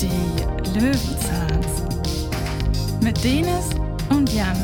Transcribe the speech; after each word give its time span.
Die 0.00 0.78
Löwenzahns. 0.78 1.86
Mit 3.02 3.24
Denis 3.24 3.70
und 4.10 4.30
Jan. 4.30 4.54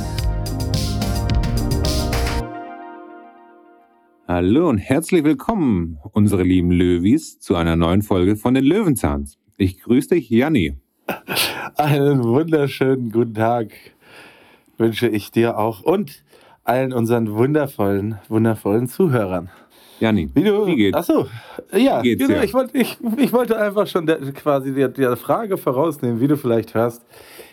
Hallo 4.28 4.68
und 4.68 4.76
herzlich 4.76 5.24
willkommen, 5.24 5.98
unsere 6.12 6.42
lieben 6.42 6.70
Löwis, 6.70 7.40
zu 7.40 7.56
einer 7.56 7.76
neuen 7.76 8.02
Folge 8.02 8.36
von 8.36 8.52
den 8.52 8.64
Löwenzahns. 8.64 9.38
Ich 9.56 9.80
grüße 9.80 10.16
dich, 10.16 10.28
Janni. 10.28 10.76
Einen 11.76 12.24
wunderschönen 12.24 13.10
guten 13.10 13.32
Tag 13.32 13.72
wünsche 14.76 15.08
ich 15.08 15.30
dir 15.30 15.56
auch 15.56 15.80
und 15.80 16.24
allen 16.64 16.92
unseren 16.92 17.32
wundervollen, 17.32 18.18
wundervollen 18.28 18.86
Zuhörern. 18.86 19.48
Janni, 20.02 20.28
Wie, 20.34 20.42
du, 20.42 20.66
wie 20.66 20.74
geht's? 20.74 20.96
Achso, 20.96 21.28
ja, 21.72 22.02
geht's 22.02 22.26
genau, 22.26 22.42
ich, 22.42 22.52
wollte, 22.52 22.76
ich, 22.76 22.98
ich 23.18 23.32
wollte 23.32 23.56
einfach 23.56 23.86
schon 23.86 24.04
der, 24.04 24.18
quasi 24.32 24.74
der, 24.74 24.88
der 24.88 25.16
Frage 25.16 25.56
vorausnehmen, 25.56 26.20
wie 26.20 26.26
du 26.26 26.36
vielleicht 26.36 26.74
hörst, 26.74 27.04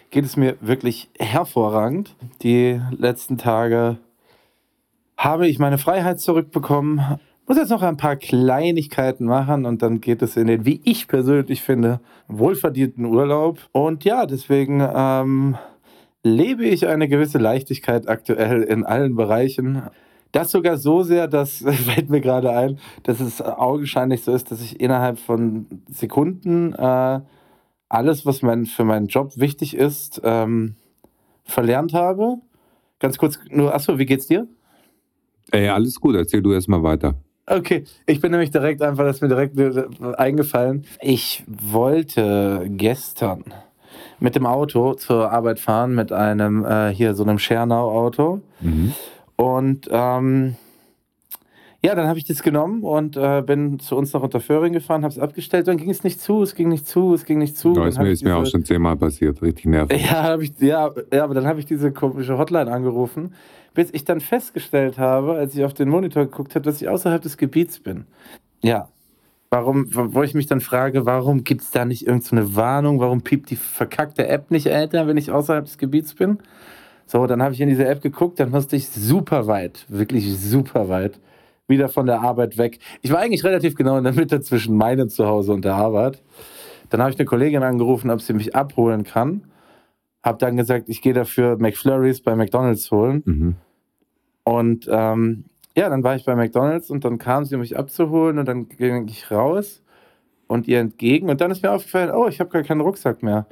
geht 0.10 0.26
es 0.26 0.36
mir 0.36 0.56
wirklich 0.60 1.12
hervorragend. 1.20 2.16
Die 2.42 2.82
letzten 2.98 3.38
Tage 3.38 3.98
habe 5.16 5.48
ich 5.48 5.60
meine 5.60 5.78
Freiheit 5.78 6.20
zurückbekommen. 6.22 7.20
Muss 7.46 7.58
jetzt 7.58 7.70
noch 7.70 7.84
ein 7.84 7.98
paar 7.98 8.16
Kleinigkeiten 8.16 9.26
machen 9.26 9.68
und 9.68 9.84
dann 9.84 10.02
geht 10.02 10.24
es 10.24 10.36
in 10.36 10.48
den, 10.48 10.66
wie 10.66 10.82
ich 10.86 11.08
persönlich 11.08 11.62
finde, 11.62 12.00
wohlverdienten 12.28 13.06
Urlaub. 13.06 13.60
Und 13.74 14.06
ja, 14.06 14.26
deswegen 14.26 14.84
ähm, 14.92 15.56
lebe 16.24 16.66
ich 16.66 16.88
eine 16.88 17.08
gewisse 17.08 17.38
Leichtigkeit 17.38 18.10
aktuell 18.10 18.64
in 18.64 18.86
allen 18.86 19.16
Bereichen. 19.16 19.84
Das 20.32 20.52
sogar 20.52 20.78
so 20.78 21.04
sehr, 21.04 21.28
dass, 21.28 21.58
fällt 21.66 22.10
mir 22.10 22.22
gerade 22.22 22.52
ein, 22.52 22.80
dass 23.04 23.20
es 23.20 23.42
augenscheinlich 23.42 24.24
so 24.24 24.32
ist, 24.32 24.52
dass 24.52 24.62
ich 24.62 24.80
innerhalb 24.80 25.20
von 25.20 25.66
Sekunden 25.90 26.74
äh, 26.74 27.20
alles, 27.90 28.26
was 28.26 28.42
mein, 28.42 28.66
für 28.66 28.84
meinen 28.84 29.08
Job 29.08 29.34
wichtig 29.36 29.76
ist, 29.76 30.22
ähm, 30.24 30.76
verlernt 31.44 31.94
habe. 31.94 32.38
Ganz 33.00 33.18
kurz, 33.18 33.40
nur, 33.50 33.74
achso, 33.74 33.98
wie 33.98 34.06
geht's 34.06 34.28
dir? 34.28 34.48
Ey, 35.52 35.70
alles 35.70 36.00
gut, 36.00 36.16
erzähl 36.16 36.44
du 36.44 36.52
erst 36.52 36.70
mal 36.70 36.84
weiter. 36.84 37.16
Okay, 37.48 37.86
ich 38.06 38.22
bin 38.22 38.32
nämlich 38.32 38.52
direkt 38.52 38.84
einfach, 38.84 39.04
das 39.04 39.16
ist 39.16 39.22
mir 39.24 39.28
direkt 39.28 39.58
äh, 39.58 39.88
eingefallen. 40.18 40.86
Ich 41.02 41.44
wollte 41.48 42.68
gestern 42.70 43.44
mit 44.20 44.36
dem 44.36 44.46
Auto 44.46 44.94
zur 44.94 45.32
Arbeit 45.32 45.60
fahren, 45.60 45.96
mit 45.96 46.12
einem, 46.12 46.64
äh, 46.64 46.94
hier 46.94 47.16
so 47.16 47.24
einem 47.24 47.40
Schernau-Auto. 47.40 48.42
Mhm. 48.60 48.94
Und 49.40 49.88
ähm, 49.90 50.56
ja, 51.82 51.96
dann 51.96 52.10
habe 52.10 52.20
ich 52.20 52.26
das 52.26 52.44
genommen 52.44 52.84
und 52.84 53.16
äh, 53.16 53.42
bin 53.42 53.80
zu 53.80 53.96
uns 53.96 54.12
nach 54.12 54.22
Unterföhring 54.22 54.74
gefahren, 54.74 55.04
habe 55.04 55.14
es 55.14 55.18
abgestellt. 55.20 55.66
Dann 55.70 55.78
ging 55.78 55.90
es 55.90 56.04
nicht 56.04 56.20
zu, 56.20 56.44
es 56.44 56.56
ging 56.56 56.68
nicht 56.68 56.86
zu, 56.86 57.14
es 57.14 57.24
ging 57.24 57.38
nicht 57.40 57.56
zu. 57.58 57.74
Ja, 57.74 57.88
ist 57.88 57.98
mir, 57.98 58.12
ist 58.12 58.22
mir 58.22 58.36
auch 58.36 58.40
diese- 58.42 58.52
schon 58.52 58.66
zehnmal 58.66 58.98
passiert, 58.98 59.42
richtig 59.42 59.64
nervig. 59.68 60.06
ja, 60.12 60.38
ich, 60.38 60.52
ja, 60.60 60.92
ja, 61.14 61.24
aber 61.24 61.34
dann 61.36 61.48
habe 61.48 61.58
ich 61.62 61.66
diese 61.66 61.94
komische 61.94 62.38
Hotline 62.38 62.70
angerufen, 62.70 63.34
bis 63.74 63.94
ich 63.94 64.04
dann 64.04 64.20
festgestellt 64.20 64.98
habe, 64.98 65.36
als 65.36 65.56
ich 65.56 65.64
auf 65.64 65.74
den 65.74 65.88
Monitor 65.88 66.26
geguckt 66.26 66.54
habe, 66.56 66.66
dass 66.66 66.82
ich 66.82 66.90
außerhalb 66.90 67.22
des 67.22 67.38
Gebiets 67.38 67.80
bin. 67.80 68.08
Ja. 68.62 68.90
Warum, 69.52 69.88
wo 69.94 70.22
ich 70.22 70.34
mich 70.34 70.48
dann 70.48 70.60
frage, 70.60 71.06
warum 71.06 71.46
gibt 71.46 71.62
es 71.62 71.72
da 71.72 71.86
nicht 71.86 72.06
irgendeine 72.06 72.42
so 72.44 72.48
eine 72.48 72.56
Warnung? 72.58 73.00
Warum 73.00 73.22
piept 73.22 73.50
die 73.52 73.56
verkackte 73.56 74.28
App 74.28 74.52
nicht 74.52 74.68
älter, 74.68 75.08
wenn 75.08 75.16
ich 75.18 75.32
außerhalb 75.32 75.64
des 75.64 75.78
Gebiets 75.78 76.14
bin? 76.14 76.40
So, 77.10 77.26
dann 77.26 77.42
habe 77.42 77.56
ich 77.56 77.62
in 77.62 77.70
diese 77.70 77.88
App 77.88 78.04
geguckt, 78.04 78.40
dann 78.40 78.52
musste 78.52 78.76
ich 78.76 78.88
super 78.88 79.48
weit, 79.48 79.84
wirklich 79.90 80.32
super 80.40 80.90
weit, 80.90 81.20
wieder 81.68 81.90
von 81.90 82.06
der 82.06 82.22
Arbeit 82.22 82.60
weg. 82.60 82.78
Ich 83.02 83.12
war 83.12 83.18
eigentlich 83.18 83.44
relativ 83.44 83.74
genau 83.74 83.98
in 83.98 84.04
der 84.04 84.14
Mitte 84.14 84.42
zwischen 84.42 84.76
meinem 84.78 85.10
Zuhause 85.10 85.54
und 85.54 85.66
der 85.66 85.74
Arbeit. 85.74 86.22
Dann 86.92 87.02
habe 87.02 87.10
ich 87.10 87.18
eine 87.18 87.26
Kollegin 87.26 87.64
angerufen, 87.64 88.12
ob 88.12 88.22
sie 88.22 88.34
mich 88.34 88.56
abholen 88.56 89.06
kann. 89.06 89.46
Habe 90.22 90.38
dann 90.38 90.56
gesagt, 90.56 90.88
ich 90.88 91.02
gehe 91.02 91.14
dafür 91.14 91.58
McFlurries 91.58 92.22
bei 92.22 92.36
McDonalds 92.36 92.92
holen. 92.92 93.24
Mhm. 93.26 93.56
Und 94.44 94.88
ähm, 94.92 95.46
ja, 95.76 95.90
dann 95.90 96.04
war 96.04 96.16
ich 96.16 96.26
bei 96.26 96.36
McDonalds 96.36 96.92
und 96.92 97.06
dann 97.06 97.18
kam 97.18 97.44
sie, 97.44 97.56
um 97.56 97.62
mich 97.62 97.76
abzuholen 97.76 98.38
und 98.38 98.48
dann 98.48 98.70
ging 98.70 99.08
ich 99.08 99.32
raus 99.32 99.82
und 100.48 100.68
ihr 100.68 100.80
entgegen. 100.80 101.28
Und 101.32 101.42
dann 101.42 101.50
ist 101.50 101.64
mir 101.64 101.72
aufgefallen, 101.72 102.12
oh, 102.12 102.28
ich 102.28 102.40
habe 102.40 102.52
gar 102.52 102.62
keinen 102.62 102.82
Rucksack 102.82 103.24
mehr. 103.24 103.48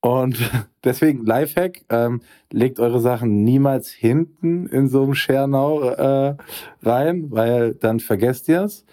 Und 0.00 0.38
deswegen 0.84 1.26
Lifehack, 1.26 1.82
ähm, 1.90 2.20
legt 2.52 2.78
eure 2.78 3.00
Sachen 3.00 3.42
niemals 3.42 3.90
hinten 3.90 4.66
in 4.66 4.88
so 4.88 5.02
einem 5.02 5.14
Schernau 5.14 5.82
äh, 5.90 6.36
rein, 6.82 7.26
weil 7.30 7.74
dann 7.74 7.98
vergesst 7.98 8.48
ihr 8.48 8.62
es. 8.62 8.84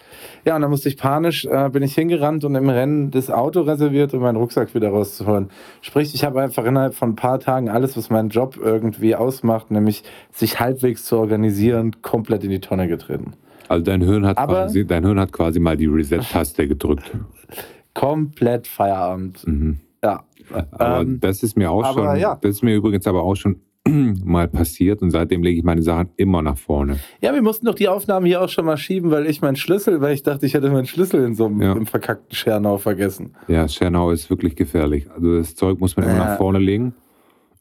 Ja, 0.44 0.56
und 0.56 0.62
dann 0.62 0.70
musste 0.70 0.88
ich 0.88 0.96
panisch, 0.96 1.44
äh, 1.44 1.68
bin 1.70 1.84
ich 1.84 1.94
hingerannt 1.94 2.44
und 2.44 2.54
im 2.56 2.68
Rennen 2.68 3.12
das 3.12 3.30
Auto 3.30 3.60
reserviert, 3.62 4.14
um 4.14 4.20
meinen 4.20 4.36
Rucksack 4.36 4.74
wieder 4.74 4.88
rauszuholen. 4.88 5.50
Sprich, 5.80 6.12
ich 6.14 6.24
habe 6.24 6.42
einfach 6.42 6.64
innerhalb 6.64 6.94
von 6.94 7.10
ein 7.10 7.16
paar 7.16 7.38
Tagen 7.38 7.68
alles, 7.70 7.96
was 7.96 8.10
meinen 8.10 8.30
Job 8.30 8.56
irgendwie 8.60 9.14
ausmacht, 9.14 9.70
nämlich 9.70 10.02
sich 10.32 10.58
halbwegs 10.58 11.04
zu 11.04 11.18
organisieren, 11.18 12.02
komplett 12.02 12.42
in 12.42 12.50
die 12.50 12.60
Tonne 12.60 12.88
getreten. 12.88 13.34
Also 13.68 13.84
dein 13.84 14.02
Hirn, 14.02 14.26
hat 14.26 14.38
Aber- 14.38 14.64
quasi, 14.64 14.84
dein 14.84 15.04
Hirn 15.04 15.20
hat 15.20 15.32
quasi 15.32 15.60
mal 15.60 15.76
die 15.76 15.86
Reset-Taste 15.86 16.66
gedrückt. 16.66 17.10
Komplett 17.94 18.66
Feierabend. 18.66 19.46
Mhm. 19.46 19.78
Ja. 20.02 20.24
Aber 20.72 21.00
Ähm, 21.00 21.18
das 21.20 21.42
ist 21.42 21.56
mir 21.56 21.70
auch 21.70 21.84
aber 21.84 22.10
schon, 22.12 22.20
ja. 22.20 22.36
das 22.40 22.56
ist 22.56 22.62
mir 22.62 22.74
übrigens 22.76 23.06
aber 23.06 23.22
auch 23.22 23.34
schon 23.34 23.56
mal 24.24 24.48
passiert 24.48 25.00
und 25.02 25.10
seitdem 25.10 25.42
lege 25.42 25.58
ich 25.58 25.64
meine 25.64 25.82
Sachen 25.82 26.10
immer 26.16 26.42
nach 26.42 26.58
vorne. 26.58 26.98
Ja, 27.20 27.32
wir 27.34 27.42
mussten 27.42 27.66
doch 27.66 27.74
die 27.74 27.88
Aufnahmen 27.88 28.26
hier 28.26 28.42
auch 28.42 28.48
schon 28.48 28.64
mal 28.66 28.76
schieben, 28.76 29.10
weil 29.10 29.26
ich 29.26 29.40
meinen 29.42 29.56
Schlüssel, 29.56 30.00
weil 30.00 30.14
ich 30.14 30.22
dachte, 30.22 30.44
ich 30.46 30.54
hätte 30.54 30.70
meinen 30.70 30.86
Schlüssel 30.86 31.24
in 31.24 31.34
so 31.34 31.46
einem 31.46 31.62
Ja. 31.62 31.84
verkackten 31.84 32.34
Schernau 32.34 32.78
vergessen. 32.78 33.34
Ja, 33.48 33.68
Schernau 33.68 34.10
ist 34.10 34.28
wirklich 34.30 34.56
gefährlich. 34.56 35.08
Also 35.10 35.36
das 35.38 35.54
Zeug 35.54 35.78
muss 35.80 35.96
man 35.96 36.06
immer 36.06 36.16
Ja. 36.18 36.24
nach 36.24 36.36
vorne 36.36 36.58
legen. 36.58 36.94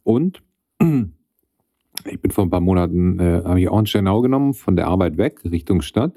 Und 0.04 0.42
ich 0.82 2.22
bin 2.22 2.32
vor 2.32 2.44
ein 2.46 2.50
paar 2.50 2.60
Monaten, 2.62 3.20
äh, 3.20 3.42
habe 3.46 3.60
ich 3.62 3.70
auch 3.70 3.78
einen 3.78 3.88
Schernau 3.88 4.22
genommen, 4.22 4.54
von 4.54 4.76
der 4.76 4.88
Arbeit 4.88 5.18
weg, 5.18 5.40
Richtung 5.46 5.82
Stadt. 5.82 6.14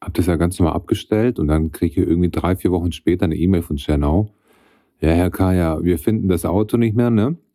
Hab 0.00 0.12
das 0.14 0.26
ja 0.26 0.36
ganz 0.36 0.58
normal 0.58 0.74
abgestellt 0.74 1.38
und 1.38 1.48
dann 1.48 1.70
kriege 1.70 2.02
ich 2.02 2.06
irgendwie 2.08 2.30
drei, 2.30 2.56
vier 2.56 2.70
Wochen 2.72 2.92
später 2.92 3.24
eine 3.24 3.36
E-Mail 3.36 3.62
von 3.62 3.78
Schernau. 3.78 4.28
Ja, 5.00 5.10
Herr 5.10 5.30
Kaya, 5.30 5.82
wir 5.82 5.98
finden 5.98 6.28
das 6.28 6.44
Auto 6.44 6.76
nicht 6.76 6.96
mehr, 6.96 7.10
ne? 7.10 7.36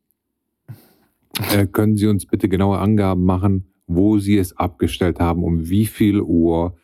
Äh, 1.55 1.67
können 1.67 1.95
Sie 1.95 2.07
uns 2.07 2.25
bitte 2.25 2.49
genaue 2.49 2.79
Angaben 2.79 3.23
machen, 3.23 3.71
wo 3.87 4.17
Sie 4.17 4.37
es 4.37 4.57
abgestellt 4.57 5.19
haben, 5.19 5.43
um 5.43 5.69
wie 5.69 5.85
viel 5.85 6.19
Uhr, 6.21 6.75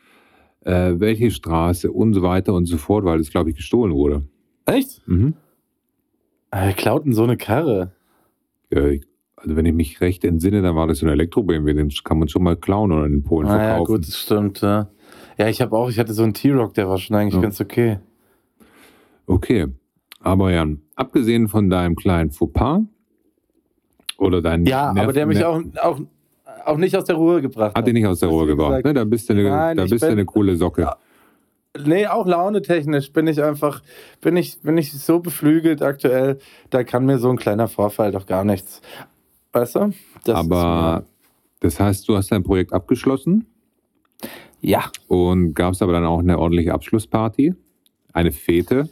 äh, 0.62 0.94
welche 0.98 1.30
Straße 1.32 1.92
und 1.92 2.14
so 2.14 2.22
weiter 2.22 2.54
und 2.54 2.66
so 2.66 2.78
fort, 2.78 3.04
weil 3.06 3.20
es, 3.20 3.32
glaube 3.32 3.50
ich, 3.50 3.58
gestohlen 3.58 3.94
wurde. 3.94 4.24
Echt? 4.66 5.02
Mhm. 5.08 5.34
Äh, 6.52 6.72
klauten 6.74 7.12
so 7.14 7.24
eine 7.24 7.36
Karre. 7.38 7.92
Ja, 8.72 8.86
ich- 8.88 9.04
also 9.36 9.56
wenn 9.58 9.66
ich 9.66 9.74
mich 9.74 10.00
recht 10.00 10.24
entsinne, 10.24 10.62
dann 10.62 10.76
war 10.76 10.88
das 10.88 11.00
so 11.00 11.06
ein 11.06 11.12
Elektro-BMW, 11.12 11.74
den 11.74 11.90
kann 12.04 12.18
man 12.20 12.30
schon 12.30 12.44
mal 12.44 12.56
klauen 12.56 12.92
oder 12.94 13.06
in 13.08 13.24
Polen 13.24 13.48
Ah, 13.48 13.58
ja, 13.58 13.60
verkaufen. 13.68 13.86
gut, 13.94 14.08
das 14.08 14.18
stimmt. 14.18 14.62
Ja, 14.62 14.90
ja 15.38 15.50
ich 15.50 15.60
habe 15.62 15.76
auch, 15.76 15.90
ich 15.90 16.00
hatte 16.00 16.14
so 16.14 16.24
einen 16.24 16.34
T-Rock, 16.34 16.76
der 16.76 16.88
war 16.88 16.98
schon 16.98 17.18
eigentlich 17.18 17.36
Ja. 17.36 17.42
ganz 17.42 17.60
okay. 17.60 18.00
Okay, 19.28 19.68
aber 20.26 20.52
Jan, 20.52 20.82
abgesehen 20.96 21.48
von 21.48 21.70
deinem 21.70 21.96
kleinen 21.96 22.32
Fauxpas 22.32 22.82
oder 24.18 24.42
deinen 24.42 24.66
Ja, 24.66 24.90
aber 24.90 25.14
der 25.14 25.26
mich 25.26 25.44
auch, 25.46 25.62
auch, 25.82 26.02
auch 26.66 26.78
nicht 26.78 26.96
aus 26.98 27.06
der 27.06 27.16
Ruhe 27.16 27.42
gebracht 27.42 27.76
hat 27.76 27.86
dich 27.88 27.94
nicht 27.94 28.08
aus 28.08 28.20
der 28.20 28.30
Ruhe 28.30 28.48
gebracht. 28.48 28.70
gesagt. 28.70 28.86
Ne? 28.86 28.94
Da 28.94 29.04
bist 29.04 29.30
du 29.30 29.34
eine, 29.34 29.44
Nein, 29.44 29.78
da 29.78 29.84
bist 29.86 30.02
bin- 30.02 30.12
eine 30.12 30.26
coole 30.26 30.56
Socke. 30.56 30.82
Ja. 30.82 30.98
Nee, 31.86 32.08
auch 32.08 32.26
launetechnisch 32.26 33.12
bin 33.12 33.28
ich 33.28 33.44
einfach, 33.44 33.82
bin 34.22 34.38
ich, 34.38 34.62
bin 34.62 34.78
ich 34.78 34.94
so 34.94 35.20
beflügelt 35.20 35.82
aktuell, 35.82 36.40
da 36.70 36.84
kann 36.86 37.06
mir 37.06 37.20
so 37.20 37.30
ein 37.30 37.36
kleiner 37.38 37.68
Vorfall 37.68 38.12
doch 38.12 38.26
gar 38.26 38.46
nichts. 38.46 38.82
Weißt 39.52 39.76
du? 39.76 39.92
Das 40.24 40.36
aber 40.40 41.04
das 41.60 41.80
heißt, 41.80 42.08
du 42.08 42.16
hast 42.16 42.32
dein 42.32 42.44
Projekt 42.44 42.72
abgeschlossen 42.74 43.46
ja, 44.62 44.86
und 45.08 45.54
gab 45.54 45.74
es 45.74 45.82
aber 45.82 45.92
dann 45.94 46.06
auch 46.06 46.20
eine 46.20 46.40
ordentliche 46.40 46.74
Abschlussparty, 46.74 47.54
eine 48.14 48.32
Fete. 48.32 48.90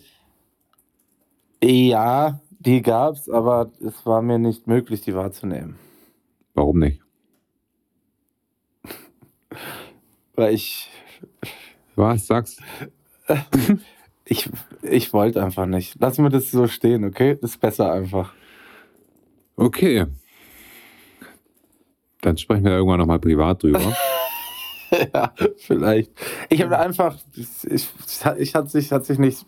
Ja, 1.64 2.40
die 2.60 2.82
gab's, 2.82 3.30
aber 3.30 3.72
es 3.80 4.06
war 4.06 4.22
mir 4.22 4.40
nicht 4.40 4.68
möglich, 4.68 5.02
die 5.02 5.16
wahrzunehmen. 5.16 5.78
Warum 6.54 6.80
nicht? 6.80 7.02
Weil 10.36 10.54
ich, 10.54 10.90
Was 11.96 12.28
sagst? 12.28 12.62
ich, 14.26 14.50
ich 14.82 15.14
wollte 15.14 15.44
einfach 15.44 15.66
nicht. 15.66 15.96
Lass 16.00 16.18
mir 16.18 16.30
das 16.30 16.52
so 16.52 16.68
stehen, 16.68 17.06
okay? 17.06 17.38
Das 17.42 17.52
ist 17.52 17.60
besser 17.60 17.92
einfach. 17.92 18.34
Okay. 19.56 20.06
Dann 22.22 22.38
sprechen 22.38 22.66
wir 22.66 22.72
irgendwann 22.72 23.00
nochmal 23.00 23.20
privat 23.20 23.64
drüber. 23.64 23.96
ja, 25.14 25.34
vielleicht. 25.58 26.12
Ich 26.50 26.62
habe 26.62 26.80
einfach, 26.80 27.18
ich, 27.36 27.48
ich, 27.70 27.88
ich 28.38 28.56
hat, 28.56 28.70
sich, 28.70 28.92
hat 28.92 29.06
sich 29.06 29.20
nicht 29.20 29.46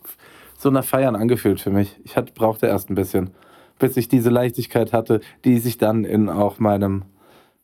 so 0.58 0.70
nach 0.70 0.86
Feiern 0.86 1.16
angefühlt 1.16 1.60
für 1.60 1.70
mich. 1.70 1.96
Ich 2.04 2.16
hat, 2.16 2.34
brauchte 2.34 2.68
erst 2.68 2.90
ein 2.90 2.96
bisschen, 2.96 3.32
bis 3.80 3.98
ich 3.98 4.08
diese 4.08 4.30
Leichtigkeit 4.30 4.94
hatte, 4.94 5.22
die 5.44 5.60
sich 5.60 5.78
dann 5.78 6.06
in 6.06 6.30
auch 6.30 6.60
meinem, 6.60 7.04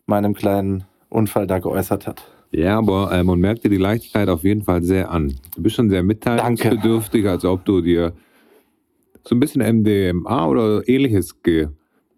meinem 0.06 0.34
kleinen 0.34 0.84
Unfall 1.10 1.48
da 1.48 1.60
geäußert 1.60 2.08
hat. 2.08 2.24
Ja, 2.52 2.78
aber 2.78 3.12
äh, 3.12 3.24
man 3.24 3.40
merkt 3.40 3.64
dir 3.64 3.70
die 3.70 3.78
Leichtigkeit 3.78 4.28
auf 4.28 4.44
jeden 4.44 4.64
Fall 4.64 4.84
sehr 4.84 5.10
an. 5.10 5.34
Du 5.56 5.64
bist 5.64 5.76
schon 5.76 5.90
sehr 5.90 6.04
mitteilungsbedürftig, 6.04 7.28
als 7.28 7.46
ob 7.46 7.64
du 7.64 7.82
dir 7.82 8.14
so 9.24 9.36
ein 9.36 9.40
bisschen 9.40 9.62
MDMA 9.62 10.48
oder 10.48 10.88
ähnliches 10.88 11.42
ge. 11.42 11.70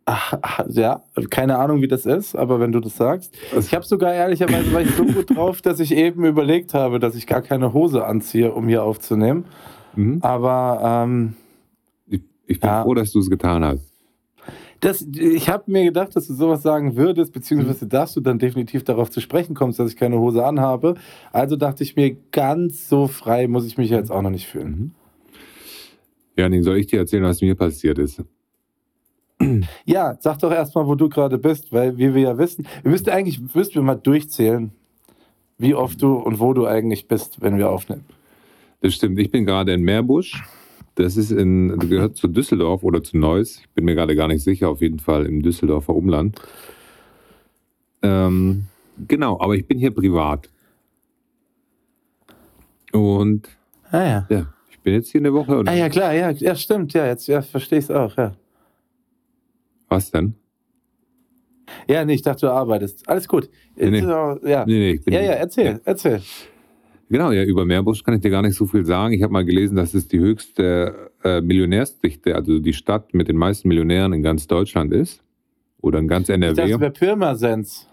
Ach, 0.05 0.33
ja, 0.67 1.01
keine 1.29 1.57
Ahnung, 1.59 1.81
wie 1.81 1.87
das 1.87 2.05
ist, 2.05 2.35
aber 2.35 2.59
wenn 2.59 2.73
du 2.73 2.81
das 2.81 2.97
sagst. 2.97 3.33
Ich 3.57 3.73
habe 3.73 3.85
sogar 3.85 4.13
ehrlicherweise 4.13 4.73
war 4.73 4.81
ich 4.81 4.91
so 4.95 5.05
gut 5.05 5.33
drauf, 5.33 5.61
dass 5.61 5.79
ich 5.79 5.95
eben 5.95 6.25
überlegt 6.25 6.73
habe, 6.73 6.99
dass 6.99 7.15
ich 7.15 7.25
gar 7.25 7.41
keine 7.41 7.71
Hose 7.71 8.05
anziehe, 8.05 8.51
um 8.51 8.67
hier 8.67 8.83
aufzunehmen. 8.83 9.45
Mhm. 9.95 10.19
Aber 10.21 11.03
ähm, 11.05 11.33
Ich, 12.07 12.21
ich 12.47 12.59
bin 12.59 12.69
Ja. 12.69 12.83
froh, 12.83 12.93
dass 12.93 13.11
du 13.11 13.19
es 13.19 13.29
getan 13.29 13.63
hast. 13.63 13.91
das, 14.81 15.01
ich 15.01 15.47
habe 15.49 15.71
mir 15.71 15.85
gedacht, 15.85 16.15
dass 16.15 16.27
du 16.27 16.33
sowas 16.33 16.61
sagen 16.61 16.95
würdest, 16.97 17.31
Mhm. 17.31 17.33
beziehungsweise 17.39 17.87
dass 17.87 18.13
du 18.13 18.21
dann 18.21 18.37
definitiv 18.39 18.83
darauf 18.83 19.09
zu 19.09 19.21
sprechen 19.21 19.55
kommst, 19.55 19.79
dass 19.79 19.89
ich 19.91 19.97
keine 19.97 20.19
Hose 20.19 20.45
anhabe. 20.45 20.95
Also 21.31 21.55
dachte 21.55 21.83
ich 21.83 21.95
mir, 21.95 22.15
ganz 22.31 22.89
so 22.89 23.07
frei 23.07 23.47
muss 23.47 23.65
ich 23.65 23.77
mich 23.77 23.89
jetzt 23.89 24.11
auch 24.11 24.21
noch 24.21 24.29
nicht 24.31 24.47
fühlen. 24.47 24.67
Mhm. 24.69 24.91
Janik, 26.35 26.63
soll 26.63 26.77
ich 26.77 26.87
dir 26.87 26.99
erzählen, 26.99 27.23
was 27.23 27.41
mir 27.41 27.55
passiert 27.55 27.99
ist? 27.99 28.21
Ja, 29.85 30.15
sag 30.19 30.39
doch 30.39 30.51
erstmal, 30.51 30.87
wo 30.87 30.95
du 30.95 31.09
gerade 31.09 31.37
bist, 31.37 31.71
weil 31.73 31.97
wie 31.97 32.13
wir 32.13 32.21
ja 32.21 32.37
wissen, 32.37 32.65
wir 32.81 32.91
müssten 32.91 33.09
eigentlich 33.09 33.39
müssten 33.53 33.75
wir 33.75 33.81
mal 33.81 33.95
durchzählen, 33.95 34.71
wie 35.57 35.75
oft 35.75 36.01
du 36.01 36.13
und 36.15 36.39
wo 36.39 36.53
du 36.53 36.65
eigentlich 36.65 37.07
bist, 37.07 37.41
wenn 37.41 37.57
wir 37.57 37.69
aufnehmen. 37.69 38.05
Das 38.83 38.93
stimmt. 38.95 39.17
Ich 39.17 39.31
bin 39.31 39.45
gerade 39.45 39.71
in 39.73 39.81
Meerbusch. 39.81 40.43
Das 40.95 41.15
ist 41.15 41.31
in, 41.31 41.79
gehört 41.89 42.17
zu 42.17 42.27
Düsseldorf 42.27 42.83
oder 42.83 43.01
zu 43.01 43.17
Neuss. 43.17 43.59
Ich 43.61 43.69
bin 43.69 43.85
mir 43.85 43.95
gerade 43.95 44.13
gar 44.13 44.27
nicht 44.27 44.43
sicher. 44.43 44.67
Auf 44.69 44.81
jeden 44.81 44.99
Fall 44.99 45.25
im 45.25 45.41
Düsseldorfer 45.41 45.95
Umland. 45.95 46.37
Ähm, 48.01 48.65
genau, 49.07 49.39
aber 49.39 49.55
ich 49.55 49.65
bin 49.65 49.79
hier 49.79 49.91
privat. 49.91 50.49
Und 52.91 53.47
Ah 53.89 54.03
ja. 54.03 54.27
ja, 54.29 54.53
ich 54.69 54.79
bin 54.81 54.93
jetzt 54.93 55.09
hier 55.11 55.21
eine 55.21 55.33
Woche. 55.33 55.57
Und 55.57 55.69
Ah 55.69 55.73
ja, 55.73 55.87
klar, 55.87 56.13
ja, 56.13 56.31
ja, 56.31 56.53
stimmt, 56.53 56.93
ja, 56.93 57.05
jetzt 57.07 57.27
ja, 57.27 57.41
verstehe 57.41 57.79
ich 57.79 57.85
es 57.85 57.91
auch, 57.91 58.17
ja. 58.17 58.35
Was 59.87 60.11
denn? 60.11 60.35
Ja, 61.87 62.03
nee, 62.03 62.15
ich 62.15 62.21
dachte, 62.21 62.47
du 62.47 62.51
arbeitest. 62.51 63.07
Alles 63.07 63.29
gut. 63.29 63.49
Nee, 63.77 63.91
nee. 63.91 63.99
Äh, 63.99 64.49
Ja. 64.49 64.65
Nee, 64.65 64.77
nee, 64.77 64.91
ich 64.91 65.05
bin 65.05 65.13
ja, 65.13 65.21
ja, 65.21 65.31
erzähl, 65.31 65.79
erzähl. 65.85 66.21
Genau, 67.13 67.31
ja, 67.31 67.43
über 67.43 67.63
Meerbusch 67.63 68.03
kann 68.03 68.15
ich 68.15 68.21
dir 68.21 68.31
gar 68.31 68.41
nicht 68.41 68.55
so 68.55 68.65
viel 68.65 68.85
sagen. 68.85 69.13
Ich 69.13 69.21
habe 69.21 69.31
mal 69.31 69.45
gelesen, 69.45 69.75
dass 69.75 69.93
es 69.93 70.07
die 70.07 70.17
höchste 70.17 71.11
äh, 71.23 71.41
Millionärsdichte, 71.41 72.33
also 72.33 72.57
die 72.57 72.73
Stadt 72.73 73.13
mit 73.13 73.27
den 73.27 73.37
meisten 73.37 73.67
Millionären 73.67 74.13
in 74.13 74.23
ganz 74.23 74.47
Deutschland 74.47 74.91
ist. 74.91 75.23
Oder 75.79 75.99
in 75.99 76.07
ganz 76.07 76.29
NRW. 76.29 76.75
bei 76.77 76.89
Pirmasens 76.89 77.87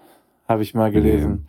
habe 0.48 0.62
ich 0.62 0.72
mal 0.72 0.90
gelesen. 0.90 1.48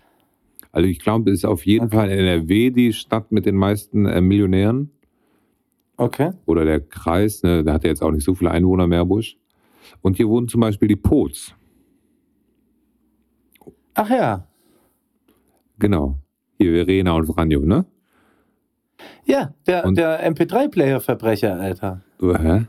Also 0.74 0.90
ich 0.90 1.00
glaube, 1.00 1.32
es 1.32 1.38
ist 1.38 1.46
auf 1.46 1.66
jeden 1.66 1.86
Okay. 1.86 1.96
Fall 1.96 2.10
NRW 2.10 2.72
die 2.72 2.92
Stadt 2.92 3.32
mit 3.32 3.46
den 3.46 3.56
meisten 3.56 4.06
äh, 4.06 4.20
Millionären. 4.20 4.92
Okay. 5.96 6.32
Oder 6.48 6.66
der 6.66 6.82
Kreis, 6.82 7.42
ne, 7.42 7.64
da 7.64 7.72
hat 7.72 7.86
ja 7.86 7.90
jetzt 7.90 8.04
auch 8.04 8.12
nicht 8.12 8.26
so 8.26 8.36
viele 8.36 8.52
Einwohner, 8.52 8.86
Meerbusch. 8.86 9.38
Und 10.02 10.18
hier 10.18 10.28
wohnen 10.28 10.50
zum 10.50 10.60
Beispiel 10.60 10.90
die 10.90 10.98
Pots. 10.98 11.56
Ach 13.94 14.10
ja. 14.10 14.46
Genau. 15.80 16.21
Hier 16.62 16.74
Verena 16.86 17.14
und 17.14 17.26
Franjo, 17.26 17.60
ne? 17.62 17.86
Ja, 19.26 19.54
der, 19.66 19.86
Und- 19.86 19.98
der 19.98 20.24
MP3-Player-Verbrecher, 20.32 21.60
Alter. 21.60 22.02
Du, 22.20 22.36
hä? 22.38 22.66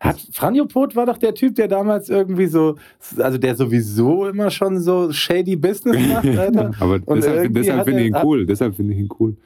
Hat 0.00 0.20
Franjo 0.32 0.66
Pot 0.66 0.94
war 0.96 1.06
doch 1.06 1.16
der 1.16 1.34
Typ, 1.34 1.54
der 1.54 1.66
damals 1.66 2.10
irgendwie 2.10 2.46
so, 2.46 2.76
also 3.16 3.38
der 3.38 3.56
sowieso 3.56 4.26
immer 4.28 4.50
schon 4.50 4.78
so 4.80 5.10
shady 5.10 5.56
Business 5.56 5.96
macht, 6.12 6.26
Alter. 6.38 6.72
Aber 6.78 7.00
Und 7.06 7.16
deshalb, 7.16 7.54
deshalb 7.54 7.78
hat 7.78 7.86
finde 7.86 8.02
ich 8.02 8.06
ihn 8.08 8.16
cool. 8.22 8.44
Deshalb 8.46 8.74
finde 8.76 8.92
ich 8.92 8.98
ihn 9.00 9.08
cool. 9.18 9.36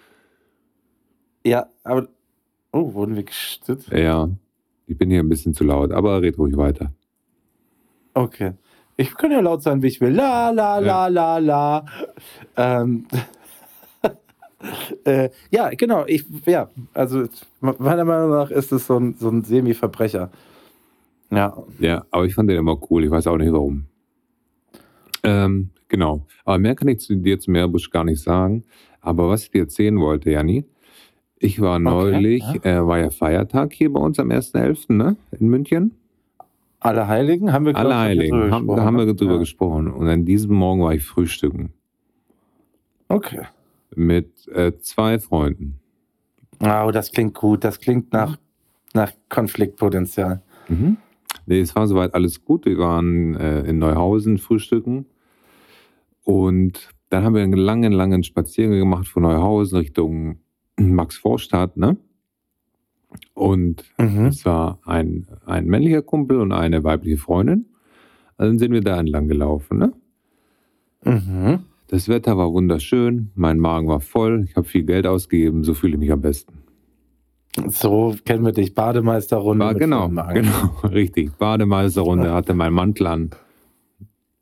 Ja, 1.47 1.67
aber. 1.85 2.09
Oh, 2.73 2.93
wurden 2.93 3.17
wir 3.17 3.23
gestützt? 3.23 3.89
Ja, 3.91 4.29
ich 4.87 4.99
bin 4.99 5.11
hier 5.11 5.21
ein 5.21 5.29
bisschen 5.29 5.55
zu 5.55 5.65
laut, 5.65 5.93
aber 5.93 6.21
red 6.21 6.37
ruhig 6.39 6.57
weiter. 6.57 6.93
Okay. 8.13 8.53
Ich 9.01 9.15
kann 9.17 9.31
ja 9.31 9.39
laut 9.39 9.63
sein, 9.63 9.81
wie 9.81 9.87
ich 9.87 10.01
will. 10.01 10.13
La, 10.13 10.51
la, 10.51 10.81
la, 10.81 11.07
la, 11.07 11.39
la. 11.39 11.87
Ähm. 12.57 13.07
äh, 15.05 15.31
ja, 15.53 15.71
genau. 15.71 16.05
Ich, 16.09 16.25
ja, 16.47 16.69
also 16.95 17.27
meiner 17.61 18.05
Meinung 18.05 18.31
nach 18.31 18.51
ist 18.51 18.73
es 18.73 18.89
so 18.89 18.99
ein, 18.99 19.15
so 19.17 19.29
ein 19.29 19.45
Semi-Verbrecher. 19.45 20.33
Ja. 21.31 21.57
Ja, 21.79 22.07
aber 22.11 22.25
ich 22.25 22.35
fand 22.35 22.51
den 22.51 22.59
immer 22.59 22.77
cool. 22.91 23.05
Ich 23.05 23.11
weiß 23.13 23.29
auch 23.29 23.37
nicht 23.37 23.53
warum. 23.53 23.85
Ähm, 25.23 25.71
genau. 25.87 26.27
Aber 26.45 26.59
mehr 26.59 26.75
kann 26.75 26.89
ich 26.89 26.99
zu 26.99 27.15
dir 27.15 27.39
zu 27.39 27.53
Meerbusch 27.53 27.91
gar 27.91 28.03
nicht 28.03 28.21
sagen. 28.21 28.65
Aber 29.01 29.29
was 29.29 29.45
ich 29.45 29.53
dir 29.53 29.63
erzählen 29.63 29.97
wollte, 30.01 30.33
Janni, 30.33 30.65
ich 31.39 31.61
war 31.61 31.79
neulich, 31.79 32.43
äh, 32.65 32.85
war 32.85 32.99
ja 32.99 33.11
Feiertag 33.11 33.75
hier 33.75 33.93
bei 33.93 34.01
uns 34.01 34.19
am 34.19 34.31
1.11., 34.31 34.93
ne? 34.93 35.17
In 35.39 35.47
München. 35.47 35.95
Alle 36.81 37.09
Heiligen 37.09 37.53
haben 37.53 37.67
wir 37.67 37.77
Alle 37.77 37.99
Heiligen, 37.99 38.31
drüber 38.31 38.51
haben, 38.51 38.67
da 38.67 38.75
gesprochen, 38.75 38.87
haben 38.87 38.97
wir 38.99 39.07
ne? 39.07 39.15
drüber 39.15 39.33
ja. 39.33 39.39
gesprochen. 39.39 39.93
Und 39.93 40.09
an 40.09 40.25
diesem 40.25 40.55
Morgen 40.55 40.83
war 40.83 40.95
ich 40.95 41.05
frühstücken 41.05 41.73
Okay. 43.09 43.43
mit 43.95 44.47
äh, 44.49 44.73
zwei 44.79 45.19
Freunden. 45.19 45.81
Oh, 46.61 46.91
das 46.93 47.11
klingt 47.11 47.35
gut. 47.35 47.65
Das 47.65 47.81
klingt 47.81 48.13
nach, 48.13 48.37
nach 48.95 49.13
Konfliktpotenzial. 49.29 50.43
Mhm. 50.69 50.99
Nee, 51.47 51.61
es 51.61 51.75
war 51.75 51.87
soweit 51.87 52.15
alles 52.15 52.45
gut. 52.45 52.67
Wir 52.67 52.79
waren 52.79 53.35
äh, 53.37 53.61
in 53.61 53.79
Neuhausen 53.79 54.39
frühstücken. 54.39 55.07
Und 56.25 56.91
dann 57.11 57.25
haben 57.25 57.35
wir 57.35 57.43
einen 57.43 57.55
langen, 57.55 57.93
langen 57.93 58.23
Spaziergang 58.23 58.79
gemacht 58.79 59.09
von 59.09 59.23
Neuhausen 59.23 59.79
Richtung 59.79 60.41
Max-Vorstadt, 60.77 61.77
ne? 61.77 61.97
Und 63.39 63.85
Mhm. 63.99 64.27
es 64.27 64.45
war 64.45 64.81
ein, 64.85 65.27
ein 65.47 65.67
männlicher 65.67 66.03
Kumpel 66.03 66.41
und 66.41 66.53
eine 66.53 66.83
weibliche 66.83 67.19
Freundin. 67.19 67.67
Also 68.37 68.51
dann 68.51 68.59
sind 68.59 68.73
wir 68.73 68.81
da 68.81 68.99
entlang 68.99 69.29
gelaufen, 69.29 69.79
ne? 69.79 69.93
Mhm. 71.05 71.61
Das 71.89 72.09
Wetter 72.09 72.37
war 72.37 72.53
wunderschön, 72.53 73.31
mein 73.35 73.59
Magen 73.61 73.89
war 73.89 74.01
voll, 74.01 74.45
ich 74.49 74.57
habe 74.57 74.67
viel 74.67 74.83
Geld 74.83 75.07
ausgegeben, 75.07 75.65
so 75.65 75.73
fühle 75.75 75.95
ich 75.95 75.99
mich 76.01 76.13
am 76.13 76.21
besten. 76.21 76.53
So 77.69 78.15
kennen 78.25 78.45
wir 78.45 78.53
dich. 78.53 78.75
Bademeisterrunde. 78.75 79.65
War, 79.65 79.75
genau, 79.75 80.09
genau, 80.09 80.71
richtig. 80.85 81.33
Bademeisterrunde, 81.39 82.33
hatte 82.33 82.55
mein 82.55 82.73
Mantel 82.73 83.07
an. 83.07 83.31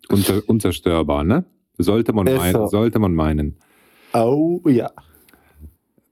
Unzer, 0.08 0.42
unzerstörbar, 0.46 1.24
ne? 1.24 1.44
Sollte 1.78 2.12
man, 2.12 2.24
meinen, 2.26 2.52
so. 2.52 2.66
sollte 2.66 2.98
man 2.98 3.14
meinen. 3.14 3.56
Oh 4.14 4.60
ja. 4.66 4.90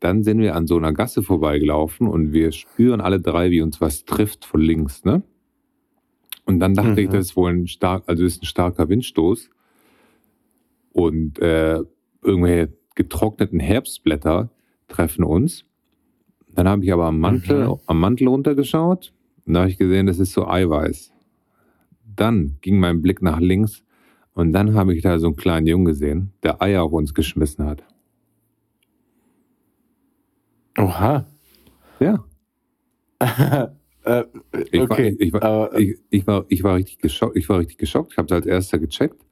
Dann 0.04 0.22
sind 0.22 0.38
wir 0.40 0.54
an 0.54 0.66
so 0.66 0.76
einer 0.76 0.92
Gasse 0.92 1.23
vorbeigelaufen 1.23 2.08
und 2.08 2.34
wir 2.34 2.52
spüren 2.52 3.00
alle 3.00 3.20
drei, 3.20 3.50
wie 3.50 3.62
uns 3.62 3.80
was 3.80 4.04
trifft 4.04 4.44
von 4.44 4.61
links, 4.61 5.02
ne? 5.06 5.23
Und 6.44 6.61
dann 6.61 6.75
dachte 6.75 6.90
Mhm. 6.90 6.99
ich, 6.99 7.08
das 7.08 7.26
ist 7.28 7.37
wohl 7.37 7.50
ein 7.50 7.66
stark, 7.66 8.04
also 8.06 8.23
ist 8.23 8.42
ein 8.42 8.44
starker 8.46 8.90
Windstoß. 8.90 9.49
Und 10.92 11.38
äh, 11.38 11.80
irgendwelche 12.23 12.73
getrockneten 12.94 13.61
Herbstblätter 13.61 14.50
treffen 14.88 15.25
uns. 15.25 15.64
Dann 16.49 16.68
habe 16.68 16.84
ich 16.84 16.92
aber 16.92 17.06
am 17.06 17.18
Mantel, 17.18 17.66
Mhm. 17.68 17.76
am 17.87 17.99
Mantel 17.99 18.28
runtergeschaut 18.28 19.14
und 19.46 19.54
da 19.54 19.61
habe 19.61 19.70
ich 19.70 19.78
gesehen, 19.78 20.06
das 20.06 20.18
ist 20.18 20.32
so 20.34 20.46
Eiweiß. 20.46 21.12
Dann 22.14 22.58
ging 22.61 22.78
mein 22.78 23.00
Blick 23.00 23.23
nach 23.23 23.40
links 23.40 23.82
und 24.34 24.52
dann 24.52 24.75
habe 24.75 24.94
ich 24.94 25.02
da 25.02 25.18
so 25.18 25.28
einen 25.28 25.37
kleinen 25.37 25.66
Jungen 25.66 25.87
gesehen, 25.87 26.32
der 26.42 26.61
Eier 26.61 26.82
auf 26.84 26.92
uns 26.92 27.14
geschmissen 27.14 27.64
hat. 27.64 27.82
Oha. 30.78 31.25
Ja. 32.00 32.25
äh, 34.04 34.25
Ich 34.71 34.81
okay. 34.81 35.12
war, 35.12 35.21
ich, 35.21 35.33
war, 35.33 35.43
aber, 35.43 35.78
ich, 35.78 35.97
ich, 36.11 36.26
war, 36.26 36.45
ich 36.49 36.62
war 36.64 36.76
richtig 36.76 36.99
geschockt. 36.99 37.37
Ich 37.37 37.49
war 37.49 37.59
richtig 37.61 37.78
geschockt. 37.78 38.12
Ich 38.12 38.19
habe 38.19 38.26
es 38.26 38.33
als 38.33 38.47
erster 38.47 38.78
gecheckt. 38.78 39.25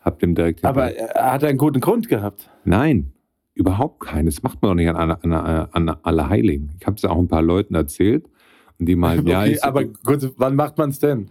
Hab 0.00 0.20
dem 0.20 0.34
direkt 0.36 0.64
aber 0.64 0.94
er 0.94 1.32
hat 1.32 1.42
einen 1.42 1.58
guten 1.58 1.80
Grund 1.80 2.08
gehabt. 2.08 2.48
nein, 2.64 3.12
überhaupt 3.54 4.00
keinen. 4.00 4.26
Das 4.26 4.42
macht 4.42 4.62
man 4.62 4.70
doch 4.70 4.74
nicht 4.76 4.88
an, 4.88 5.10
an, 5.10 5.32
an, 5.32 5.68
an 5.72 5.96
Allerheiligen. 6.02 6.72
Ich 6.78 6.86
habe 6.86 6.96
es 6.96 7.04
auch 7.04 7.18
ein 7.18 7.26
paar 7.26 7.42
Leuten 7.42 7.74
erzählt 7.74 8.28
und 8.78 8.86
die 8.86 8.94
meinten, 8.96 9.26
ja, 9.28 9.40
okay, 9.40 9.52
ist, 9.52 9.64
aber 9.64 9.84
gut, 9.84 10.32
wann 10.36 10.54
macht 10.54 10.78
man 10.78 10.90
es 10.90 10.98
denn? 11.00 11.30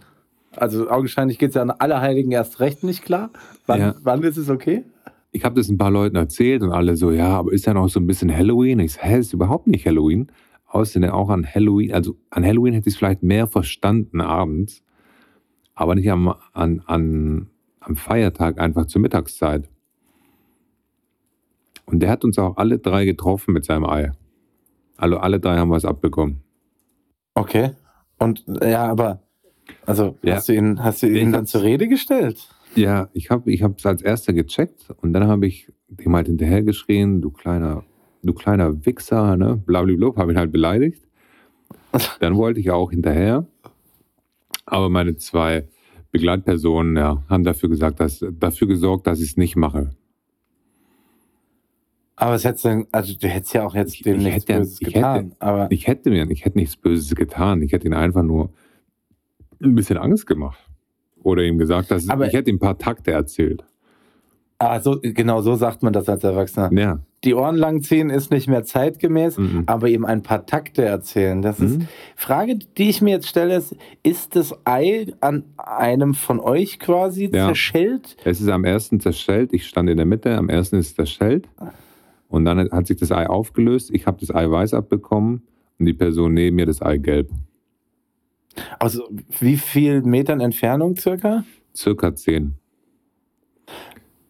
Also 0.56 0.90
augenscheinlich 0.90 1.38
geht 1.38 1.50
es 1.50 1.54
ja 1.54 1.62
an 1.62 1.70
Allerheiligen 1.70 2.32
erst 2.32 2.60
recht 2.60 2.82
nicht 2.82 3.02
klar. 3.04 3.30
Wann, 3.66 3.80
Ja. 3.80 3.94
wann 4.02 4.22
ist 4.24 4.36
es 4.36 4.50
okay? 4.50 4.84
Ich 5.36 5.44
habe 5.44 5.54
das 5.54 5.68
ein 5.68 5.78
paar 5.78 5.90
Leuten 5.90 6.16
erzählt 6.16 6.62
und 6.62 6.72
alle 6.72 6.96
so, 6.96 7.10
ja, 7.12 7.28
aber 7.28 7.52
ist 7.52 7.66
ja 7.66 7.74
noch 7.74 7.88
so 7.88 8.00
ein 8.00 8.06
bisschen 8.06 8.34
Halloween? 8.34 8.80
Ich 8.80 8.94
so, 8.94 9.00
hä, 9.02 9.18
ist 9.18 9.32
überhaupt 9.32 9.66
nicht 9.66 9.86
Halloween. 9.86 10.28
Außerdem 10.66 11.10
auch 11.10 11.28
an 11.30 11.46
Halloween, 11.46 11.92
also 11.92 12.16
an 12.30 12.44
Halloween 12.44 12.74
hätte 12.74 12.88
ich 12.88 12.94
es 12.94 12.98
vielleicht 12.98 13.22
mehr 13.22 13.46
verstanden 13.46 14.20
abends, 14.20 14.82
aber 15.74 15.94
nicht 15.94 16.10
am, 16.10 16.34
an, 16.52 16.82
an, 16.86 17.48
am 17.80 17.96
Feiertag 17.96 18.58
einfach 18.58 18.86
zur 18.86 19.00
Mittagszeit. 19.00 19.68
Und 21.84 22.00
der 22.00 22.10
hat 22.10 22.24
uns 22.24 22.38
auch 22.38 22.56
alle 22.56 22.78
drei 22.78 23.04
getroffen 23.04 23.52
mit 23.52 23.64
seinem 23.64 23.84
Ei. 23.84 24.10
Also 24.96 25.18
alle 25.18 25.38
drei 25.38 25.58
haben 25.58 25.70
was 25.70 25.84
abbekommen. 25.84 26.42
Okay. 27.34 27.70
Und 28.18 28.44
ja, 28.62 28.86
aber 28.90 29.20
also 29.84 30.16
Ja. 30.22 30.36
hast 30.36 30.48
du 30.48 30.54
ihn, 30.54 30.82
hast 30.82 31.02
du 31.02 31.06
Ich 31.08 31.20
ihn 31.22 31.32
dann 31.32 31.46
zur 31.46 31.62
Rede 31.62 31.86
gestellt? 31.88 32.48
Ja, 32.76 33.08
ich 33.12 33.30
habe 33.30 33.50
ich 33.50 33.62
es 33.62 33.86
als 33.86 34.02
erster 34.02 34.32
gecheckt 34.32 34.90
und 35.02 35.12
dann 35.12 35.26
habe 35.26 35.46
ich 35.46 35.72
dem 35.88 36.14
halt 36.14 36.26
hinterhergeschrien, 36.26 37.20
du 37.22 37.30
kleiner, 37.30 37.84
du 38.22 38.32
kleiner 38.34 38.84
Wichser, 38.84 39.36
ne? 39.36 39.56
Blablabla, 39.64 40.14
habe 40.16 40.32
ihn 40.32 40.38
halt 40.38 40.52
beleidigt. 40.52 41.02
Dann 42.20 42.36
wollte 42.36 42.60
ich 42.60 42.70
auch 42.70 42.90
hinterher. 42.90 43.46
Aber 44.66 44.90
meine 44.90 45.16
zwei 45.16 45.68
Begleitpersonen 46.10 46.96
ja, 46.96 47.22
haben 47.28 47.44
dafür, 47.44 47.68
gesagt, 47.68 48.00
dass, 48.00 48.24
dafür 48.38 48.66
gesorgt, 48.68 49.06
dass 49.06 49.20
ich 49.20 49.30
es 49.30 49.36
nicht 49.36 49.56
mache. 49.56 49.90
Aber 52.16 52.34
es 52.34 52.44
hätte 52.44 52.86
also 52.92 53.14
du 53.14 53.28
hättest 53.28 53.54
ja 53.54 53.66
auch 53.66 53.74
jetzt 53.74 54.04
dem 54.04 54.16
ich 54.18 54.24
nichts 54.24 54.44
hätte- 54.44 54.58
Böses 54.58 54.80
ich 54.80 54.92
getan. 54.92 55.24
hätte- 55.26 55.36
aber 55.40 55.70
Ich 55.70 55.86
hätte 55.86 56.10
mir, 56.10 56.28
ich 56.30 56.44
hätte 56.44 56.58
nichts 56.58 56.76
Böses 56.76 57.14
getan. 57.14 57.62
Ich 57.62 57.72
hätte 57.72 57.86
ihn 57.86 57.94
einfach 57.94 58.22
nur 58.22 58.50
ein 59.62 59.74
bisschen 59.74 59.98
Angst 59.98 60.26
gemacht. 60.26 60.58
Oder 61.26 61.42
ihm 61.42 61.58
gesagt, 61.58 61.90
dass 61.90 62.08
Aber- 62.08 62.28
ich 62.28 62.32
hätte 62.34 62.50
ihm 62.50 62.56
ein 62.56 62.60
paar 62.60 62.78
Takte 62.78 63.10
erzählt. 63.10 63.64
ah, 64.58 64.80
so, 64.80 64.98
genau 65.02 65.40
so 65.42 65.56
sagt 65.56 65.82
man 65.82 65.92
das 65.92 66.08
als 66.08 66.22
Erwachsener. 66.24 66.70
Ja. 66.72 67.00
Die 67.24 67.34
Ohren 67.34 67.56
langziehen 67.56 68.08
ist 68.10 68.30
nicht 68.30 68.46
mehr 68.48 68.62
zeitgemäß, 68.62 69.36
Mhm. 69.36 69.64
aber 69.66 69.88
ihm 69.88 70.04
ein 70.04 70.22
paar 70.22 70.46
Takte 70.46 70.84
erzählen. 70.84 71.42
Das 71.42 71.58
ist 71.58 71.78
Mhm. 71.80 71.88
Frage, 72.14 72.56
die 72.78 72.88
ich 72.88 73.02
mir 73.02 73.10
jetzt 73.10 73.26
stelle, 73.26 73.56
ist, 73.56 73.74
ist 74.04 74.36
das 74.36 74.54
Ei 74.64 75.08
an 75.20 75.42
einem 75.56 76.14
von 76.14 76.38
euch 76.38 76.78
quasi 76.78 77.24
Ja. 77.32 77.48
zerschellt? 77.48 78.16
Es 78.24 78.40
ist 78.40 78.48
am 78.48 78.64
ersten 78.64 79.00
zerschellt. 79.00 79.52
Ich 79.52 79.66
stand 79.66 79.90
in 79.90 79.96
der 79.96 80.06
Mitte. 80.06 80.36
Am 80.36 80.48
ersten 80.48 80.76
ist 80.76 80.86
es 80.90 80.94
zerschellt. 80.94 81.48
Und 82.28 82.44
dann 82.44 82.70
hat 82.70 82.86
sich 82.86 82.96
das 82.98 83.10
Ei 83.10 83.26
aufgelöst. 83.28 83.90
Ich 83.92 84.06
habe 84.06 84.18
das 84.20 84.32
Ei 84.32 84.48
weiß 84.48 84.74
abbekommen 84.74 85.42
und 85.80 85.86
die 85.86 85.92
Person 85.94 86.32
neben 86.34 86.54
mir 86.56 86.66
das 86.66 86.80
Ei 86.80 86.96
gelb. 86.98 87.30
Aus 88.78 89.00
wie 89.40 89.56
viel 89.56 90.02
Metern 90.02 90.40
Entfernung 90.40 90.96
circa? 90.96 91.44
Circa 91.74 92.14
zehn. 92.14 92.54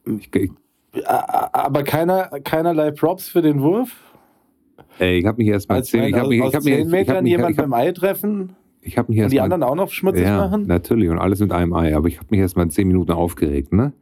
Ich, 0.04 0.35
ich, 0.35 0.50
Aber 1.06 1.83
keiner, 1.83 2.28
keinerlei 2.45 2.90
Props 2.90 3.28
für 3.28 3.42
den 3.42 3.61
Wurf? 3.61 3.90
ey, 4.99 5.18
ich 5.18 5.26
habe 5.26 5.38
mich 5.38 5.49
erst 5.49 5.68
mal 5.68 5.76
Als 5.76 5.88
zehn. 5.90 6.04
Ich 6.04 6.14
aus, 6.14 6.28
mich, 6.28 6.42
aus 6.42 6.49
ich 6.50 6.54
hab 6.54 6.64
mich, 6.64 6.75
10 6.75 6.80
ich 6.80 6.85
hab 6.87 6.90
Metern 6.92 7.25
mich, 7.25 7.30
jemand 7.30 7.59
hab, 7.59 7.64
beim 7.64 7.75
Ei 7.75 7.92
treffen 7.92 8.56
ich 8.87 8.97
hab 8.97 9.09
mich 9.09 9.18
und 9.18 9.23
erst 9.25 9.33
die 9.33 9.38
mal, 9.38 9.45
anderen 9.45 9.62
auch 9.64 9.75
noch 9.75 9.90
schmutzig 9.90 10.25
ja, 10.25 10.38
machen? 10.38 10.66
natürlich 10.66 11.09
und 11.09 11.18
alles 11.18 11.40
mit 11.40 11.52
einem 11.52 11.75
Ei. 11.75 11.95
Aber 11.97 12.09
ich 12.09 12.18
habe 12.18 12.28
mich 12.30 12.40
erst 12.40 12.56
mal 12.56 12.68
zehn 12.71 12.87
Minuten 12.87 13.12
aufgeregt. 13.12 13.73
Ne? 13.73 13.92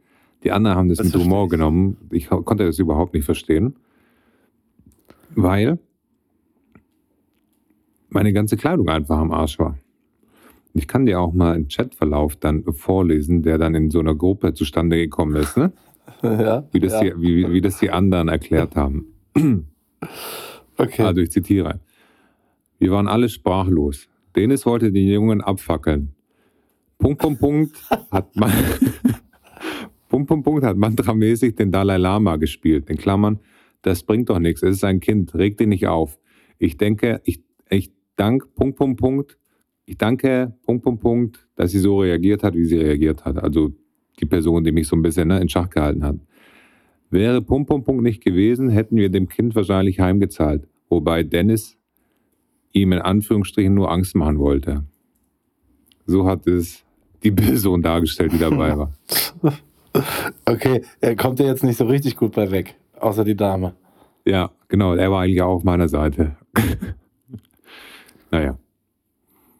Die 0.43 0.51
anderen 0.51 0.77
haben 0.77 0.89
das, 0.89 0.99
Das 0.99 1.07
mit 1.11 1.15
Humor 1.23 1.45
ich. 1.45 1.51
genommen. 1.51 1.97
Ich 2.11 2.29
konnte 2.29 2.65
das 2.65 2.77
überhaupt 2.77 3.13
nicht 3.13 3.25
verstehen, 3.25 3.75
weil 5.35 5.79
meine 8.09 8.31
ganze 8.31 8.57
Kleidung 8.57 8.87
einfach 8.89 9.17
am 9.17 9.31
Arsch 9.31 9.57
war. 9.59 9.77
Ich 10.77 10.89
kann 10.89 11.05
dir 11.05 11.21
auch 11.21 11.33
mal 11.33 11.55
einen 11.55 11.69
Chatverlauf 11.69 12.35
dann 12.35 12.65
vorlesen, 12.73 13.41
der 13.43 13.57
dann 13.57 13.75
in 13.75 13.89
so 13.89 13.99
einer 13.99 14.13
Gruppe 14.13 14.53
zustande 14.53 14.97
gekommen 14.97 15.35
ist, 15.37 15.57
ne? 15.57 15.71
Ja, 16.21 16.67
wie, 16.71 16.79
das 16.79 16.93
ja. 16.93 17.01
die, 17.01 17.21
wie, 17.21 17.51
wie 17.51 17.61
das 17.61 17.79
die 17.79 17.91
anderen 17.91 18.27
erklärt 18.27 18.75
haben. 18.75 19.07
Okay. 20.77 21.03
Also 21.03 21.21
ich 21.21 21.31
zitiere. 21.31 21.79
Wir 22.79 22.91
waren 22.91 23.07
alle 23.07 23.29
sprachlos. 23.29 24.09
Dennis 24.35 24.65
wollte 24.65 24.91
die 24.91 25.09
Jungen 25.09 25.39
abfackeln. 25.39 26.13
Punkt, 26.97 27.21
Punkt, 27.21 27.39
Punkt 27.39 27.77
hat 28.11 28.35
man 28.35 28.51
Punkt, 30.09 30.27
Punkt, 30.27 30.43
Punkt 30.43 30.65
hat 30.65 30.75
mantramäßig 30.75 31.55
den 31.55 31.71
Dalai 31.71 31.95
Lama 31.97 32.35
gespielt. 32.35 32.89
In 32.89 32.97
Klammern, 32.97 33.39
das 33.83 34.03
bringt 34.03 34.29
doch 34.29 34.39
nichts. 34.39 34.63
Es 34.63 34.75
ist 34.75 34.83
ein 34.83 34.99
Kind. 34.99 35.33
Reg 35.33 35.57
dich 35.57 35.67
nicht 35.67 35.87
auf. 35.87 36.19
Ich 36.57 36.77
denke, 36.77 37.21
ich, 37.23 37.41
ich 37.69 37.93
dank, 38.17 38.53
Punkt, 38.55 38.77
Punkt, 38.77 38.99
Punkt. 38.99 39.37
Ich 39.85 39.97
danke, 39.97 40.53
Punkt, 40.63 40.83
Punkt, 40.83 41.01
Punkt, 41.01 41.47
dass 41.55 41.71
sie 41.71 41.79
so 41.79 41.99
reagiert 41.99 42.43
hat, 42.43 42.55
wie 42.55 42.65
sie 42.65 42.77
reagiert 42.77 43.23
hat. 43.23 43.37
Also 43.37 43.71
die 44.19 44.25
Person, 44.25 44.63
die 44.63 44.71
mich 44.71 44.87
so 44.87 44.95
ein 44.95 45.01
bisschen 45.01 45.27
ne, 45.27 45.39
in 45.39 45.49
Schach 45.49 45.69
gehalten 45.69 46.03
hat. 46.03 46.15
Wäre 47.11 47.41
Punkt, 47.41 47.69
Punkt, 47.69 47.85
Punkt 47.85 48.03
nicht 48.03 48.23
gewesen, 48.23 48.69
hätten 48.69 48.95
wir 48.95 49.09
dem 49.09 49.29
Kind 49.29 49.55
wahrscheinlich 49.55 49.99
heimgezahlt. 49.99 50.67
Wobei 50.89 51.23
Dennis 51.23 51.77
ihm 52.73 52.91
in 52.91 52.99
Anführungsstrichen 52.99 53.73
nur 53.73 53.91
Angst 53.91 54.15
machen 54.15 54.39
wollte. 54.39 54.85
So 56.05 56.25
hat 56.25 56.47
es 56.47 56.83
die 57.23 57.31
Person 57.31 57.81
dargestellt, 57.81 58.33
die 58.33 58.39
dabei 58.39 58.77
war. 58.77 58.93
Okay, 60.43 60.81
er 60.99 61.15
kommt 61.15 61.39
ja 61.39 61.45
jetzt 61.45 61.63
nicht 61.63 61.77
so 61.77 61.85
richtig 61.85 62.17
gut 62.17 62.33
bei 62.33 62.51
weg, 62.51 62.75
außer 62.99 63.23
die 63.23 63.37
Dame. 63.37 63.75
Ja, 64.25 64.51
genau, 64.67 64.93
er 64.93 65.09
war 65.09 65.21
eigentlich 65.21 65.41
auch 65.41 65.55
auf 65.55 65.63
meiner 65.63 65.87
Seite. 65.87 66.35
naja, 68.29 68.57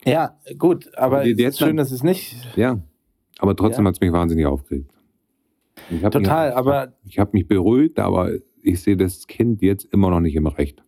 Ja, 0.06 0.38
gut, 0.58 0.96
aber 0.98 1.24
Die- 1.24 1.36
die 1.36 1.44
es 1.44 1.56
ist 1.56 1.60
hätten 1.62 1.70
schön, 1.70 1.78
dass 1.78 1.92
es 1.92 2.04
nicht. 2.04 2.36
ja. 2.56 2.80
Aber 3.40 3.56
trotzdem 3.56 3.84
Ja. 3.86 3.90
hat 3.90 3.96
es 3.96 4.02
mich 4.02 4.14
wahnsinnig 4.14 4.46
aufgeregt. 4.46 4.90
Total, 6.12 6.50
mich, 6.50 6.58
aber 6.58 6.94
Ich 7.06 7.20
habe 7.20 7.32
mich 7.34 7.48
beruhigt, 7.48 8.00
aber 8.00 8.32
ich 8.64 8.82
sehe 8.82 8.96
das 8.96 9.28
Kind 9.28 9.62
jetzt 9.62 9.86
immer 9.92 10.10
noch 10.10 10.22
nicht 10.22 10.36
im 10.36 10.48
Recht. 10.48 10.82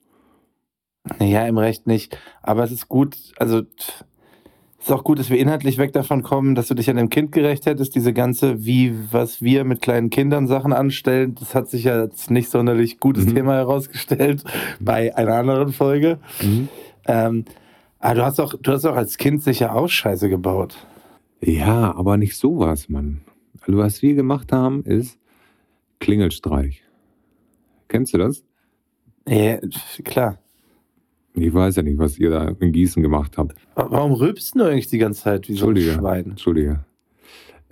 ja, 1.20 1.46
im 1.46 1.58
Recht 1.58 1.88
nicht. 1.88 2.18
Aber 2.42 2.64
es 2.64 2.72
ist 2.72 2.88
gut, 2.90 3.16
also 3.38 3.60
es 3.60 4.86
ist 4.86 4.92
auch 4.92 5.04
gut, 5.04 5.20
dass 5.20 5.30
wir 5.30 5.38
inhaltlich 5.40 5.78
weg 5.78 5.92
davon 5.94 6.24
kommen, 6.24 6.56
dass 6.56 6.68
du 6.68 6.74
dich 6.74 6.90
an 6.90 6.96
dem 6.96 7.10
Kind 7.10 7.32
gerecht 7.34 7.66
hättest. 7.66 7.96
Diese 7.96 8.14
ganze, 8.14 8.66
wie, 8.66 8.94
was 9.12 9.42
wir 9.42 9.64
mit 9.66 9.82
kleinen 9.82 10.10
Kindern 10.10 10.48
Sachen 10.48 10.72
anstellen, 10.74 11.36
das 11.36 11.54
hat 11.56 11.70
sich 11.70 11.84
ja 11.86 11.94
als 12.00 12.30
nicht 12.30 12.50
sonderlich 12.50 13.00
gutes 13.00 13.26
Mhm. 13.26 13.36
Thema 13.36 13.54
herausgestellt 13.56 14.44
bei 14.80 15.16
einer 15.16 15.36
anderen 15.36 15.74
Folge. 15.74 16.20
Ähm, 17.06 17.46
aber 18.00 18.16
du 18.16 18.24
hast, 18.26 18.40
auch, 18.40 18.54
du 18.62 18.72
hast 18.72 18.86
auch 18.86 18.96
als 18.96 19.18
Kind 19.18 19.42
sicher 19.44 19.76
auch 19.76 19.88
Scheiße 19.88 20.30
gebaut. 20.30 20.78
Ja, 21.42 21.94
aber 21.96 22.18
nicht 22.18 22.36
sowas, 22.38 22.90
Mann. 22.90 23.22
Also 23.62 23.78
was 23.78 24.02
wir 24.02 24.16
gemacht 24.16 24.52
haben, 24.52 24.84
ist 24.84 25.18
Klingelstreich. 26.00 26.84
Kennst 27.88 28.14
du 28.14 28.18
das? 28.18 28.44
Ja, 29.28 29.58
klar. 30.04 30.38
Ich 31.34 31.54
weiß 31.54 31.76
ja 31.76 31.84
nicht, 31.84 31.98
was 32.00 32.18
ihr 32.18 32.30
da 32.32 32.48
in 32.60 32.72
Gießen 32.72 33.02
gemacht 33.04 33.38
habt. 33.38 33.54
Wa- 33.76 33.88
Warum 33.90 34.14
rülpst 34.14 34.56
du 34.56 34.64
eigentlich 34.64 34.88
die 34.88 34.98
ganze 34.98 35.24
Zeit 35.24 35.48
wie 35.50 35.56
so 35.56 35.70
ein. 35.70 35.78
Schwein? 35.78 36.26
Entschuldige. 36.32 36.84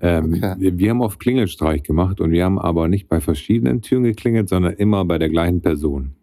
Ähm, 0.01 0.33
Okay. 0.35 0.55
wir, 0.57 0.77
wir 0.77 0.89
haben 0.91 1.01
auf 1.01 1.17
Klingelstreich 1.19 1.81
gemacht 1.83 2.19
und 2.19 2.31
wir 2.31 2.43
haben 2.45 2.59
aber 2.59 2.87
nicht 2.87 3.07
bei 3.07 3.21
verschiedenen 3.21 3.81
Türen 3.81 4.03
geklingelt, 4.03 4.49
sondern 4.49 4.73
immer 4.73 5.05
bei 5.05 5.17
der 5.17 5.29
gleichen 5.29 5.61
Person. 5.61 6.13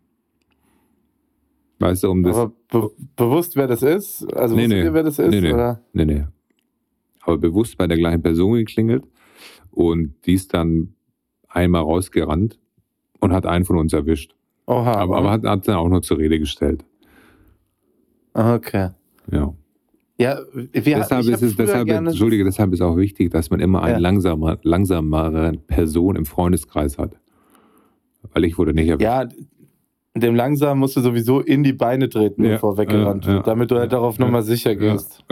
Weißt 1.82 2.04
du, 2.04 2.10
um 2.10 2.22
das. 2.22 2.36
Aber 2.36 2.52
be 2.70 2.90
bewusst, 3.16 3.56
wer 3.56 3.66
das 3.66 3.82
ist? 3.82 4.24
Also 4.34 4.54
Nee, 4.56 4.68
nee. 4.68 4.82
ihr, 4.84 4.94
wer 4.94 5.02
das 5.02 5.18
ist? 5.18 5.30
Nee, 5.30 5.40
nee. 5.40 5.52
Oder? 5.52 5.80
Nee, 5.92 6.04
nee. 6.04 6.24
Aber 7.22 7.38
bewusst 7.38 7.76
bei 7.76 7.86
der 7.88 7.96
gleichen 7.98 8.22
Person 8.22 8.54
geklingelt 8.54 9.04
und 9.70 10.14
die 10.26 10.34
ist 10.34 10.54
dann 10.54 10.94
einmal 11.48 11.82
rausgerannt 11.82 12.58
und 13.20 13.32
hat 13.32 13.46
einen 13.46 13.64
von 13.64 13.76
uns 13.78 13.92
erwischt. 13.92 14.34
Oha. 14.66 14.94
Aber, 14.94 15.16
aber 15.18 15.30
hat, 15.32 15.44
hat 15.44 15.66
dann 15.68 15.76
auch 15.76 15.88
nur 15.88 16.02
zur 16.02 16.18
Rede 16.18 16.38
gestellt. 16.38 16.84
okay. 18.34 18.90
Ja. 19.30 19.52
Ja, 20.18 20.38
wir, 20.52 20.70
deshalb 20.98 21.26
ist 21.26 21.42
es, 21.42 21.56
deshalb, 21.56 21.88
Entschuldige, 21.88 22.44
deshalb 22.44 22.72
ist 22.72 22.80
auch 22.80 22.96
wichtig, 22.96 23.30
dass 23.32 23.50
man 23.50 23.58
immer 23.58 23.82
eine 23.82 23.94
Ja. 23.94 23.98
langsamer, 23.98 24.58
langsamere 24.62 25.54
Person 25.66 26.14
im 26.14 26.26
Freundeskreis 26.26 26.96
hat. 26.96 27.18
Weil 28.32 28.44
ich 28.44 28.56
wurde 28.56 28.72
nicht 28.72 28.88
erwischt. 28.88 29.02
Ja, 29.04 29.26
dem 30.14 30.34
langsam 30.34 30.78
musst 30.78 30.96
du 30.96 31.00
sowieso 31.00 31.40
in 31.40 31.62
die 31.62 31.72
Beine 31.72 32.08
treten, 32.08 32.44
Ja, 32.44 32.52
bevor 32.52 32.76
weggerannt 32.76 33.24
ja, 33.24 33.30
ja. 33.30 33.36
wird, 33.36 33.46
damit 33.46 33.70
du 33.70 33.78
halt 33.78 33.92
darauf 33.92 34.18
Ja, 34.18 34.24
nochmal 34.24 34.42
sicher 34.42 34.74
gehst. 34.76 35.24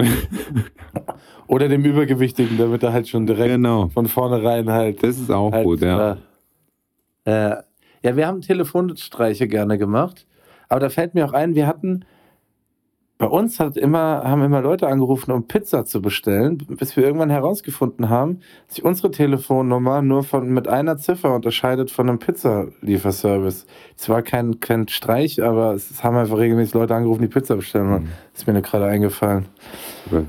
Oder 1.47 1.69
dem 1.69 1.85
Übergewichtigen, 1.85 2.57
damit 2.57 2.83
er 2.83 2.93
halt 2.93 3.09
schon 3.09 3.27
direkt 3.27 3.51
genau. 3.51 3.89
von 3.89 4.07
vornherein 4.07 4.71
halt. 4.71 5.03
Das 5.03 5.19
ist 5.19 5.31
auch 5.31 5.53
halt 5.53 5.65
gut, 5.65 5.81
ja. 5.83 6.13
äh, 6.13 7.51
äh, 7.51 7.57
ja, 8.03 8.17
wir 8.17 8.27
haben 8.27 8.41
Telefonstreiche 8.41 9.49
gerne 9.49 9.77
gemacht. 9.77 10.27
Aber 10.69 10.81
da 10.81 10.89
fällt 10.89 11.15
mir 11.15 11.25
auch 11.27 11.33
ein, 11.33 11.55
wir 11.55 11.67
hatten. 11.67 12.05
Bei 13.21 13.27
uns 13.27 13.61
hat 13.61 13.77
immer, 13.77 14.23
haben 14.25 14.43
immer 14.43 14.63
Leute 14.63 14.89
angerufen, 14.89 15.31
um 15.31 15.47
Pizza 15.47 15.85
zu 15.85 16.01
bestellen, 16.01 16.57
bis 16.57 16.97
wir 16.97 17.05
irgendwann 17.05 17.29
herausgefunden 17.29 18.09
haben, 18.09 18.41
dass 18.67 18.77
sich 18.77 18.85
unsere 18.85 19.11
Telefonnummer 19.11 20.01
nur 20.01 20.25
von, 20.25 20.49
mit 20.49 20.69
einer 20.69 20.97
Ziffer 20.97 21.35
unterscheidet 21.35 21.91
von 21.91 22.09
einem 22.09 22.19
Pizzalieferservice. 22.19 23.67
Es 23.95 24.09
war 24.09 24.23
kein, 24.23 24.61
kein 24.61 24.89
Streich, 24.89 25.43
aber 25.43 25.75
es 25.75 26.03
haben 26.03 26.17
einfach 26.17 26.39
regelmäßig 26.39 26.73
Leute 26.73 26.95
angerufen, 26.95 27.21
die 27.21 27.29
Pizza 27.29 27.57
bestellen 27.57 27.91
wollen. 27.91 28.03
Mhm. 28.05 28.09
Ist 28.33 28.47
mir 28.47 28.55
nur 28.55 28.63
gerade 28.63 28.87
eingefallen. 28.87 29.45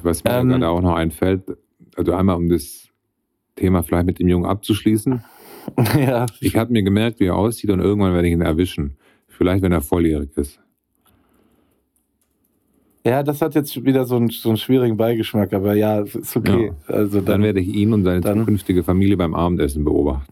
Was 0.03 0.25
mir 0.25 0.31
Ähm, 0.31 0.49
gerade 0.49 0.67
auch 0.67 0.81
noch 0.81 0.95
einfällt, 0.95 1.43
also 1.95 2.11
einmal 2.11 2.35
um 2.35 2.49
das 2.49 2.89
Thema 3.55 3.83
vielleicht 3.83 4.05
mit 4.05 4.19
dem 4.19 4.27
Jungen 4.27 4.45
abzuschließen. 4.45 5.23
ja, 5.97 6.25
Ich 6.41 6.57
habe 6.57 6.73
mir 6.73 6.83
gemerkt, 6.83 7.21
wie 7.21 7.27
er 7.27 7.37
aussieht 7.37 7.69
und 7.69 7.79
irgendwann 7.79 8.13
werde 8.13 8.27
ich 8.27 8.33
ihn 8.33 8.41
erwischen. 8.41 8.97
Vielleicht, 9.29 9.63
wenn 9.63 9.71
er 9.71 9.79
volljährig 9.79 10.35
ist. 10.35 10.60
Ja, 13.03 13.23
das 13.23 13.41
hat 13.41 13.55
jetzt 13.55 13.83
wieder 13.83 14.05
so 14.05 14.15
einen, 14.15 14.29
so 14.29 14.49
einen 14.49 14.57
schwierigen 14.57 14.97
Beigeschmack, 14.97 15.53
aber 15.53 15.73
ja, 15.75 16.01
ist 16.01 16.35
okay. 16.35 16.71
Also 16.87 17.17
Dann 17.17 17.25
dann, 17.25 17.43
werde 17.43 17.59
ich 17.59 17.67
ihn 17.67 17.93
und 17.93 18.03
seine 18.03 18.21
dann- 18.21 18.39
zukünftige 18.39 18.83
Familie 18.83 19.17
beim 19.17 19.33
Abendessen 19.33 19.83
beobachten. 19.83 20.31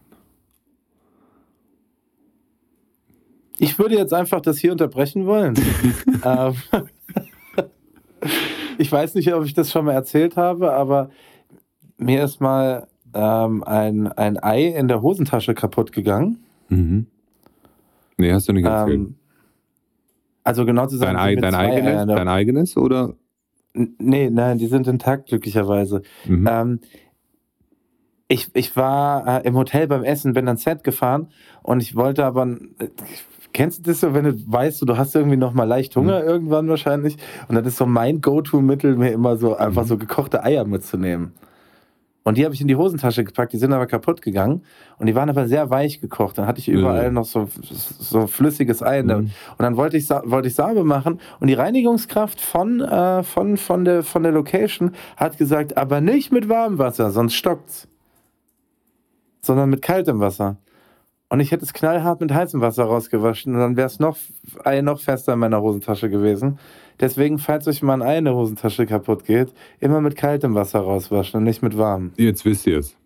Ich 3.58 3.78
würde 3.78 3.94
jetzt 3.96 4.14
einfach 4.14 4.40
das 4.40 4.58
hier 4.58 4.72
unterbrechen 4.72 5.26
wollen. 5.26 5.54
ähm, 6.24 6.54
ich 8.78 8.90
weiß 8.90 9.14
nicht, 9.16 9.32
ob 9.34 9.44
ich 9.44 9.52
das 9.52 9.70
schon 9.70 9.84
mal 9.84 9.92
erzählt 9.92 10.36
habe, 10.36 10.72
aber 10.72 11.10
mir 11.98 12.24
ist 12.24 12.40
mal 12.40 12.86
ähm, 13.12 13.62
ein, 13.64 14.06
ein 14.08 14.42
Ei 14.42 14.68
in 14.68 14.88
der 14.88 15.02
Hosentasche 15.02 15.54
kaputt 15.54 15.92
gegangen. 15.92 16.38
Mhm. 16.70 17.06
Nee, 18.16 18.32
hast 18.32 18.48
du 18.48 18.52
nicht 18.52 18.64
erzählt. 18.64 18.96
Ähm, 19.00 19.14
also 20.50 20.66
genau 20.66 20.86
zu 20.86 20.96
sagen, 20.96 21.16
dein, 21.16 21.36
dein, 21.36 21.54
Eier 21.54 21.72
eigenes, 21.72 22.06
dein 22.06 22.28
eigenes 22.28 22.76
oder 22.76 23.14
Nee, 23.72 24.30
nein, 24.30 24.58
die 24.58 24.66
sind 24.66 24.88
intakt, 24.88 25.28
glücklicherweise. 25.28 26.02
Mhm. 26.26 26.48
Ähm, 26.50 26.80
ich, 28.26 28.50
ich 28.54 28.76
war 28.76 29.44
äh, 29.44 29.46
im 29.46 29.54
Hotel 29.56 29.86
beim 29.86 30.02
Essen, 30.02 30.32
bin 30.32 30.48
ans 30.48 30.62
Set 30.64 30.84
gefahren 30.84 31.28
und 31.62 31.80
ich 31.80 31.94
wollte 31.94 32.24
aber. 32.24 32.46
Äh, 32.46 32.88
kennst 33.52 33.78
du 33.78 33.82
das 33.90 34.00
so, 34.00 34.12
wenn 34.14 34.24
du 34.24 34.34
weißt, 34.46 34.82
du 34.88 34.96
hast 34.96 35.14
irgendwie 35.14 35.36
noch 35.36 35.52
mal 35.52 35.64
leicht 35.64 35.94
Hunger 35.96 36.22
irgendwann 36.22 36.68
wahrscheinlich? 36.68 37.16
Und 37.48 37.54
dann 37.54 37.64
ist 37.64 37.76
so 37.76 37.86
mein 37.86 38.20
Go-To-Mittel, 38.20 38.96
mir 38.96 39.12
immer 39.12 39.36
so 39.36 39.56
einfach 39.56 39.82
Mhm. 39.84 39.88
so 39.88 39.96
gekochte 39.98 40.42
Eier 40.44 40.64
mitzunehmen. 40.64 41.32
Und 42.22 42.36
die 42.36 42.44
habe 42.44 42.54
ich 42.54 42.60
in 42.60 42.68
die 42.68 42.76
Hosentasche 42.76 43.24
gepackt, 43.24 43.52
die 43.54 43.56
sind 43.56 43.72
aber 43.72 43.86
kaputt 43.86 44.20
gegangen. 44.20 44.62
Und 44.98 45.06
die 45.06 45.14
waren 45.14 45.30
aber 45.30 45.48
sehr 45.48 45.70
weich 45.70 46.00
gekocht. 46.02 46.36
Dann 46.36 46.46
hatte 46.46 46.60
ich 46.60 46.68
überall 46.68 47.04
Ja. 47.04 47.10
noch 47.10 47.24
so, 47.24 47.48
so 47.72 48.26
flüssiges 48.26 48.82
Ei. 48.82 49.02
Mhm. 49.02 49.10
Und 49.10 49.30
dann 49.58 49.76
wollte 49.76 49.96
ich, 49.96 50.10
wollte 50.10 50.48
ich 50.48 50.54
sauber 50.54 50.84
machen. 50.84 51.18
Und 51.40 51.46
die 51.48 51.54
Reinigungskraft 51.54 52.38
von, 52.40 52.82
äh, 52.82 53.22
von, 53.22 53.56
von, 53.56 53.84
der, 53.86 54.02
von 54.02 54.22
der 54.22 54.32
Location 54.32 54.92
hat 55.16 55.38
gesagt, 55.38 55.78
aber 55.78 56.02
nicht 56.02 56.30
mit 56.30 56.48
warmem 56.50 56.78
Wasser, 56.78 57.10
sonst 57.10 57.34
stockt's. 57.34 57.88
Sondern 59.42 59.70
mit 59.70 59.80
kaltem 59.80 60.20
Wasser. 60.20 60.58
Und 61.30 61.40
ich 61.40 61.52
hätte 61.52 61.64
es 61.64 61.72
knallhart 61.72 62.20
mit 62.20 62.34
heißem 62.34 62.60
Wasser 62.60 62.84
rausgewaschen 62.84 63.54
und 63.54 63.60
dann 63.60 63.76
wäre 63.76 63.86
es 63.86 64.00
noch, 64.00 64.16
Ei 64.64 64.82
noch 64.82 65.00
fester 65.00 65.32
in 65.34 65.38
meiner 65.38 65.62
Hosentasche 65.62 66.10
gewesen. 66.10 66.58
Deswegen, 67.00 67.38
falls 67.38 67.66
euch 67.66 67.82
mal 67.82 67.94
ein 67.94 68.02
Ei 68.02 68.18
in 68.18 68.26
der 68.26 68.34
Hosentasche 68.34 68.86
kaputt 68.86 69.24
geht, 69.24 69.52
immer 69.80 70.00
mit 70.00 70.16
kaltem 70.16 70.54
Wasser 70.54 70.80
rauswaschen 70.80 71.38
und 71.38 71.44
nicht 71.44 71.62
mit 71.62 71.76
warmem. 71.78 72.12
Jetzt 72.16 72.44
wisst 72.44 72.66
ihr 72.66 72.78
es. 72.78 72.96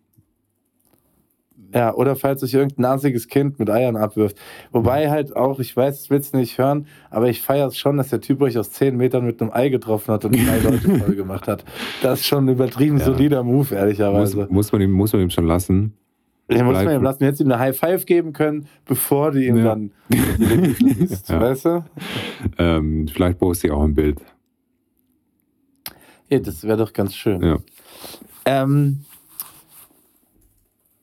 Ja, 1.72 1.92
oder 1.92 2.14
falls 2.14 2.40
euch 2.44 2.54
irgendein 2.54 2.82
nasiges 2.82 3.26
Kind 3.26 3.58
mit 3.58 3.68
Eiern 3.68 3.96
abwirft. 3.96 4.36
Wobei 4.70 5.10
halt 5.10 5.34
auch, 5.34 5.58
ich 5.58 5.76
weiß, 5.76 5.98
das 6.02 6.10
willst 6.10 6.32
du 6.32 6.36
nicht 6.38 6.56
hören, 6.56 6.86
aber 7.10 7.28
ich 7.28 7.42
feiere 7.42 7.66
es 7.66 7.76
schon, 7.76 7.96
dass 7.96 8.10
der 8.10 8.20
Typ 8.20 8.42
euch 8.42 8.56
aus 8.58 8.70
10 8.70 8.96
Metern 8.96 9.24
mit 9.26 9.42
einem 9.42 9.50
Ei 9.52 9.70
getroffen 9.70 10.12
hat 10.14 10.24
und 10.24 10.36
drei 10.36 10.58
Leute 10.58 10.98
voll 10.98 11.16
gemacht 11.16 11.48
hat. 11.48 11.64
Das 12.00 12.20
ist 12.20 12.26
schon 12.26 12.44
ein 12.46 12.50
übertrieben 12.50 12.98
Ja. 12.98 13.04
solider 13.06 13.42
Move, 13.42 13.56
Muss, 13.56 13.72
ehrlicherweise. 13.72 14.46
muss, 14.50 14.70
man 14.70 14.82
ihm, 14.82 14.92
muss 14.92 15.12
man 15.12 15.22
ihm 15.22 15.30
schon 15.30 15.46
lassen. 15.48 15.94
Den 16.50 16.66
muss 16.66 16.84
man 16.84 16.94
ihm 16.94 17.02
lassen. 17.02 17.24
Jetzt 17.24 17.40
ihm 17.40 17.50
eine 17.50 17.58
High 17.58 17.76
Five 17.78 18.04
geben 18.06 18.32
können, 18.32 18.68
bevor 18.84 19.30
du 19.30 19.42
ihm 19.42 19.56
Ja. 19.56 19.64
dann 19.64 19.90
die 20.08 20.74
schließt. 20.74 21.28
Ja. 21.30 21.40
Weißt 21.40 21.64
du? 21.64 21.84
Ähm, 22.58 23.08
vielleicht 23.08 23.38
poste 23.38 23.68
ich 23.68 23.72
auch 23.72 23.82
ein 23.82 23.94
Bild. 23.94 24.20
Ja, 26.28 26.38
das 26.38 26.64
wäre 26.64 26.76
doch 26.76 26.92
ganz 26.92 27.14
schön. 27.14 27.42
Ja. 27.42 27.58
Ähm, 28.44 29.04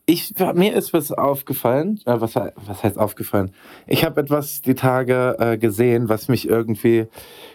ich, 0.06 0.34
mir 0.56 0.74
ist 0.76 0.94
was 0.94 1.12
aufgefallen. 1.12 2.00
Äh, 2.06 2.20
was, 2.20 2.36
was 2.36 2.84
heißt 2.84 2.98
aufgefallen? 3.00 3.52
Ich 3.88 4.04
habe 4.04 4.20
etwas 4.22 4.62
die 4.62 4.76
Tage 4.76 5.36
äh, 5.40 5.58
gesehen, 5.58 6.10
was 6.10 6.28
mich 6.28 6.48
irgendwie 6.50 7.08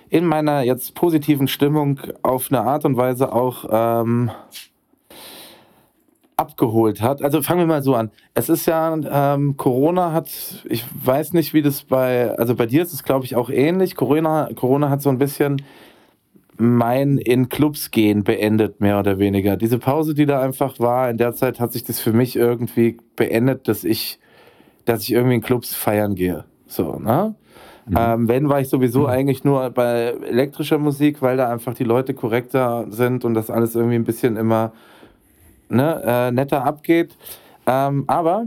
in 0.08 0.24
meiner 0.24 0.62
jetzt 0.62 0.94
positiven 0.94 1.48
Stimmung 1.48 2.00
auf 2.22 2.50
eine 2.50 2.62
Art 2.62 2.84
und 2.84 2.96
Weise 2.96 3.32
auch 3.32 3.66
ähm, 3.70 4.30
abgeholt 6.36 7.00
hat. 7.00 7.22
Also 7.22 7.40
fangen 7.40 7.60
wir 7.60 7.66
mal 7.66 7.82
so 7.82 7.94
an. 7.94 8.10
Es 8.34 8.48
ist 8.48 8.66
ja, 8.66 8.94
ähm, 9.34 9.56
Corona 9.56 10.12
hat, 10.12 10.28
ich 10.68 10.84
weiß 11.02 11.32
nicht, 11.32 11.54
wie 11.54 11.62
das 11.62 11.82
bei, 11.82 12.30
also 12.36 12.54
bei 12.54 12.66
dir 12.66 12.82
ist 12.82 12.92
es, 12.92 13.04
glaube 13.04 13.24
ich, 13.24 13.36
auch 13.36 13.48
ähnlich. 13.48 13.96
Corona, 13.96 14.50
Corona 14.54 14.90
hat 14.90 15.00
so 15.00 15.08
ein 15.08 15.18
bisschen 15.18 15.62
mein 16.58 17.18
in 17.18 17.48
Clubs 17.48 17.90
gehen 17.90 18.22
beendet, 18.22 18.80
mehr 18.80 18.98
oder 18.98 19.18
weniger. 19.18 19.56
Diese 19.56 19.78
Pause, 19.78 20.14
die 20.14 20.26
da 20.26 20.40
einfach 20.40 20.78
war, 20.78 21.10
in 21.10 21.16
der 21.16 21.34
Zeit 21.34 21.58
hat 21.58 21.72
sich 21.72 21.84
das 21.84 22.00
für 22.00 22.12
mich 22.12 22.36
irgendwie 22.36 22.98
beendet, 23.14 23.68
dass 23.68 23.84
ich, 23.84 24.18
dass 24.84 25.02
ich 25.02 25.12
irgendwie 25.12 25.36
in 25.36 25.42
Clubs 25.42 25.74
feiern 25.74 26.14
gehe. 26.14 26.44
So, 26.66 26.98
ne? 26.98 27.34
Ähm, 27.96 28.26
wenn, 28.26 28.48
war 28.48 28.60
ich 28.60 28.68
sowieso 28.68 29.06
eigentlich 29.06 29.44
nur 29.44 29.70
bei 29.70 30.14
elektrischer 30.28 30.78
Musik, 30.78 31.22
weil 31.22 31.36
da 31.36 31.50
einfach 31.50 31.72
die 31.74 31.84
Leute 31.84 32.14
korrekter 32.14 32.86
sind 32.90 33.24
und 33.24 33.34
das 33.34 33.48
alles 33.48 33.76
irgendwie 33.76 33.94
ein 33.94 34.04
bisschen 34.04 34.36
immer 34.36 34.72
ne, 35.68 36.02
äh, 36.04 36.30
netter 36.30 36.64
abgeht. 36.64 37.16
Ähm, 37.66 38.04
aber 38.06 38.46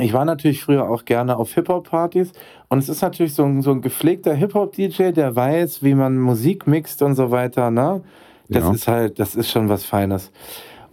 ich 0.00 0.12
war 0.12 0.24
natürlich 0.24 0.62
früher 0.64 0.88
auch 0.88 1.04
gerne 1.04 1.36
auf 1.36 1.52
Hip-Hop-Partys 1.54 2.32
und 2.68 2.78
es 2.78 2.88
ist 2.88 3.02
natürlich 3.02 3.34
so 3.34 3.44
ein, 3.44 3.62
so 3.62 3.70
ein 3.72 3.82
gepflegter 3.82 4.34
Hip-Hop-DJ, 4.34 5.10
der 5.12 5.36
weiß, 5.36 5.82
wie 5.82 5.94
man 5.94 6.18
Musik 6.18 6.66
mixt 6.66 7.02
und 7.02 7.14
so 7.14 7.30
weiter. 7.30 7.70
Ne? 7.70 8.02
Das 8.48 8.64
Ja. 8.64 8.72
ist 8.72 8.88
halt, 8.88 9.18
das 9.18 9.34
ist 9.34 9.50
schon 9.50 9.68
was 9.68 9.84
Feines. 9.84 10.30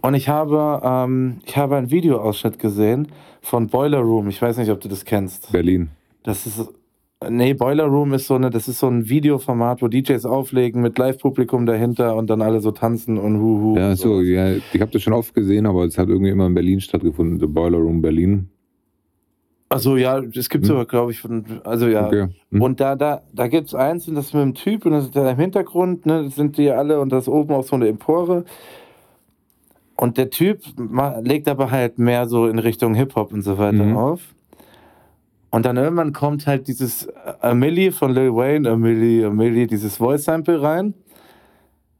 Und 0.02 0.14
ich 0.14 0.28
habe, 0.28 0.80
ähm, 0.82 1.40
ich 1.44 1.56
habe 1.56 1.76
einen 1.76 1.90
Videoausschnitt 1.90 2.58
gesehen 2.58 3.08
von 3.42 3.66
Boiler 3.68 3.98
Room. 4.00 4.28
Ich 4.28 4.40
weiß 4.40 4.56
nicht, 4.58 4.70
ob 4.70 4.80
du 4.80 4.88
das 4.88 5.04
kennst. 5.04 5.52
Berlin. 5.52 5.90
Das 6.22 6.46
ist, 6.46 6.68
nee, 7.28 7.54
Boiler 7.54 7.84
Room 7.84 8.14
ist 8.14 8.26
so 8.26 8.34
eine, 8.34 8.50
das 8.50 8.68
ist 8.68 8.78
so 8.78 8.86
ein 8.88 9.08
Videoformat, 9.08 9.82
wo 9.82 9.88
DJs 9.88 10.24
auflegen 10.24 10.80
mit 10.82 10.96
Live-Publikum 10.98 11.66
dahinter 11.66 12.16
und 12.16 12.30
dann 12.30 12.40
alle 12.42 12.60
so 12.60 12.70
tanzen 12.70 13.18
und 13.18 13.38
huhu. 13.40 13.76
Ja, 13.76 13.90
und 13.90 13.96
so, 13.96 14.14
sowas. 14.16 14.28
ja, 14.28 14.52
ich 14.72 14.80
habe 14.80 14.90
das 14.92 15.02
schon 15.02 15.12
oft 15.12 15.34
gesehen, 15.34 15.66
aber 15.66 15.84
es 15.84 15.98
hat 15.98 16.08
irgendwie 16.08 16.30
immer 16.30 16.46
in 16.46 16.54
Berlin 16.54 16.80
stattgefunden. 16.80 17.38
The 17.40 17.46
Boiler 17.46 17.78
Room 17.78 18.00
Berlin. 18.02 18.48
Also 19.68 19.96
ja, 19.96 20.18
es 20.18 20.48
gibt 20.48 20.64
Hm. 20.64 20.68
sogar, 20.68 20.86
glaube 20.86 21.12
ich, 21.12 21.20
von, 21.20 21.44
also 21.62 21.86
ja. 21.86 22.06
Okay. 22.06 22.26
Hm. 22.50 22.60
Und 22.62 22.80
da, 22.80 22.96
da, 22.96 23.22
da 23.32 23.46
gibt 23.46 23.68
es 23.68 23.74
eins, 23.74 24.08
und 24.08 24.16
das 24.16 24.26
ist 24.26 24.34
mit 24.34 24.42
einem 24.42 24.54
Typ, 24.54 24.84
und 24.86 24.92
das 24.92 25.04
ist 25.04 25.14
da 25.14 25.30
im 25.30 25.38
Hintergrund, 25.38 26.06
ne, 26.06 26.24
das 26.24 26.34
sind 26.34 26.58
die 26.58 26.70
alle, 26.70 27.00
und 27.00 27.12
das 27.12 27.28
oben 27.28 27.54
auch 27.54 27.62
so 27.62 27.76
eine 27.76 27.86
Empore. 27.86 28.44
Und 29.96 30.16
der 30.16 30.30
Typ 30.30 30.62
legt 31.22 31.46
aber 31.46 31.70
halt 31.70 31.98
mehr 31.98 32.26
so 32.26 32.46
in 32.48 32.58
Richtung 32.58 32.94
Hip-Hop 32.94 33.32
und 33.32 33.42
so 33.42 33.58
weiter 33.58 33.84
Mhm. 33.84 33.96
auf. 33.96 34.34
Und 35.50 35.66
dann 35.66 35.76
irgendwann 35.76 36.12
kommt 36.12 36.46
halt 36.46 36.68
dieses 36.68 37.08
Amelie 37.40 37.90
von 37.90 38.12
Lil 38.12 38.34
Wayne, 38.34 38.70
Amelie, 38.70 39.24
Amelie, 39.24 39.66
dieses 39.66 39.96
Voice-Sample 39.96 40.62
rein. 40.62 40.94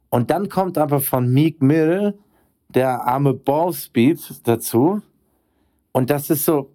Und 0.09 0.29
dann 0.31 0.49
kommt 0.49 0.77
aber 0.77 0.99
von 1.01 1.31
Meek 1.31 1.61
Mill 1.61 2.17
der 2.69 3.05
arme 3.05 3.33
Ballspeed 3.33 4.47
dazu. 4.47 5.01
Und 5.91 6.09
das 6.09 6.29
ist 6.29 6.45
so, 6.45 6.71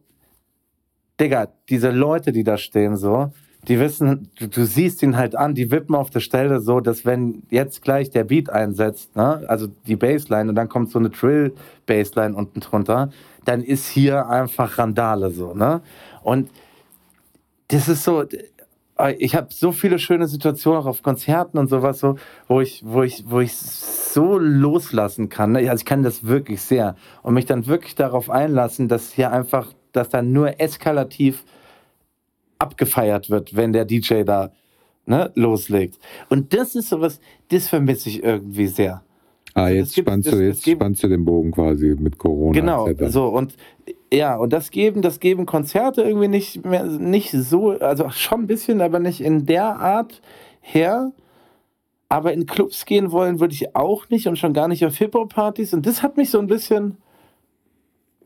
Digga, 1.18 1.48
diese 1.70 1.90
Leute, 1.90 2.32
die 2.32 2.44
da 2.44 2.58
stehen, 2.58 2.96
so, 2.96 3.32
die 3.68 3.80
wissen, 3.80 4.30
du, 4.38 4.48
du 4.48 4.64
siehst 4.64 5.02
ihn 5.02 5.16
halt 5.16 5.34
an, 5.34 5.54
die 5.54 5.70
wippen 5.70 5.94
auf 5.94 6.10
der 6.10 6.20
Stelle 6.20 6.60
so, 6.60 6.80
dass 6.80 7.04
wenn 7.04 7.42
jetzt 7.50 7.82
gleich 7.82 8.10
der 8.10 8.24
Beat 8.24 8.50
einsetzt, 8.50 9.16
ne, 9.16 9.44
also 9.48 9.68
die 9.86 9.96
Bassline 9.96 10.50
und 10.50 10.54
dann 10.54 10.68
kommt 10.68 10.90
so 10.90 10.98
eine 10.98 11.10
Trill-Bassline 11.10 12.36
unten 12.36 12.60
drunter, 12.60 13.10
dann 13.44 13.62
ist 13.62 13.88
hier 13.88 14.28
einfach 14.28 14.78
Randale 14.78 15.30
so, 15.30 15.54
ne? 15.54 15.80
Und 16.22 16.50
das 17.68 17.88
ist 17.88 18.04
so, 18.04 18.24
ich 19.18 19.34
habe 19.34 19.48
so 19.50 19.72
viele 19.72 19.98
schöne 19.98 20.26
Situationen 20.26 20.80
auch 20.80 20.86
auf 20.86 21.02
Konzerten 21.02 21.58
und 21.58 21.68
sowas 21.68 21.98
so, 22.00 22.16
wo 22.48 22.60
ich, 22.60 22.82
wo 22.84 23.02
ich, 23.02 23.24
wo 23.26 23.40
ich 23.40 23.54
so 23.56 24.38
loslassen 24.38 25.28
kann. 25.28 25.52
ne? 25.52 25.68
Also 25.70 25.82
ich 25.82 25.84
kann 25.84 26.02
das 26.02 26.24
wirklich 26.24 26.62
sehr 26.62 26.96
und 27.22 27.34
mich 27.34 27.44
dann 27.46 27.66
wirklich 27.66 27.94
darauf 27.94 28.30
einlassen, 28.30 28.88
dass 28.88 29.12
hier 29.12 29.32
einfach, 29.32 29.72
dass 29.92 30.08
dann 30.08 30.32
nur 30.32 30.60
eskalativ 30.60 31.44
abgefeiert 32.58 33.28
wird, 33.30 33.54
wenn 33.54 33.72
der 33.72 33.84
DJ 33.84 34.22
da 34.22 34.50
ne, 35.04 35.30
loslegt. 35.34 35.98
Und 36.30 36.54
das 36.54 36.74
ist 36.74 36.88
sowas, 36.88 37.20
das 37.50 37.68
vermisse 37.68 38.08
ich 38.08 38.22
irgendwie 38.22 38.66
sehr. 38.66 39.02
Ah, 39.54 39.64
Also 39.64 39.76
jetzt 39.76 39.94
gibt- 39.94 40.08
spannst 40.08 40.28
das- 40.28 40.34
du, 40.34 40.44
jetzt 40.46 40.64
gibt- 40.64 40.80
spannst 40.80 41.02
du 41.02 41.08
den 41.08 41.24
Bogen 41.24 41.50
quasi 41.52 41.94
mit 41.98 42.18
Corona. 42.18 42.52
Genau, 42.58 42.88
so 43.08 43.28
und 43.28 43.56
ja, 44.16 44.34
und 44.36 44.52
das 44.52 44.70
geben, 44.70 45.02
das 45.02 45.20
geben 45.20 45.44
Konzerte 45.44 46.02
irgendwie 46.02 46.28
nicht 46.28 46.64
mehr, 46.64 46.84
nicht 46.84 47.32
so, 47.32 47.72
also 47.72 48.08
schon 48.08 48.42
ein 48.42 48.46
bisschen, 48.46 48.80
aber 48.80 48.98
nicht 48.98 49.20
in 49.20 49.44
der 49.44 49.78
Art 49.78 50.22
her. 50.60 51.12
Aber 52.08 52.32
in 52.32 52.46
Clubs 52.46 52.86
gehen 52.86 53.10
wollen 53.12 53.40
würde 53.40 53.52
ich 53.52 53.76
auch 53.76 54.08
nicht 54.08 54.26
und 54.26 54.38
schon 54.38 54.54
gar 54.54 54.68
nicht 54.68 54.86
auf 54.86 54.96
Hip-Hop-Partys. 54.96 55.74
Und 55.74 55.84
das 55.86 56.02
hat 56.02 56.16
mich 56.16 56.30
so 56.30 56.38
ein 56.38 56.46
bisschen, 56.46 56.96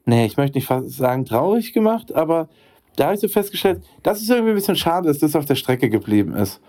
nee, 0.04 0.26
ich 0.26 0.36
möchte 0.36 0.58
nicht 0.58 0.70
sagen 0.92 1.24
traurig 1.24 1.72
gemacht, 1.72 2.14
aber 2.14 2.48
da 2.96 3.06
habe 3.06 3.14
ich 3.14 3.20
so 3.20 3.28
festgestellt, 3.28 3.82
dass 4.02 4.20
es 4.20 4.28
irgendwie 4.28 4.50
ein 4.52 4.56
bisschen 4.56 4.76
schade 4.76 5.08
ist, 5.08 5.22
dass 5.22 5.30
es 5.30 5.36
auf 5.36 5.46
der 5.46 5.54
Strecke 5.56 5.88
geblieben 5.90 6.34
ist. 6.34 6.60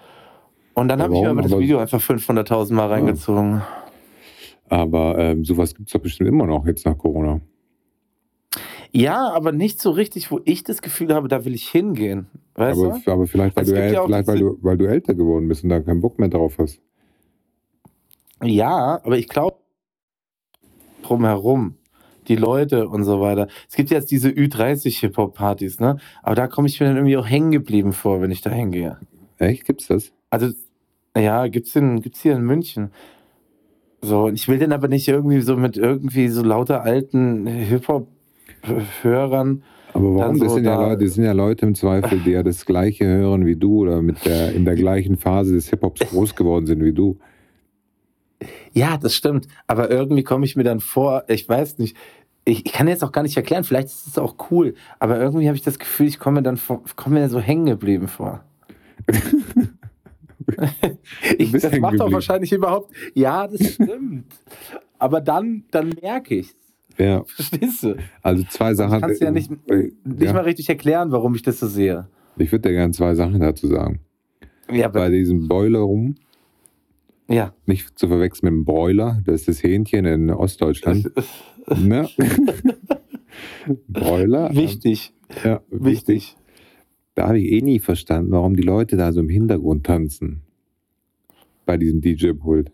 Und 0.74 0.88
dann 0.88 1.00
Ja, 1.00 1.06
habe 1.06 1.16
ich 1.16 1.22
mir 1.22 1.30
aber 1.30 1.42
das 1.44 1.58
Video 1.60 1.78
einfach 1.78 2.02
500.000 2.02 2.74
Mal 2.74 2.88
reingezogen. 2.88 3.62
Aber 4.70 5.20
ähm, 5.20 5.44
sowas 5.44 5.76
gibt 5.76 5.90
es 5.90 5.94
doch 5.94 6.00
bestimmt 6.00 6.30
immer 6.30 6.48
noch 6.48 6.66
jetzt 6.66 6.86
nach 6.86 6.98
Corona. 6.98 7.42
Ja, 8.94 9.30
aber 9.30 9.52
nicht 9.52 9.82
so 9.82 9.92
richtig, 9.92 10.32
wo 10.32 10.42
ich 10.44 10.64
das 10.64 10.82
Gefühl 10.82 11.14
habe, 11.14 11.28
da 11.28 11.46
will 11.46 11.54
ich 11.54 11.70
hingehen. 11.70 12.28
Weißt 12.56 12.80
Aber, 12.82 13.00
du? 13.06 13.12
aber 13.12 13.28
vielleicht, 13.28 13.56
weil 13.56 13.66
du, 13.66 13.72
äl- 13.74 13.94
ja 13.94 14.04
vielleicht 14.04 14.28
weil, 14.28 14.40
du, 14.40 14.58
weil 14.62 14.78
du 14.78 14.86
älter 14.86 15.14
geworden 15.14 15.48
bist 15.48 15.64
und 15.64 15.70
da 15.70 15.80
keinen 15.80 16.02
Bock 16.02 16.20
mehr 16.20 16.28
drauf 16.30 16.58
hast. 16.58 16.80
Ja, 18.44 19.00
aber 19.04 19.18
ich 19.18 19.28
glaube 19.30 19.58
drumherum, 21.04 21.76
die 22.28 22.36
Leute 22.36 22.88
und 22.90 23.04
so 23.04 23.22
weiter. 23.22 23.48
Es 23.70 23.76
gibt 23.76 23.90
jetzt 23.90 24.12
diese 24.12 24.30
Ü30-Hip-Hop-Partys, 24.30 25.80
ne? 25.80 25.98
Aber 26.22 26.36
da 26.36 26.48
komme 26.48 26.68
ich 26.68 26.80
mir 26.80 26.88
dann 26.88 26.98
irgendwie 26.98 27.18
auch 27.18 27.28
hängen 27.28 27.52
geblieben 27.52 27.94
vor, 27.94 28.22
wenn 28.22 28.32
ich 28.32 28.42
da 28.42 28.50
hingehe. 28.50 29.00
Echt? 29.38 29.66
Gibt's 29.66 29.88
das? 29.88 30.12
Also, 30.30 30.52
ja, 31.18 31.48
gibt's, 31.48 31.76
in, 31.76 32.02
gibt's 32.02 32.22
hier 32.22 32.34
in 32.34 32.44
München. 32.44 32.92
So, 34.02 34.26
und 34.26 34.34
ich 34.36 34.48
will 34.48 34.60
den 34.60 34.74
aber 34.74 34.88
nicht 34.88 35.08
irgendwie 35.08 35.42
so 35.42 35.56
mit 35.58 35.78
irgendwie 35.78 36.28
so 36.28 36.44
lauter 36.44 36.82
alten 36.84 37.48
Hip-Hop-Hörern. 38.64 39.64
Aber 39.94 40.16
warum? 40.16 40.18
Dann 40.20 40.40
das, 40.40 40.50
so 40.50 40.56
sind 40.56 40.66
ja 40.66 40.80
Leute, 40.82 41.06
das 41.06 41.14
sind 41.16 41.24
ja 41.26 41.32
Leute 41.34 41.66
im 41.66 41.76
Zweifel, 41.76 42.20
die 42.20 42.32
ja 42.32 42.44
das 42.44 42.66
Gleiche 42.66 43.06
hören 43.06 43.46
wie 43.46 43.56
du 43.56 43.82
oder 43.82 44.02
mit 44.02 44.26
der, 44.26 44.54
in 44.54 44.66
der 44.66 44.76
gleichen 44.76 45.18
Phase 45.18 45.54
des 45.54 45.70
Hip-Hops 45.70 46.02
groß 46.10 46.36
geworden 46.36 46.66
sind 46.66 46.84
wie 46.84 46.94
du. 46.94 47.18
Ja, 48.74 48.98
das 48.98 49.14
stimmt. 49.14 49.48
Aber 49.68 49.92
irgendwie 49.92 50.24
komme 50.24 50.46
ich 50.46 50.56
mir 50.56 50.64
dann 50.64 50.80
vor, 50.80 51.26
ich 51.28 51.48
weiß 51.48 51.78
nicht, 51.78 51.98
ich, 52.46 52.66
ich 52.66 52.72
kann 52.72 52.88
jetzt 52.88 53.04
auch 53.04 53.12
gar 53.12 53.24
nicht 53.24 53.38
erklären, 53.38 53.64
vielleicht 53.64 53.90
ist 53.90 54.08
es 54.08 54.18
auch 54.18 54.36
cool, 54.50 54.74
aber 54.98 55.20
irgendwie 55.20 55.48
habe 55.48 55.56
ich 55.56 55.62
das 55.64 55.78
Gefühl, 55.78 56.08
ich 56.08 56.18
komme 56.18 56.38
mir 56.40 56.44
dann 56.44 56.58
vor, 56.58 56.82
komme 56.96 57.20
mir 57.20 57.30
so 57.30 57.40
hängen 57.40 57.66
geblieben 57.68 58.08
vor. 58.08 58.44
ich, 61.38 61.52
das 61.52 61.78
macht 61.80 62.00
doch 62.00 62.12
wahrscheinlich 62.12 62.52
überhaupt. 62.52 62.92
Ja, 63.14 63.48
das 63.48 63.74
stimmt. 63.74 64.34
aber 64.98 65.22
dann, 65.22 65.66
dann 65.72 65.94
merke 66.02 66.36
ich 66.36 66.56
Ja, 67.02 67.24
Verstehst 67.28 67.84
du? 67.84 67.96
also 68.22 68.44
zwei 68.50 68.74
Sachen. 68.76 68.96
Ich 68.96 69.02
kann 69.02 69.10
es 69.12 69.20
ja 69.20 69.32
nicht, 69.32 69.52
äh, 69.68 69.92
nicht 70.04 70.22
ja, 70.22 70.34
mal 70.34 70.44
richtig 70.44 70.70
erklären, 70.70 71.12
warum 71.12 71.34
ich 71.36 71.42
das 71.42 71.60
so 71.60 71.68
sehe. 71.68 72.08
Ich 72.38 72.52
würde 72.52 72.70
dir 72.70 72.76
gerne 72.76 72.94
zwei 72.94 73.16
Sachen 73.16 73.40
dazu 73.40 73.68
sagen. 73.68 74.00
Ja, 74.72 74.88
Bei 74.88 75.10
diesem 75.10 75.48
Boiler 75.48 75.80
rum, 75.80 76.16
ja. 77.28 77.54
nicht 77.66 77.98
zu 78.00 78.08
verwechseln 78.08 78.46
mit 78.46 78.54
dem 78.62 78.66
Broiler, 78.66 79.22
das 79.26 79.42
ist 79.42 79.48
das 79.48 79.64
Hähnchen 79.64 80.06
in 80.06 80.30
Ostdeutschland. 80.30 81.12
ne? 81.78 82.08
Broiler. 83.88 84.50
ähm, 84.52 84.56
Wichtig, 84.58 85.14
Ja, 85.44 85.62
wichtig. 85.70 86.38
Da 87.16 87.28
habe 87.28 87.40
ich 87.40 87.52
eh 87.52 87.62
nie 87.62 87.80
verstanden, 87.80 88.32
warum 88.32 88.56
die 88.56 88.64
Leute 88.64 88.96
da 88.96 89.12
so 89.12 89.20
im 89.20 89.30
Hintergrund 89.30 89.86
tanzen. 89.86 90.44
Bei 91.66 91.78
diesem 91.78 92.02
DJ-Pult. 92.02 92.72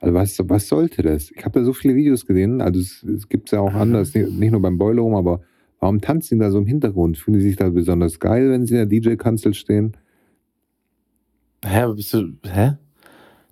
Also 0.00 0.14
was, 0.14 0.38
was 0.44 0.68
sollte 0.68 1.02
das? 1.02 1.30
Ich 1.30 1.44
habe 1.44 1.58
da 1.58 1.64
so 1.64 1.72
viele 1.72 1.94
Videos 1.94 2.26
gesehen, 2.26 2.60
also 2.60 2.80
es, 2.80 3.02
es 3.02 3.28
gibt 3.28 3.48
es 3.48 3.52
ja 3.52 3.60
auch 3.60 3.74
anders, 3.74 4.14
nicht 4.14 4.30
nicht 4.30 4.52
nur 4.52 4.60
beim 4.60 4.78
Boiler 4.78 5.02
rum, 5.02 5.14
aber 5.14 5.40
warum 5.80 6.00
tanzen 6.00 6.38
die 6.38 6.44
da 6.44 6.50
so 6.50 6.58
im 6.58 6.66
Hintergrund? 6.66 7.16
Fühlen 7.18 7.38
die 7.38 7.44
sich 7.44 7.56
da 7.56 7.70
besonders 7.70 8.20
geil, 8.20 8.50
wenn 8.50 8.66
sie 8.66 8.74
in 8.74 8.88
der 8.88 9.00
DJ-Kanzel 9.00 9.54
stehen? 9.54 9.96
Hä, 11.64 11.86
bist 11.94 12.12
du, 12.12 12.34
hä? 12.44 12.74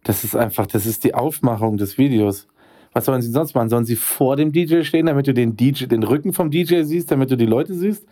Das 0.04 0.22
ist 0.22 0.36
einfach, 0.36 0.66
das 0.66 0.84
ist 0.84 1.04
die 1.04 1.14
Aufmachung 1.14 1.78
des 1.78 1.96
Videos. 1.96 2.46
Was 2.92 3.06
sollen 3.06 3.22
sie 3.22 3.30
sonst 3.30 3.54
machen? 3.54 3.70
Sollen 3.70 3.86
sie 3.86 3.96
vor 3.96 4.36
dem 4.36 4.52
DJ 4.52 4.82
stehen, 4.82 5.06
damit 5.06 5.26
du 5.26 5.34
den 5.34 5.56
DJ, 5.56 5.86
den 5.86 6.02
Rücken 6.02 6.32
vom 6.32 6.50
DJ 6.50 6.82
siehst, 6.82 7.10
damit 7.10 7.30
du 7.30 7.36
die 7.36 7.46
Leute 7.46 7.74
siehst? 7.74 8.06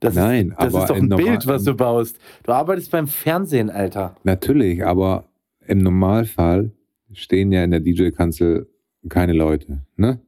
Das 0.00 0.14
Nein, 0.14 0.50
ist, 0.50 0.60
das 0.60 0.74
aber 0.74 0.82
ist 0.82 0.90
doch 0.90 0.96
ein 0.96 1.08
Bild, 1.08 1.46
was 1.46 1.64
du 1.64 1.74
baust. 1.74 2.18
Du 2.42 2.52
arbeitest 2.52 2.90
beim 2.90 3.06
Fernsehen, 3.06 3.70
Alter. 3.70 4.16
Natürlich, 4.24 4.84
aber 4.84 5.24
im 5.66 5.78
Normalfall 5.78 6.72
stehen 7.18 7.52
ja 7.52 7.64
in 7.64 7.70
der 7.70 7.80
DJ-Kanzel 7.80 8.68
keine 9.08 9.32
Leute, 9.32 9.82
ne? 9.96 10.20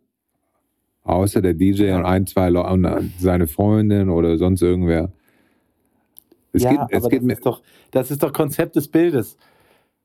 Außer 1.03 1.41
der 1.41 1.55
DJ 1.55 1.93
und 1.93 2.05
ein, 2.05 2.27
zwei 2.27 2.51
Leute 2.51 2.73
und 2.73 3.13
seine 3.19 3.47
Freundin 3.47 4.11
oder 4.11 4.37
sonst 4.37 4.63
irgendwer. 4.63 5.11
Es 6.53 6.63
ja, 6.63 6.71
geht, 6.71 6.81
es 6.91 7.05
aber 7.05 7.09
geht 7.09 7.23
das, 7.23 7.39
ist 7.39 7.47
doch, 7.47 7.63
das 7.91 8.11
ist 8.11 8.23
doch 8.23 8.33
Konzept 8.33 8.77
des 8.77 8.89
Bildes. 8.89 9.37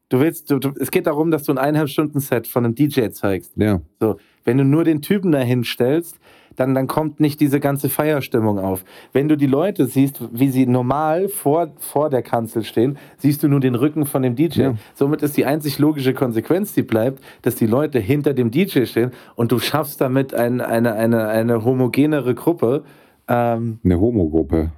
Du 0.09 0.19
willst, 0.19 0.51
du, 0.51 0.59
du, 0.59 0.71
es 0.79 0.91
geht 0.91 1.07
darum, 1.07 1.31
dass 1.31 1.43
du 1.43 1.51
ein 1.51 1.57
eineinhalb 1.57 1.89
Stunden 1.89 2.19
Set 2.19 2.47
von 2.47 2.63
einem 2.63 2.75
DJ 2.75 3.09
zeigst. 3.09 3.53
ja, 3.55 3.81
So, 3.99 4.17
wenn 4.43 4.57
du 4.57 4.63
nur 4.63 4.83
den 4.83 5.01
Typen 5.01 5.31
dahin 5.31 5.63
stellst, 5.63 6.19
dann, 6.55 6.73
dann 6.73 6.87
kommt 6.87 7.19
nicht 7.19 7.39
diese 7.39 7.59
ganze 7.59 7.89
Feierstimmung 7.89 8.59
auf. 8.59 8.83
Wenn 9.13 9.27
du 9.27 9.37
die 9.37 9.47
Leute 9.47 9.85
siehst, 9.85 10.21
wie 10.31 10.49
sie 10.49 10.65
normal 10.65 11.27
vor, 11.27 11.71
vor 11.77 12.09
der 12.09 12.21
Kanzel 12.21 12.63
stehen, 12.63 12.97
siehst 13.17 13.43
du 13.43 13.47
nur 13.47 13.59
den 13.59 13.75
Rücken 13.75 14.05
von 14.05 14.21
dem 14.21 14.35
DJ. 14.35 14.61
Ja. 14.61 14.73
Somit 14.93 15.21
ist 15.21 15.37
die 15.37 15.45
einzig 15.45 15.79
logische 15.79 16.13
Konsequenz, 16.13 16.73
die 16.73 16.83
bleibt, 16.83 17.23
dass 17.41 17.55
die 17.55 17.67
Leute 17.67 17.99
hinter 17.99 18.33
dem 18.33 18.51
DJ 18.51 18.85
stehen 18.85 19.11
und 19.35 19.51
du 19.51 19.59
schaffst 19.59 20.01
damit 20.01 20.33
ein, 20.33 20.61
eine, 20.61 20.93
eine, 20.93 21.27
eine 21.27 21.63
homogenere 21.63 22.35
Gruppe. 22.35 22.83
Ähm, 23.27 23.79
eine 23.83 23.99
Homogruppe. 23.99 24.71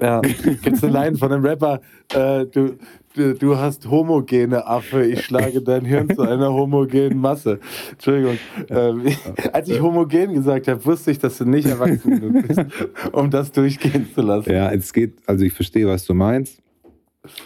Ja, 0.00 0.20
gibt's 0.62 0.84
eine 0.84 0.92
Line 0.92 1.16
von 1.16 1.32
einem 1.32 1.44
Rapper, 1.44 1.80
äh, 2.14 2.46
du, 2.46 2.76
du, 3.14 3.34
du 3.34 3.56
hast 3.56 3.90
homogene 3.90 4.66
Affe, 4.66 5.04
ich 5.04 5.24
schlage 5.24 5.62
dein 5.62 5.84
Hirn 5.84 6.08
zu 6.14 6.22
einer 6.22 6.52
homogenen 6.52 7.18
Masse. 7.18 7.58
Entschuldigung. 7.92 8.38
Ähm, 8.68 9.06
als 9.52 9.68
ich 9.68 9.80
homogen 9.80 10.34
gesagt 10.34 10.68
habe, 10.68 10.84
wusste 10.84 11.10
ich, 11.10 11.18
dass 11.18 11.38
du 11.38 11.44
nicht 11.44 11.66
erwachsen 11.66 12.20
genug 12.20 12.46
bist, 12.46 12.64
um 13.12 13.30
das 13.30 13.50
durchgehen 13.52 14.06
zu 14.14 14.22
lassen. 14.22 14.52
Ja, 14.52 14.70
es 14.70 14.92
geht, 14.92 15.14
also 15.26 15.44
ich 15.44 15.52
verstehe, 15.52 15.86
was 15.86 16.04
du 16.04 16.14
meinst 16.14 16.62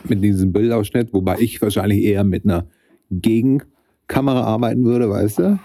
mit 0.05 0.23
diesem 0.23 0.53
Bildausschnitt, 0.53 1.13
wobei 1.13 1.37
ich 1.39 1.61
wahrscheinlich 1.61 2.05
eher 2.05 2.25
mit 2.25 2.45
einer 2.45 2.67
Gegenkamera 3.11 4.43
arbeiten 4.43 4.85
würde, 4.85 5.09
weißt 5.09 5.39
du? 5.39 5.59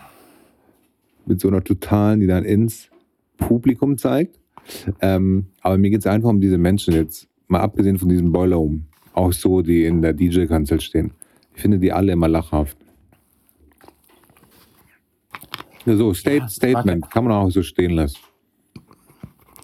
Mit 1.25 1.39
so 1.41 1.49
einer 1.49 1.63
totalen, 1.63 2.21
die 2.21 2.27
dann 2.27 2.43
ins 2.43 2.89
Publikum 3.37 3.97
zeigt. 3.97 4.38
Ähm, 5.01 5.47
aber 5.61 5.77
mir 5.77 5.89
geht 5.89 5.99
es 6.01 6.07
einfach 6.07 6.29
um 6.29 6.39
diese 6.41 6.57
Menschen 6.57 6.93
jetzt, 6.93 7.27
mal 7.47 7.61
abgesehen 7.61 7.97
von 7.97 8.09
diesem 8.09 8.31
Boiler 8.31 8.57
Room, 8.57 8.85
auch 9.13 9.31
so, 9.33 9.61
die 9.61 9.85
in 9.85 10.01
der 10.01 10.13
DJ-Kanzel 10.13 10.79
stehen. 10.81 11.11
Ich 11.55 11.61
finde 11.61 11.79
die 11.79 11.91
alle 11.91 12.11
immer 12.13 12.27
lachhaft. 12.27 12.77
Ja, 15.85 15.95
so, 15.95 16.13
State, 16.13 16.37
Ja, 16.37 16.47
Statement, 16.47 17.09
kann 17.09 17.23
man 17.23 17.33
auch 17.33 17.49
so 17.49 17.63
stehen 17.63 17.91
lassen. 17.91 18.17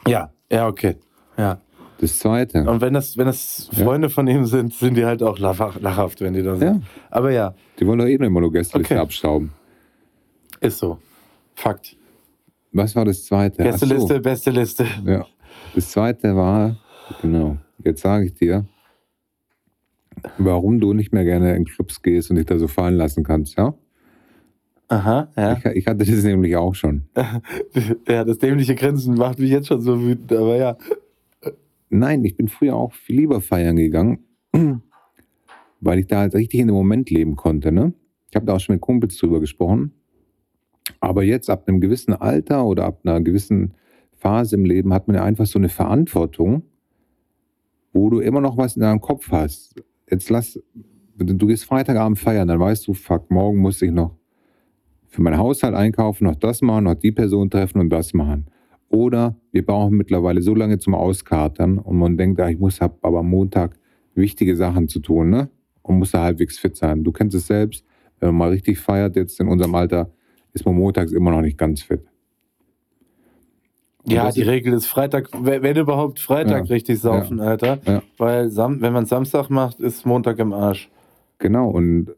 Ja, 0.07 0.31
ja, 0.51 0.67
okay. 0.67 0.95
Ja. 1.37 1.59
Das 1.99 2.19
zweite. 2.19 2.63
Und 2.69 2.81
wenn 2.81 2.93
das, 2.93 3.17
wenn 3.17 3.25
das 3.25 3.69
Freunde 3.73 4.09
von 4.09 4.27
ihm 4.27 4.45
sind, 4.45 4.73
sind 4.73 4.95
die 4.97 5.05
halt 5.05 5.23
auch 5.23 5.39
lach- 5.39 5.79
lachhaft, 5.79 6.19
wenn 6.21 6.33
die 6.33 6.43
da 6.43 6.55
sind. 6.57 6.67
Ja. 6.67 6.81
Aber 7.09 7.31
ja, 7.31 7.55
Die 7.79 7.87
wollen 7.87 7.99
doch 7.99 8.05
eh 8.05 8.17
nur 8.17 8.27
immer 8.27 8.41
nur 8.41 8.51
Gästeliste 8.51 8.93
Okay. 8.95 9.01
abstauben. 9.01 9.51
ist 10.59 10.77
so. 10.79 10.97
Fakt. 11.55 11.95
Was 12.75 12.93
war 12.93 13.05
das 13.05 13.23
zweite? 13.23 13.63
Ach 13.63 13.77
so. 13.77 13.85
Gästeliste, 13.87 14.19
beste 14.19 14.51
Liste. 14.51 14.85
Ja. 15.05 15.25
Das 15.75 15.91
zweite 15.91 16.35
war, 16.35 16.77
genau, 17.21 17.57
jetzt 17.81 18.01
sage 18.01 18.25
ich 18.25 18.33
dir, 18.33 18.65
warum 20.37 20.81
du 20.81 20.91
nicht 20.91 21.13
mehr 21.13 21.23
gerne 21.23 21.55
in 21.55 21.63
Clubs 21.63 22.01
gehst 22.01 22.29
und 22.29 22.35
dich 22.35 22.45
da 22.45 22.59
so 22.59 22.67
fallen 22.67 22.95
lassen 22.95 23.23
kannst, 23.23 23.57
ja? 23.57 23.75
Aha, 24.89 25.29
ja. 25.37 25.57
Ich, 25.57 25.65
ich 25.65 25.87
hatte 25.87 26.03
das 26.05 26.23
nämlich 26.25 26.57
auch 26.57 26.75
schon. 26.75 27.03
Ja, 28.09 28.25
das 28.25 28.39
dämliche 28.39 28.75
Grinsen 28.75 29.15
macht 29.15 29.39
mich 29.39 29.51
jetzt 29.51 29.67
schon 29.67 29.79
so 29.79 30.01
wütend, 30.01 30.33
aber 30.33 30.57
ja. 30.57 30.77
Nein, 31.89 32.25
ich 32.25 32.35
bin 32.35 32.49
früher 32.49 32.75
auch 32.75 32.93
viel 32.93 33.21
lieber 33.21 33.39
feiern 33.39 33.77
gegangen, 33.77 34.19
weil 35.79 35.99
ich 35.99 36.07
da 36.07 36.19
halt 36.19 36.35
richtig 36.35 36.59
in 36.59 36.67
dem 36.67 36.75
Moment 36.75 37.09
leben 37.09 37.37
konnte, 37.37 37.71
ne? 37.71 37.93
Ich 38.29 38.35
habe 38.35 38.45
da 38.45 38.55
auch 38.55 38.59
schon 38.59 38.75
mit 38.75 38.81
Kumpels 38.81 39.17
drüber 39.17 39.39
gesprochen. 39.39 39.93
Aber 40.99 41.23
jetzt 41.23 41.49
ab 41.49 41.67
einem 41.67 41.81
gewissen 41.81 42.13
Alter 42.13 42.65
oder 42.65 42.85
ab 42.85 42.99
einer 43.03 43.21
gewissen 43.21 43.73
Phase 44.13 44.55
im 44.55 44.65
Leben 44.65 44.93
hat 44.93 45.07
man 45.07 45.15
ja 45.15 45.23
einfach 45.23 45.45
so 45.45 45.59
eine 45.59 45.69
Verantwortung, 45.69 46.63
wo 47.93 48.09
du 48.09 48.19
immer 48.19 48.41
noch 48.41 48.57
was 48.57 48.75
in 48.75 48.81
deinem 48.81 49.01
Kopf 49.01 49.31
hast. 49.31 49.75
Jetzt 50.09 50.29
lass, 50.29 50.59
du 51.15 51.47
gehst 51.47 51.65
Freitagabend 51.65 52.19
feiern, 52.19 52.47
dann 52.47 52.59
weißt 52.59 52.87
du, 52.87 52.93
fuck, 52.93 53.29
morgen 53.31 53.59
muss 53.59 53.81
ich 53.81 53.91
noch 53.91 54.15
für 55.07 55.21
meinen 55.21 55.37
Haushalt 55.37 55.73
einkaufen, 55.73 56.25
noch 56.25 56.35
das 56.35 56.61
machen, 56.61 56.83
noch 56.85 56.95
die 56.95 57.11
Person 57.11 57.49
treffen 57.49 57.79
und 57.79 57.89
das 57.89 58.13
machen. 58.13 58.47
Oder 58.89 59.35
wir 59.51 59.65
brauchen 59.65 59.97
mittlerweile 59.97 60.41
so 60.41 60.53
lange 60.53 60.77
zum 60.77 60.93
Auskatern 60.93 61.77
und 61.79 61.97
man 61.97 62.17
denkt, 62.17 62.39
ah, 62.39 62.49
ich 62.49 62.59
muss 62.59 62.81
hab 62.81 63.03
aber 63.03 63.19
am 63.19 63.29
Montag 63.29 63.77
wichtige 64.13 64.55
Sachen 64.55 64.87
zu 64.87 64.99
tun, 64.99 65.29
ne? 65.29 65.49
Und 65.81 65.99
muss 65.99 66.11
da 66.11 66.21
halbwegs 66.23 66.57
fit 66.57 66.75
sein. 66.75 67.03
Du 67.03 67.11
kennst 67.11 67.35
es 67.35 67.47
selbst, 67.47 67.85
wenn 68.19 68.29
man 68.29 68.37
mal 68.37 68.49
richtig 68.49 68.79
feiert, 68.79 69.15
jetzt 69.15 69.39
in 69.39 69.47
unserem 69.47 69.75
Alter, 69.75 70.11
ist 70.55 70.65
man 70.65 70.75
montags 70.75 71.11
immer 71.11 71.31
noch 71.31 71.41
nicht 71.41 71.57
ganz 71.57 71.83
fit. 71.83 72.01
Und 74.03 74.11
Ja, 74.11 74.31
die 74.31 74.41
Regel 74.41 74.73
ist 74.73 74.87
Freitag, 74.87 75.29
wenn 75.33 75.75
überhaupt 75.77 76.19
Freitag 76.19 76.65
Ja. 76.65 76.73
richtig 76.73 76.99
saufen, 76.99 77.39
Alter. 77.39 77.79
Ja. 77.85 78.01
Weil 78.17 78.49
Sam 78.49 78.81
wenn 78.81 78.93
man 78.93 79.05
Samstag 79.05 79.49
macht, 79.49 79.79
ist 79.79 80.05
Montag 80.05 80.39
im 80.39 80.53
Arsch. 80.53 80.89
Genau, 81.37 81.69
und 81.69 82.15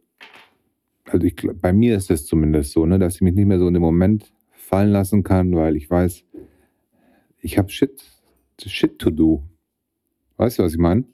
also 1.06 1.26
ich, 1.26 1.36
bei 1.62 1.74
mir 1.74 1.96
ist 1.98 2.12
es 2.12 2.26
zumindest 2.26 2.74
so, 2.74 2.86
ne, 2.86 3.00
dass 3.00 3.16
ich 3.16 3.22
mich 3.22 3.34
nicht 3.34 3.46
mehr 3.48 3.60
so 3.60 3.68
in 3.68 3.74
dem 3.74 3.84
Moment 3.84 4.32
fallen 4.52 4.92
lassen 4.92 5.24
kann, 5.24 5.56
weil 5.56 5.76
ich 5.76 5.90
weiß, 5.90 6.24
ich 7.40 7.58
habe 7.58 7.70
Shit, 7.70 8.04
Shit 8.64 9.00
to 9.00 9.10
do. 9.10 9.44
Weißt 10.36 10.60
du, 10.60 10.64
was 10.64 10.74
ich 10.74 10.78
meine? 10.80 11.06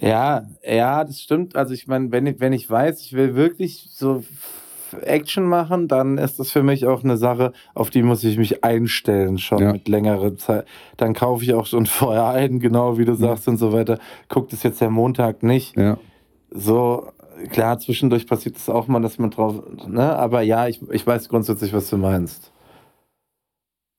Ja, 0.00 0.48
ja, 0.66 1.04
das 1.04 1.20
stimmt. 1.20 1.54
Also 1.54 1.72
ich 1.72 1.86
meine, 1.86 2.10
wenn 2.10 2.26
ich, 2.26 2.40
wenn 2.40 2.52
ich 2.52 2.68
weiß, 2.68 3.00
ich 3.02 3.12
will 3.12 3.36
wirklich 3.36 3.90
so 3.92 4.24
Action 5.02 5.44
machen, 5.44 5.88
dann 5.88 6.18
ist 6.18 6.38
das 6.38 6.50
für 6.50 6.62
mich 6.62 6.86
auch 6.86 7.02
eine 7.04 7.16
Sache, 7.16 7.52
auf 7.74 7.90
die 7.90 8.02
muss 8.02 8.22
ich 8.24 8.38
mich 8.38 8.64
einstellen, 8.64 9.38
schon 9.38 9.58
Ja. 9.58 9.72
mit 9.72 9.88
längerer 9.88 10.36
Zeit. 10.36 10.66
Dann 10.96 11.14
kaufe 11.14 11.44
ich 11.44 11.54
auch 11.54 11.66
schon 11.66 11.86
vorher 11.86 12.26
ein, 12.28 12.60
genau 12.60 12.98
wie 12.98 13.04
du 13.04 13.14
sagst 13.14 13.48
und 13.48 13.56
so 13.56 13.72
weiter. 13.72 13.98
Guckt 14.28 14.52
es 14.52 14.62
jetzt 14.62 14.80
der 14.80 14.90
Montag 14.90 15.42
nicht. 15.42 15.76
Ja. 15.76 15.98
So, 16.50 17.10
klar, 17.50 17.78
zwischendurch 17.78 18.26
passiert 18.26 18.56
es 18.56 18.68
auch 18.68 18.86
mal, 18.88 19.00
dass 19.00 19.18
man 19.18 19.30
drauf, 19.30 19.62
ne? 19.88 20.14
Aber 20.16 20.42
ja, 20.42 20.68
ich, 20.68 20.80
ich 20.90 21.06
weiß 21.06 21.28
grundsätzlich, 21.28 21.72
was 21.72 21.90
du 21.90 21.96
meinst. 21.96 22.52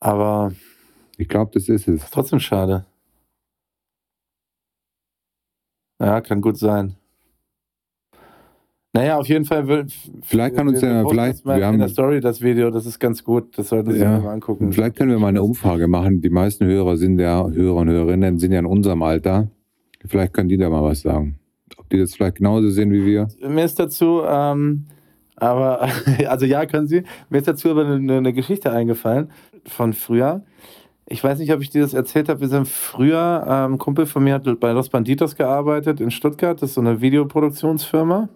Aber 0.01 0.53
Ich 1.17 1.27
glaube, 1.27 1.51
das 1.53 1.67
ist 1.69 1.87
es. 1.87 2.03
ist 2.03 2.13
trotzdem 2.13 2.39
schade. 2.39 2.85
Ja, 5.99 6.19
kann 6.21 6.41
gut 6.41 6.57
sein. 6.57 6.97
Naja, 8.95 9.17
auf 9.17 9.27
jeden 9.27 9.43
Fall 9.45 9.67
will. 9.67 9.85
Vielleicht 10.21 10.55
kann 10.55 10.67
uns 10.69 10.81
wir- 10.81 10.89
ja- 10.89 11.07
vielleicht- 11.07 11.45
mal 11.45 11.57
wir 11.59 11.65
haben- 11.67 11.73
in 11.75 11.79
der 11.81 11.89
Story 11.89 12.21
das 12.21 12.41
Video, 12.41 12.71
das 12.71 12.85
ist 12.85 12.97
ganz 12.99 13.23
gut. 13.23 13.57
Das 13.57 13.67
sollten 13.69 13.91
Sie 13.91 13.99
Ja. 13.99 14.19
mal 14.19 14.29
angucken. 14.33 14.71
Vielleicht 14.71 14.95
können 14.95 15.11
wir 15.11 15.19
mal 15.19 15.27
eine 15.27 15.43
Umfrage 15.43 15.87
machen. 15.87 16.21
Die 16.21 16.29
meisten 16.29 16.65
Hörer 16.65 16.95
sind 16.95 17.19
ja, 17.19 17.45
Hörer 17.47 17.75
und 17.75 17.89
Hörerinnen 17.89 18.39
sind 18.39 18.53
ja 18.53 18.59
in 18.59 18.65
unserem 18.65 19.01
Alter. 19.03 19.49
Vielleicht 20.05 20.33
können 20.33 20.47
die 20.49 20.57
da 20.57 20.69
mal 20.69 20.83
was 20.83 21.01
sagen. 21.01 21.37
ob 21.77 21.89
die 21.89 21.97
das 21.99 22.15
vielleicht 22.15 22.35
genauso 22.37 22.69
sehen 22.69 22.91
wie 22.91 23.05
wir. 23.05 23.27
Mir 23.47 23.65
ist 23.65 23.77
dazu, 23.79 24.21
ähm, 24.25 24.85
aber, 25.35 25.81
also 26.29 26.45
ja, 26.45 26.65
können 26.65 26.87
Sie. 26.87 27.03
Mir 27.29 27.39
ist 27.39 27.47
dazu 27.47 27.69
aber 27.69 27.85
eine, 27.85 28.17
eine 28.17 28.33
Geschichte 28.33 28.71
eingefallen 28.71 29.29
von 29.65 29.91
früher. 29.93 30.43
Ich 31.07 31.23
weiß 31.23 31.37
nicht, 31.39 31.51
ob 31.53 31.61
ich 31.61 31.69
dir 31.69 31.81
das 31.81 31.93
erzählt 31.93 32.29
habe. 32.29 32.39
Wir 32.41 32.47
sind 32.47 32.67
früher, 32.67 33.45
ähm, 33.47 33.73
ein 33.73 33.77
Kumpel 33.77 34.05
von 34.05 34.23
mir 34.23 34.35
hat 34.35 34.59
bei 34.59 34.71
Los 34.71 34.89
Banditos 34.89 35.35
gearbeitet 35.35 35.99
in 36.01 36.09
Stuttgart. 36.11 36.59
Das 36.61 36.69
ist 36.69 36.75
so 36.75 36.81
eine 36.81 37.01
Videoproduktionsfirma. 37.01 38.29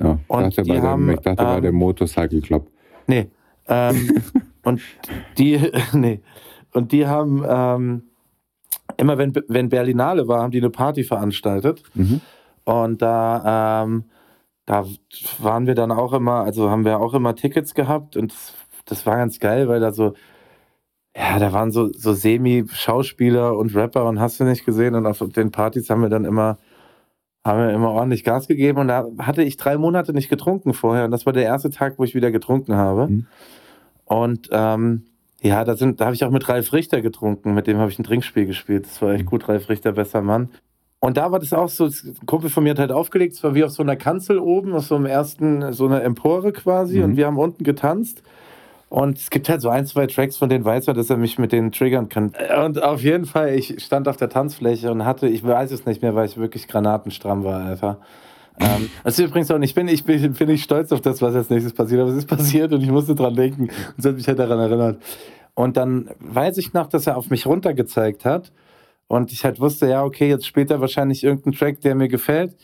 Ja, 0.00 0.18
ich 0.22 0.30
Und 0.30 0.42
dachte, 0.42 0.62
die 0.62 0.70
bei, 0.70 0.80
haben, 0.80 1.06
dem, 1.06 1.14
ich 1.14 1.20
dachte 1.20 1.44
bei 1.44 1.56
ähm, 1.56 1.62
dem 1.62 1.74
Motorcycle 1.74 2.40
Club. 2.40 2.68
Nee. 3.06 3.30
Ähm, 3.68 4.22
und 4.62 4.80
die, 5.38 5.70
nee. 5.92 6.20
Und 6.72 6.92
die 6.92 7.06
haben 7.06 7.44
ähm, 7.48 8.02
immer, 8.96 9.18
wenn, 9.18 9.34
wenn 9.48 9.68
Berlinale 9.68 10.28
war, 10.28 10.42
haben 10.42 10.50
die 10.50 10.58
eine 10.58 10.70
Party 10.70 11.04
veranstaltet. 11.04 11.82
Mhm. 11.94 12.20
Und 12.64 13.00
da, 13.00 13.84
ähm, 13.84 14.04
da 14.66 14.84
waren 15.38 15.66
wir 15.66 15.74
dann 15.74 15.92
auch 15.92 16.12
immer, 16.12 16.42
also 16.42 16.70
haben 16.70 16.84
wir 16.84 16.98
auch 16.98 17.14
immer 17.14 17.34
Tickets 17.36 17.74
gehabt 17.74 18.16
und 18.16 18.32
das, 18.32 18.54
das 18.84 19.06
war 19.06 19.16
ganz 19.16 19.38
geil, 19.38 19.68
weil 19.68 19.80
da 19.80 19.92
so, 19.92 20.14
ja, 21.16 21.38
da 21.38 21.52
waren 21.52 21.70
so, 21.70 21.90
so 21.92 22.12
Semi-Schauspieler 22.12 23.56
und 23.56 23.74
Rapper 23.74 24.06
und 24.06 24.20
hast 24.20 24.40
du 24.40 24.44
nicht 24.44 24.66
gesehen 24.66 24.94
und 24.96 25.06
auf 25.06 25.22
den 25.34 25.50
Partys 25.50 25.88
haben 25.88 26.02
wir 26.02 26.08
dann 26.08 26.24
immer, 26.24 26.58
haben 27.46 27.60
wir 27.60 27.72
immer 27.72 27.90
ordentlich 27.90 28.24
Gas 28.24 28.48
gegeben 28.48 28.78
und 28.78 28.88
da 28.88 29.06
hatte 29.18 29.42
ich 29.42 29.56
drei 29.56 29.78
Monate 29.78 30.12
nicht 30.12 30.28
getrunken 30.28 30.74
vorher 30.74 31.04
und 31.04 31.10
das 31.12 31.24
war 31.26 31.32
der 31.32 31.44
erste 31.44 31.70
Tag, 31.70 31.98
wo 31.98 32.04
ich 32.04 32.14
wieder 32.14 32.30
getrunken 32.30 32.74
habe. 32.74 33.08
Mhm. 33.08 33.26
Und 34.04 34.48
ähm, 34.52 35.04
ja, 35.40 35.64
da, 35.64 35.76
sind, 35.76 36.00
da 36.00 36.06
habe 36.06 36.14
ich 36.14 36.24
auch 36.24 36.30
mit 36.30 36.48
Ralf 36.48 36.72
Richter 36.72 37.00
getrunken, 37.00 37.54
mit 37.54 37.66
dem 37.66 37.78
habe 37.78 37.90
ich 37.90 37.98
ein 37.98 38.04
Trinkspiel 38.04 38.46
gespielt. 38.46 38.86
Das 38.86 39.00
war 39.00 39.12
echt 39.12 39.26
gut, 39.26 39.48
Ralf 39.48 39.68
Richter, 39.68 39.92
besser 39.92 40.22
Mann. 40.22 40.50
Und 40.98 41.18
da 41.18 41.30
war 41.30 41.38
das 41.38 41.52
auch 41.52 41.68
so, 41.68 41.86
ein 41.86 42.26
Kumpel 42.26 42.50
von 42.50 42.64
mir 42.64 42.70
hat 42.70 42.78
halt 42.78 42.90
aufgelegt, 42.92 43.34
es 43.34 43.44
war 43.44 43.54
wie 43.54 43.64
auf 43.64 43.70
so 43.70 43.82
einer 43.82 43.96
Kanzel 43.96 44.38
oben, 44.38 44.72
auf 44.74 44.86
so 44.86 44.96
einem 44.96 45.06
ersten, 45.06 45.72
so 45.72 45.86
einer 45.86 46.02
Empore 46.02 46.52
quasi 46.52 46.98
Mhm. 46.98 47.04
und 47.04 47.16
wir 47.16 47.26
haben 47.26 47.38
unten 47.38 47.64
getanzt. 47.64 48.22
Und 48.88 49.18
es 49.18 49.30
gibt 49.30 49.48
halt 49.48 49.60
so 49.60 49.68
ein, 49.68 49.84
zwei 49.86 50.06
Tracks, 50.06 50.36
von 50.36 50.48
denen 50.48 50.64
weiß 50.64 50.86
er, 50.86 50.94
dass 50.94 51.10
er 51.10 51.16
mich 51.16 51.38
mit 51.38 51.50
denen 51.52 51.72
triggern 51.72 52.08
kann. 52.08 52.32
Und 52.64 52.82
auf 52.82 53.02
jeden 53.02 53.26
Fall, 53.26 53.54
ich 53.54 53.82
stand 53.82 54.06
auf 54.06 54.16
der 54.16 54.28
Tanzfläche 54.28 54.92
und 54.92 55.04
hatte, 55.04 55.28
ich 55.28 55.44
weiß 55.44 55.72
es 55.72 55.86
nicht 55.86 56.02
mehr, 56.02 56.14
weil 56.14 56.26
ich 56.26 56.36
wirklich 56.36 56.68
granatenstramm 56.68 57.42
war, 57.42 57.64
Alter. 57.64 57.98
Ähm, 58.58 58.88
ist 59.04 59.18
übrigens 59.18 59.50
auch 59.50 59.58
nicht, 59.58 59.70
ich 59.70 59.74
bin, 59.74 59.88
ich 59.88 60.04
bin, 60.04 60.32
bin 60.32 60.48
nicht 60.48 60.64
stolz 60.64 60.92
auf 60.92 61.00
das, 61.00 61.20
was 61.20 61.34
als 61.34 61.50
nächstes 61.50 61.74
passiert, 61.74 62.00
aber 62.00 62.10
es 62.10 62.16
ist 62.16 62.28
passiert 62.28 62.72
und 62.72 62.80
ich 62.80 62.90
musste 62.90 63.14
dran 63.14 63.34
denken 63.34 63.62
und 63.64 63.98
es 63.98 64.04
hat 64.04 64.14
mich 64.14 64.28
halt 64.28 64.38
daran 64.38 64.58
erinnert. 64.58 65.02
Und 65.54 65.76
dann 65.76 66.10
weiß 66.20 66.56
ich 66.58 66.72
noch, 66.72 66.86
dass 66.86 67.06
er 67.06 67.16
auf 67.16 67.28
mich 67.28 67.46
runtergezeigt 67.46 68.24
hat 68.24 68.52
und 69.08 69.32
ich 69.32 69.44
halt 69.44 69.60
wusste, 69.60 69.88
ja, 69.88 70.04
okay, 70.04 70.28
jetzt 70.28 70.46
spielt 70.46 70.70
er 70.70 70.80
wahrscheinlich 70.80 71.24
irgendeinen 71.24 71.54
Track, 71.54 71.80
der 71.80 71.94
mir 71.94 72.08
gefällt. 72.08 72.56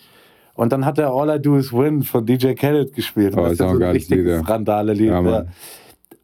Und 0.55 0.73
dann 0.73 0.85
hat 0.85 0.99
er 0.99 1.11
All 1.13 1.35
I 1.35 1.41
Do 1.41 1.57
Is 1.57 1.73
Win 1.73 2.03
von 2.03 2.27
DJ 2.27 2.53
Khaled 2.53 2.93
gespielt. 2.95 3.35
Oh, 3.37 3.43
das 3.43 3.53
ist 3.53 3.63
auch 3.63 3.71
ein 3.71 3.79
so 3.79 3.85
ein 3.85 3.91
richtiges 3.91 4.27
ja. 4.27 4.41
Randale-Lied. 4.41 5.09
Ja, 5.09 5.21
Ja. 5.21 5.47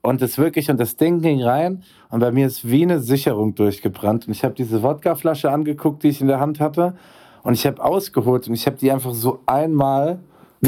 Und 0.02 0.22
das 0.22 0.38
wirklich, 0.38 0.70
und 0.70 0.78
das 0.78 0.96
Ding 0.96 1.20
ging 1.20 1.42
rein 1.42 1.82
und 2.11 2.20
bei 2.20 2.30
mir 2.30 2.46
ist 2.46 2.68
wie 2.68 2.82
eine 2.82 3.00
Sicherung 3.00 3.54
durchgebrannt. 3.54 4.26
Und 4.26 4.32
ich 4.32 4.44
habe 4.44 4.54
diese 4.54 4.82
Wodkaflasche 4.82 5.50
angeguckt, 5.50 6.02
die 6.02 6.08
ich 6.08 6.20
in 6.20 6.28
der 6.28 6.40
Hand 6.40 6.61
hatte. 6.61 6.94
Und 7.42 7.54
ich 7.54 7.66
habe 7.66 7.82
ausgeholt 7.84 8.48
und 8.48 8.54
ich 8.54 8.66
habe 8.66 8.76
die 8.76 8.90
einfach 8.92 9.12
so 9.14 9.40
einmal 9.46 10.18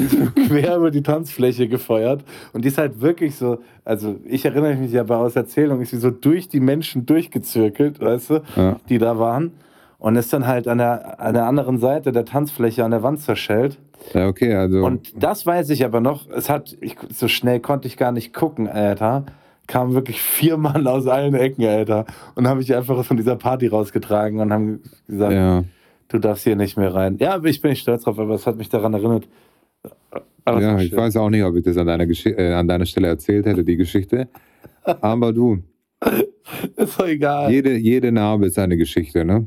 quer 0.49 0.77
über 0.77 0.91
die 0.91 1.03
Tanzfläche 1.03 1.69
gefeuert. 1.69 2.25
Und 2.53 2.65
die 2.65 2.69
ist 2.69 2.79
halt 2.79 3.01
wirklich 3.01 3.35
so, 3.37 3.59
also 3.85 4.17
ich 4.25 4.45
erinnere 4.45 4.77
mich 4.77 4.99
aber 4.99 5.19
aus 5.19 5.37
Erzählung, 5.37 5.81
ist 5.81 5.91
sie 5.91 5.99
so 5.99 6.11
durch 6.11 6.49
die 6.49 6.61
Menschen 6.61 7.07
durchgezirkelt, 7.07 8.01
weißt 8.01 8.31
du, 8.31 8.43
Ja. 8.57 8.77
die 8.89 8.99
da 8.99 9.19
waren. 9.19 9.53
Und 9.99 10.17
ist 10.17 10.33
dann 10.33 10.47
halt 10.47 10.67
an 10.67 10.79
der, 10.79 11.21
an 11.21 11.35
der 11.35 11.45
anderen 11.47 11.79
Seite 11.79 12.11
der 12.13 12.25
Tanzfläche 12.25 12.85
an 12.85 12.91
der 12.91 13.03
Wand 13.03 13.21
zerschellt. 13.21 13.79
Ja, 14.15 14.29
okay, 14.29 14.55
also. 14.55 14.85
Und 14.85 15.23
das 15.23 15.47
weiß 15.47 15.71
ich 15.71 15.85
aber 15.85 16.01
noch. 16.01 16.29
Es 16.31 16.49
hat, 16.49 16.77
ich, 16.81 16.97
so 17.13 17.29
schnell 17.29 17.61
konnte 17.61 17.87
ich 17.87 17.97
gar 17.97 18.13
nicht 18.13 18.33
gucken, 18.35 18.69
Alter. 18.69 19.27
Kamen 19.67 19.95
wirklich 19.95 20.21
vier 20.21 20.57
Mann 20.57 20.87
aus 20.87 21.07
allen 21.07 21.35
Ecken, 21.35 21.65
Alter. 21.65 22.07
Und 22.35 22.49
haben 22.49 22.59
mich 22.59 22.75
einfach 22.75 23.05
von 23.05 23.17
dieser 23.17 23.37
Party 23.37 23.69
rausgetragen 23.69 24.41
und 24.41 24.53
haben 24.53 24.83
gesagt, 25.07 25.33
ja, 25.33 25.65
du 26.09 26.19
darfst 26.19 26.45
hier 26.45 26.57
nicht 26.57 26.77
mehr 26.77 26.93
rein. 26.93 27.19
Ja, 27.19 27.35
aber 27.35 27.49
ich 27.49 27.61
bin 27.61 27.71
nicht 27.71 27.83
stolz 27.83 28.03
drauf, 28.03 28.19
aber 28.19 28.35
es 28.35 28.47
hat 28.47 28.57
mich 28.57 28.69
daran 28.69 28.95
erinnert. 28.95 29.29
Ja 30.47 30.81
ich 30.81 30.97
weiß 30.97 31.17
auch 31.17 31.31
nicht, 31.31 31.45
ob 31.45 31.55
ich 31.55 31.65
das 31.65 31.77
an 31.77 31.87
deiner, 31.87 32.07
Gesch 32.07 32.27
äh, 32.27 32.53
an 32.53 32.67
deiner 32.67 32.87
Stelle 32.87 33.09
erzählt 33.09 33.47
hätte, 33.47 33.63
die 33.63 33.77
Geschichte. 33.77 34.29
Aber 34.83 35.33
du, 35.33 35.63
Ist 36.77 36.99
doch 36.99 37.07
egal. 37.07 37.51
jede, 37.51 37.77
jede 37.77 38.11
Narbe 38.13 38.47
ist 38.47 38.59
eine 38.59 38.77
Geschichte, 38.77 39.25
ne? 39.25 39.47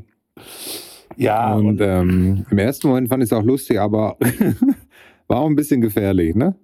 Ja, 1.16 1.54
und 1.54 1.66
und, 1.66 1.80
ähm, 1.80 2.46
im 2.50 2.58
ersten 2.58 2.88
Moment 2.88 3.08
fand 3.08 3.22
ich 3.22 3.28
es 3.30 3.32
auch 3.32 3.42
lustig, 3.44 3.80
aber 3.80 4.16
war 5.28 5.38
auch 5.40 5.46
ein 5.48 5.56
bisschen 5.56 5.80
gefährlich, 5.80 6.34
ne? 6.34 6.54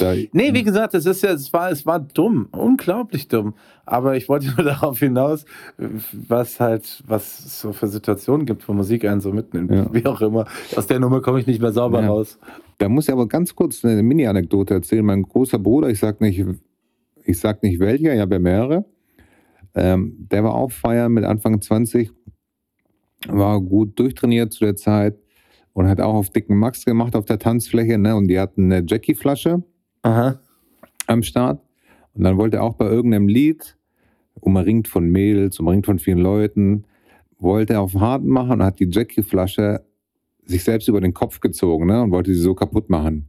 Da, 0.00 0.14
Nee, 0.32 0.52
wie 0.52 0.64
gesagt, 0.64 0.94
es 0.94 1.06
ist 1.06 1.22
ja, 1.22 1.30
es 1.30 1.52
war, 1.52 1.70
es 1.70 1.86
war 1.86 2.00
dumm, 2.00 2.48
unglaublich 2.50 3.28
dumm. 3.28 3.54
Aber 3.84 4.16
ich 4.16 4.28
wollte 4.28 4.46
nur 4.56 4.64
darauf 4.64 4.98
hinaus, 4.98 5.44
was 5.76 6.58
halt, 6.58 7.04
was 7.06 7.38
es 7.44 7.60
so 7.60 7.72
für 7.72 7.86
Situationen 7.86 8.46
gibt, 8.46 8.66
wo 8.68 8.72
Musik 8.72 9.04
einen 9.04 9.20
so 9.20 9.32
mitnimmt, 9.32 9.70
Ja. 9.70 9.86
wie 9.92 10.04
auch 10.06 10.20
immer. 10.22 10.46
Aus 10.74 10.86
der 10.88 10.98
Nummer 10.98 11.20
komme 11.20 11.38
ich 11.40 11.46
nicht 11.46 11.60
mehr 11.60 11.72
sauber 11.72 12.00
Ja. 12.00 12.08
raus. 12.08 12.38
Da 12.78 12.88
muss 12.88 13.06
ich 13.06 13.12
aber 13.12 13.28
ganz 13.28 13.54
kurz 13.54 13.84
eine 13.84 14.02
Mini-Anekdote 14.02 14.74
erzählen. 14.74 15.04
Mein 15.04 15.22
großer 15.22 15.58
Bruder, 15.58 15.88
ich 15.88 16.00
sag 16.00 16.20
nicht, 16.20 16.44
ich 17.24 17.38
sag 17.38 17.62
nicht 17.62 17.78
welcher, 17.78 18.12
ich 18.14 18.20
habe 18.20 18.34
ja 18.36 18.40
mehrere. 18.40 18.84
Ähm, 19.74 20.26
der 20.30 20.42
war 20.42 20.54
auch 20.54 20.72
feiern 20.72 21.12
mit 21.12 21.24
Anfang 21.24 21.60
20, 21.60 22.10
war 23.28 23.60
gut 23.60 23.98
durchtrainiert 23.98 24.52
zu 24.52 24.64
der 24.64 24.76
Zeit 24.76 25.18
und 25.72 25.88
hat 25.88 26.00
auch 26.00 26.14
auf 26.14 26.30
dicken 26.30 26.56
Max 26.56 26.84
gemacht 26.84 27.14
auf 27.16 27.24
der 27.24 27.38
Tanzfläche. 27.38 27.98
Ne? 27.98 28.16
Und 28.16 28.28
die 28.28 28.38
hatten 28.38 28.72
eine 28.72 28.84
Jackie-Flasche 28.86 29.62
am 31.06 31.22
Start. 31.22 31.60
Und 32.14 32.24
dann 32.24 32.38
wollte 32.38 32.58
er 32.58 32.62
auch 32.62 32.74
bei 32.74 32.86
irgendeinem 32.86 33.28
Lied, 33.28 33.76
umringt 34.40 34.88
von 34.88 35.08
Mädels, 35.08 35.60
umringt 35.60 35.86
von 35.86 35.98
vielen 35.98 36.18
Leuten, 36.18 36.84
wollte 37.38 37.74
er 37.74 37.82
auf 37.82 37.94
hart 37.94 38.24
machen 38.24 38.52
und 38.52 38.62
hat 38.62 38.80
die 38.80 38.88
Jackie-Flasche 38.90 39.84
sich 40.44 40.64
selbst 40.64 40.88
über 40.88 41.00
den 41.00 41.12
Kopf 41.12 41.40
gezogen 41.40 41.86
ne? 41.86 42.02
und 42.02 42.10
wollte 42.10 42.32
sie 42.32 42.40
so 42.40 42.54
kaputt 42.54 42.88
machen. 42.88 43.28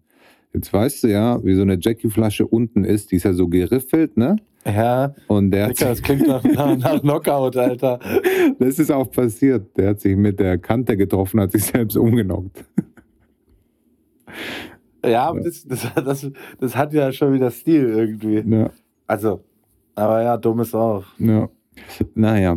Jetzt 0.57 0.73
weißt 0.73 1.03
du 1.03 1.07
ja, 1.09 1.43
wie 1.43 1.53
so 1.53 1.61
eine 1.61 1.77
Jackie-Flasche 1.79 2.47
unten 2.47 2.83
ist, 2.83 3.11
die 3.11 3.17
ist 3.17 3.25
ja 3.25 3.33
so 3.33 3.47
geriffelt, 3.47 4.17
ne? 4.17 4.37
Ja, 4.65 5.13
Und 5.27 5.51
der 5.51 5.65
hat 5.65 5.79
Dicker, 5.79 5.89
das 5.89 6.01
klingt 6.01 6.27
nach, 6.27 6.43
nach, 6.43 6.99
Knockout, 6.99 7.55
Alter. 7.55 7.99
das 8.59 8.79
ist 8.79 8.91
auch 8.91 9.09
passiert. 9.11 9.77
Der 9.77 9.89
hat 9.89 9.99
sich 9.99 10.17
mit 10.17 10.39
der 10.39 10.57
Kante 10.57 10.97
getroffen, 10.97 11.39
hat 11.39 11.51
sich 11.51 11.65
selbst 11.65 11.95
umgenockt. 11.95 12.65
Ja, 15.05 15.29
aber 15.29 15.39
das, 15.39 15.63
das, 15.65 15.87
das, 15.95 16.31
das 16.59 16.75
hat 16.75 16.91
ja 16.91 17.13
schon 17.13 17.31
wieder 17.33 17.49
Stil 17.49 17.87
irgendwie. 17.87 18.43
Ja, 18.45 18.71
Also, 19.05 19.41
aber 19.95 20.21
ja, 20.21 20.35
dumm 20.35 20.59
ist 20.59 20.75
auch. 20.75 21.05
ja. 21.17 21.47
Naja, 22.13 22.55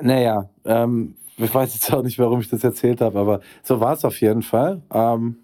Naja, 0.00 0.48
ähm, 0.64 1.16
ich 1.36 1.52
weiß 1.52 1.74
jetzt 1.74 1.92
auch 1.92 2.02
nicht, 2.02 2.18
warum 2.18 2.40
ich 2.40 2.48
das 2.48 2.64
erzählt 2.64 3.02
habe, 3.02 3.18
aber 3.18 3.40
so 3.62 3.78
war 3.78 3.92
es 3.92 4.04
auf 4.06 4.18
jeden 4.22 4.40
Fall. 4.40 4.80
Ähm, 4.90 5.36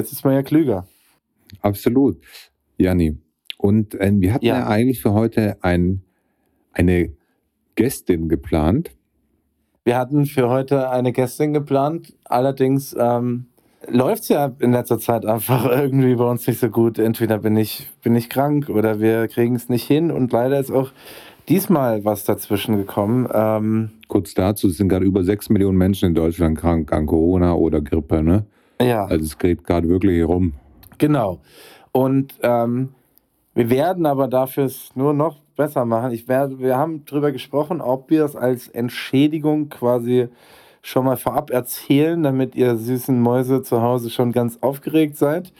jetzt 0.00 0.12
ist 0.12 0.24
man 0.24 0.34
ja 0.34 0.42
klüger. 0.42 0.86
absolut. 1.60 2.18
Janni, 2.78 3.18
und 3.60 3.94
äh, 3.94 4.10
wir 4.14 4.34
hatten 4.34 4.46
ja. 4.46 4.60
Ja. 4.60 4.66
eigentlich 4.66 5.00
für 5.00 5.12
heute 5.12 5.58
ein, 5.62 6.02
eine 6.72 7.12
Gästin 7.74 8.28
geplant. 8.28 8.90
Wir 9.84 9.98
hatten 9.98 10.26
für 10.26 10.48
heute 10.48 10.90
eine 10.90 11.12
Gästin 11.12 11.52
geplant, 11.52 12.14
allerdings 12.24 12.96
ähm, 12.98 13.46
läuft 13.88 14.22
es 14.22 14.28
ja 14.30 14.52
in 14.60 14.72
letzter 14.72 14.98
Zeit 14.98 15.26
einfach 15.26 15.64
irgendwie 15.70 16.14
bei 16.14 16.24
uns 16.24 16.46
nicht 16.46 16.60
so 16.60 16.70
gut. 16.70 16.98
Entweder 16.98 17.38
bin 17.38 17.56
ich, 17.56 17.90
bin 18.02 18.16
ich 18.16 18.30
krank 18.30 18.68
oder 18.70 19.00
wir 19.00 19.28
kriegen 19.28 19.56
es 19.56 19.68
nicht 19.68 19.86
hin 19.86 20.10
und 20.10 20.32
leider 20.32 20.58
ist 20.58 20.70
auch 20.70 20.90
diesmal 21.48 22.04
was 22.04 22.24
dazwischen 22.24 22.76
gekommen. 22.76 23.28
Ähm, 23.32 23.90
Kurz 24.08 24.32
dazu, 24.32 24.68
es 24.68 24.78
sind 24.78 24.88
gerade 24.88 25.04
über 25.04 25.22
sechs 25.22 25.50
Millionen 25.50 25.76
Menschen 25.76 26.08
in 26.08 26.14
Deutschland 26.14 26.56
krank 26.56 26.92
an 26.92 27.06
Corona 27.06 27.54
oder 27.54 27.80
Grippe, 27.80 28.22
ne? 28.22 28.46
Ja. 28.80 29.04
Also 29.04 29.24
es 29.24 29.38
geht 29.38 29.64
gerade 29.64 29.88
wirklich 29.88 30.24
rum. 30.24 30.54
Genau. 30.98 31.40
Und 31.92 32.34
ähm, 32.42 32.90
wir 33.54 33.70
werden 33.70 34.06
aber 34.06 34.28
dafür 34.28 34.64
es 34.64 34.90
nur 34.94 35.12
noch 35.12 35.40
besser 35.56 35.84
machen. 35.84 36.12
Ich 36.12 36.28
werde, 36.28 36.58
wir 36.58 36.76
haben 36.76 37.04
darüber 37.04 37.32
gesprochen, 37.32 37.80
ob 37.80 38.10
wir 38.10 38.24
es 38.24 38.36
als 38.36 38.68
Entschädigung 38.68 39.68
quasi 39.68 40.28
schon 40.82 41.04
mal 41.04 41.16
vorab 41.16 41.50
erzählen, 41.50 42.22
damit 42.22 42.54
ihr 42.54 42.76
süßen 42.76 43.20
Mäuse 43.20 43.62
zu 43.62 43.82
Hause 43.82 44.10
schon 44.10 44.32
ganz 44.32 44.58
aufgeregt 44.60 45.16
seid. 45.16 45.52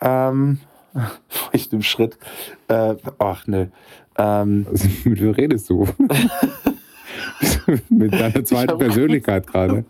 Ähm, 0.00 0.60
ich 1.52 1.72
im 1.72 1.82
Schritt. 1.82 2.18
Äh, 2.68 2.96
ach 3.18 3.46
ne. 3.46 3.70
Ähm, 4.18 4.66
Also, 4.70 4.88
mit 5.04 5.22
wem 5.22 5.30
redest 5.30 5.70
du? 5.70 5.88
mit 7.88 8.12
deiner 8.12 8.44
zweiten 8.44 8.78
Persönlichkeit 8.78 9.46
gerade. 9.46 9.84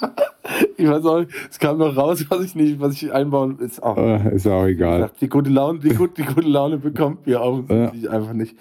ich 0.76 0.88
weiß 0.88 1.04
auch, 1.04 1.24
es 1.50 1.58
kam 1.58 1.78
noch 1.78 1.96
raus, 1.96 2.24
was 2.28 2.40
ich 2.44 2.54
nicht, 2.54 2.80
was 2.80 2.94
ich 2.94 3.12
einbauen 3.12 3.58
ist 3.58 3.82
auch. 3.82 3.96
Äh, 3.96 4.34
Ist 4.34 4.46
auch 4.46 4.64
egal. 4.66 4.96
gesagt, 5.00 5.20
die 5.20 5.28
gute 5.28 5.50
Laune, 5.50 5.78
die, 5.78 5.90
gut, 5.90 6.16
die 6.18 6.22
gute 6.24 6.48
Laune 6.48 6.78
bekommt 6.78 7.26
ihr 7.26 7.40
offensichtlich 7.40 8.08
einfach 8.10 8.32
nicht. 8.32 8.56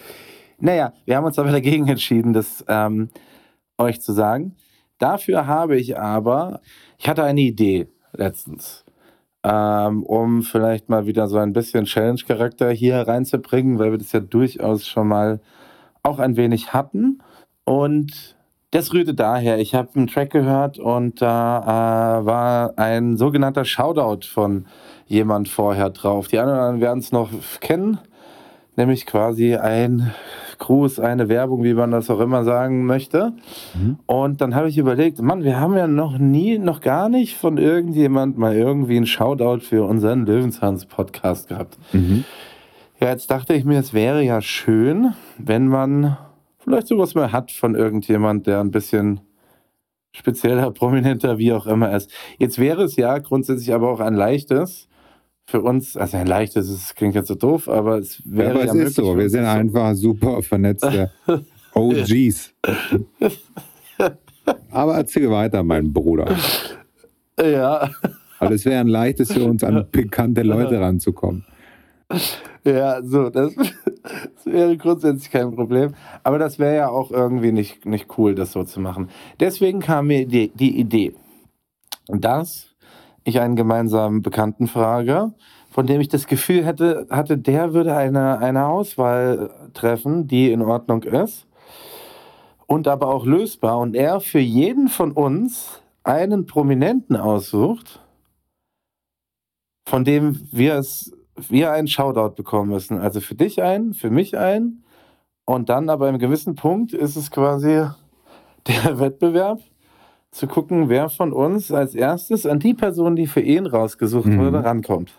Naja, 0.60 0.94
wir 1.06 1.18
haben 1.18 1.26
uns 1.26 1.38
aber 1.38 1.52
dagegen 1.52 1.88
entschieden, 1.88 2.34
das 2.34 2.64
ähm, 2.68 3.10
euch 3.78 4.02
zu 4.02 4.14
sagen. 4.14 4.56
Dafür 5.00 5.48
habe 5.48 5.76
ich 5.76 5.98
aber, 6.00 6.62
ich 6.98 7.10
hatte 7.10 7.24
eine 7.24 7.42
Idee 7.42 7.88
letztens, 8.14 8.86
ähm, 9.44 10.04
um 10.04 10.44
vielleicht 10.44 10.88
mal 10.90 11.06
wieder 11.06 11.28
so 11.28 11.38
ein 11.38 11.52
bisschen 11.52 11.86
Challenge-Charakter 11.86 12.72
hier 12.72 13.02
reinzubringen, 13.02 13.78
weil 13.78 13.92
wir 13.92 13.98
das 13.98 14.14
ja 14.14 14.22
durchaus 14.22 14.88
schon 14.88 15.10
mal 15.10 15.42
auch 16.04 16.20
ein 16.20 16.38
wenig 16.38 16.72
hatten. 16.74 17.22
Und 17.66 18.35
das 18.76 18.94
rührte 18.94 19.14
daher, 19.14 19.58
ich 19.60 19.74
habe 19.74 19.90
einen 19.96 20.08
Track 20.08 20.32
gehört 20.32 20.78
und 20.80 21.22
da 21.22 22.20
äh, 22.20 22.26
war 22.26 22.78
ein 22.78 23.16
sogenannter 23.16 23.64
Shoutout 23.64 24.28
von 24.28 24.66
jemand 25.08 25.48
vorher 25.48 25.90
drauf. 25.92 26.28
Die 26.28 26.40
anderen 26.40 26.82
werden 26.82 27.00
es 27.00 27.14
noch 27.14 27.30
kennen, 27.62 28.00
nämlich 28.76 29.06
quasi 29.06 29.56
ein 29.56 30.14
Gruß, 30.58 31.00
eine 31.00 31.30
Werbung, 31.30 31.64
wie 31.64 31.74
man 31.74 31.92
das 31.92 32.10
auch 32.10 32.20
immer 32.20 32.44
sagen 32.44 32.86
möchte. 32.86 33.34
Mhm. 33.76 33.98
Und 34.08 34.42
dann 34.42 34.56
habe 34.56 34.68
ich 34.68 34.78
überlegt, 34.78 35.22
Mann, 35.22 35.44
wir 35.44 35.60
haben 35.60 35.78
ja 35.78 35.88
noch 35.88 36.18
nie, 36.18 36.58
noch 36.58 36.82
gar 36.82 37.08
nicht 37.08 37.38
von 37.38 37.58
irgendjemand 37.58 38.38
mal 38.38 38.56
irgendwie 38.56 38.98
einen 38.98 39.06
Shoutout 39.06 39.62
für 39.62 39.86
unseren 39.86 40.26
Löwenzahns-Podcast 40.26 41.48
gehabt. 41.48 41.78
Mhm. 41.94 42.26
Ja, 43.00 43.10
jetzt 43.10 43.32
dachte 43.32 43.54
ich 43.54 43.64
mir, 43.64 43.80
es 43.80 43.94
wäre 43.94 44.22
ja 44.22 44.42
schön, 44.42 45.14
wenn 45.38 45.68
man 45.68 46.18
vielleicht 46.66 46.88
sowas 46.88 47.16
mal 47.16 47.32
hat 47.32 47.52
von 47.52 47.76
irgendjemand, 47.76 48.48
der 48.48 48.60
ein 48.60 48.72
bisschen 48.72 49.22
spezieller, 50.12 50.72
prominenter, 50.74 51.38
wie 51.38 51.54
auch 51.54 51.68
immer 51.68 51.96
ist. 51.96 52.12
Jetzt 52.38 52.60
wäre 52.60 52.84
es 52.84 52.96
ja 52.96 53.18
grundsätzlich 53.20 53.74
aber 53.74 53.90
auch 53.90 54.00
ein 54.00 54.16
leichtes, 54.16 54.90
für 55.48 55.62
uns, 55.62 55.96
also 55.96 56.18
ein 56.18 56.28
leichtes, 56.28 56.72
das 56.72 56.96
klingt 56.96 57.14
jetzt 57.14 57.28
so 57.28 57.36
doof, 57.36 57.70
aber 57.70 58.00
es 58.00 58.22
wäre. 58.26 58.50
Ja, 58.50 58.56
aber 58.56 58.64
es 58.64 58.74
ja 58.74 58.84
ist 58.84 58.96
so, 58.96 59.16
wir 59.16 59.30
sind 59.30 59.46
einfach 59.46 59.94
super 59.94 60.42
vernetzte 60.42 61.12
OGs. 61.74 62.54
aber 64.72 64.96
erzähl 64.96 65.30
weiter, 65.30 65.64
mein 65.64 65.94
Bruder. 65.94 66.36
Ja. 67.40 67.92
Aber 68.40 68.52
es 68.56 68.66
wäre 68.66 68.80
ein 68.80 68.88
leichtes 68.88 69.32
für 69.32 69.46
uns, 69.46 69.64
an 69.64 69.88
pikante 69.92 70.42
Leute 70.42 70.80
ranzukommen. 70.80 71.46
Ja, 72.66 73.02
so, 73.04 73.30
das, 73.30 73.54
das, 73.56 74.46
wäre 74.46 74.76
grundsätzlich 74.78 75.30
kein 75.32 75.54
Problem. 75.56 75.94
Aber 76.24 76.40
das 76.40 76.58
wäre 76.58 76.76
ja 76.76 76.90
auch 76.90 77.12
irgendwie 77.12 77.52
nicht, 77.52 77.86
nicht 77.86 78.18
cool, 78.18 78.34
das 78.34 78.54
so 78.54 78.64
zu 78.64 78.80
machen. 78.80 79.10
Deswegen 79.40 79.80
kam 79.80 80.08
mir 80.08 80.28
die, 80.28 80.50
die 80.50 80.80
Idee, 80.80 81.14
dass 82.08 82.76
ich 83.24 83.40
einen 83.40 83.56
gemeinsamen 83.56 84.22
Bekannten 84.22 84.68
frage, 84.68 85.34
von 85.70 85.86
dem 85.86 86.02
ich 86.02 86.08
das 86.08 86.26
Gefühl 86.26 86.66
hätte, 86.66 87.08
hatte, 87.10 87.38
der 87.38 87.74
würde 87.74 87.96
eine, 87.96 88.40
eine 88.40 88.66
Auswahl 88.66 89.52
treffen, 89.74 90.28
die 90.28 90.52
in 90.52 90.62
Ordnung 90.62 91.04
ist 91.04 91.46
und 92.66 92.88
aber 92.88 93.08
auch 93.08 93.26
lösbar. 93.26 93.78
Und 93.80 93.96
er 93.96 94.22
für 94.22 94.40
jeden 94.40 94.88
von 94.88 95.12
uns 95.12 95.82
einen 96.04 96.46
Prominenten 96.46 97.16
aussucht, 97.16 98.02
von 99.88 100.04
dem 100.04 100.48
wir 100.52 100.76
es 100.76 101.12
wir 101.36 101.72
einen 101.72 101.88
Shoutout 101.88 102.36
bekommen 102.36 102.72
müssen. 102.72 103.00
Also 103.00 103.22
für 103.22 103.36
dich 103.36 103.62
einen, 103.62 103.94
für 103.94 104.10
mich 104.10 104.38
einen. 104.38 104.84
Und 105.46 105.70
dann 105.70 105.90
aber 105.90 106.10
im 106.10 106.18
gewissen 106.18 106.56
Punkt 106.56 106.94
ist 106.94 107.16
es 107.16 107.30
quasi 107.32 107.86
der 108.68 109.00
Wettbewerb, 109.00 109.60
zu 110.32 110.48
gucken, 110.48 110.90
wer 110.90 111.08
von 111.08 111.32
uns 111.32 111.72
als 111.72 111.96
erstes 111.96 112.46
an 112.46 112.60
die 112.60 112.74
Person, 112.74 113.16
die 113.16 113.26
für 113.26 113.40
ihn 113.40 113.66
rausgesucht 113.66 114.28
mhm. 114.28 114.40
wurde, 114.40 114.64
rankommt. 114.66 115.14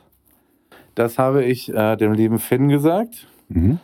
Das 0.95 1.19
habe 1.19 1.43
ich 1.43 1.73
äh, 1.73 1.97
dem 1.97 2.13
lieben 2.13 2.39
Finn 2.39 2.69
gesagt. 2.69 3.27
Mhm. 3.49 3.79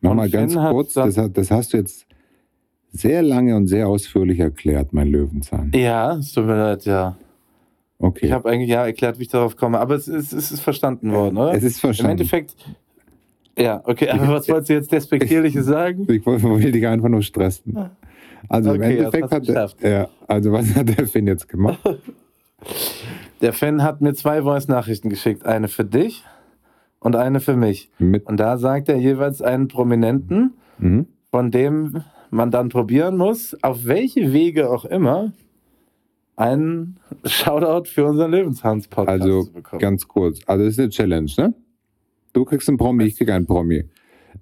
Nochmal 0.00 0.30
ganz 0.30 0.54
kurz, 0.54 0.94
das, 0.94 1.20
das, 1.32 1.50
hast 1.50 1.72
du 1.72 1.76
jetzt 1.76 2.06
sehr 2.92 3.22
lange 3.22 3.54
und 3.56 3.66
sehr 3.66 3.88
ausführlich 3.88 4.38
erklärt, 4.38 4.92
mein 4.92 5.08
Löwenzahn. 5.08 5.72
Ja, 5.74 6.16
es 6.16 6.32
tut 6.32 6.46
mir 6.46 6.56
leid, 6.56 6.84
ja. 6.86 7.16
Okay. 7.98 8.26
Ich 8.26 8.32
habe 8.32 8.48
eigentlich 8.48 8.70
ja 8.70 8.86
erklärt, 8.86 9.18
wie 9.18 9.22
ich 9.22 9.28
darauf 9.28 9.56
komme, 9.56 9.80
aber 9.80 9.96
es 9.96 10.06
ist, 10.06 10.32
es 10.32 10.52
ist 10.52 10.60
verstanden 10.60 11.12
worden, 11.12 11.36
oder? 11.36 11.52
Es 11.52 11.64
ist 11.64 11.80
verstanden. 11.80 12.12
Im 12.12 12.18
Endeffekt, 12.20 12.54
ja, 13.58 13.82
okay, 13.84 14.08
aber 14.08 14.28
was 14.28 14.48
wolltest 14.48 14.70
du 14.70 14.74
jetzt 14.74 14.92
Despektierliches 14.92 15.66
sagen? 15.66 16.06
Ich, 16.08 16.24
will 16.24 16.70
dich 16.70 16.86
einfach 16.86 17.08
nur 17.08 17.22
stressen. 17.22 17.90
Also 18.48 18.70
okay, 18.70 18.76
im 18.76 18.82
Endeffekt 18.98 19.32
hat 19.32 19.48
der, 19.48 19.70
ja, 19.82 20.08
also 20.28 20.52
was 20.52 20.74
hat 20.76 20.96
der 20.96 21.08
Finn 21.08 21.26
jetzt 21.26 21.48
gemacht? 21.48 21.78
Der 23.40 23.52
Finn 23.52 23.84
hat 23.84 24.00
mir 24.00 24.14
zwei 24.14 24.42
Voice-Nachrichten 24.42 25.10
geschickt, 25.10 25.46
eine 25.46 25.68
für 25.68 25.84
dich 25.84 26.24
und 26.98 27.14
eine 27.14 27.38
für 27.38 27.54
mich. 27.54 27.88
Mit 28.00 28.26
und 28.26 28.38
da 28.38 28.58
sagt 28.58 28.88
er 28.88 28.96
jeweils 28.96 29.40
einen 29.42 29.68
Prominenten, 29.68 30.54
mhm. 30.78 31.06
von 31.30 31.52
dem 31.52 32.02
man 32.30 32.50
dann 32.50 32.68
probieren 32.68 33.16
muss, 33.16 33.56
auf 33.62 33.84
welche 33.84 34.32
Wege 34.32 34.70
auch 34.70 34.84
immer, 34.84 35.32
einen 36.38 36.98
Shoutout 37.24 37.88
für 37.88 38.04
unseren 38.06 38.30
Lebenshans-Podcast 38.30 39.22
also, 39.22 39.42
zu 39.42 39.52
bekommen. 39.52 39.80
Ganz 39.80 40.06
kurz, 40.06 40.40
also 40.46 40.64
das 40.64 40.74
ist 40.74 40.80
eine 40.80 40.88
Challenge, 40.90 41.30
ne? 41.36 41.54
Du 42.32 42.44
kriegst 42.44 42.68
einen 42.68 42.78
Promi, 42.78 43.04
ich 43.04 43.16
krieg 43.16 43.30
einen 43.30 43.46
Promi. 43.46 43.84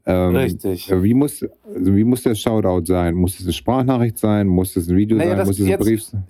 Ähm, 0.05 0.37
Richtig. 0.37 0.91
Wie 0.91 1.15
muss, 1.15 1.45
also 1.75 1.97
wie 1.97 2.05
muss 2.05 2.23
der 2.23 2.35
Shoutout 2.35 2.85
sein? 2.85 3.15
Muss 3.15 3.39
es 3.39 3.47
eine 3.47 3.53
Sprachnachricht 3.53 4.19
sein? 4.19 4.47
Muss 4.47 4.77
es 4.77 4.89
ein 4.89 4.97
Video 4.97 5.17
naja, 5.17 5.37
sein? 5.37 5.47
Muss 5.47 5.59
es 5.59 5.69
ein 5.69 5.79
Brief 5.79 6.03
sein? 6.03 6.25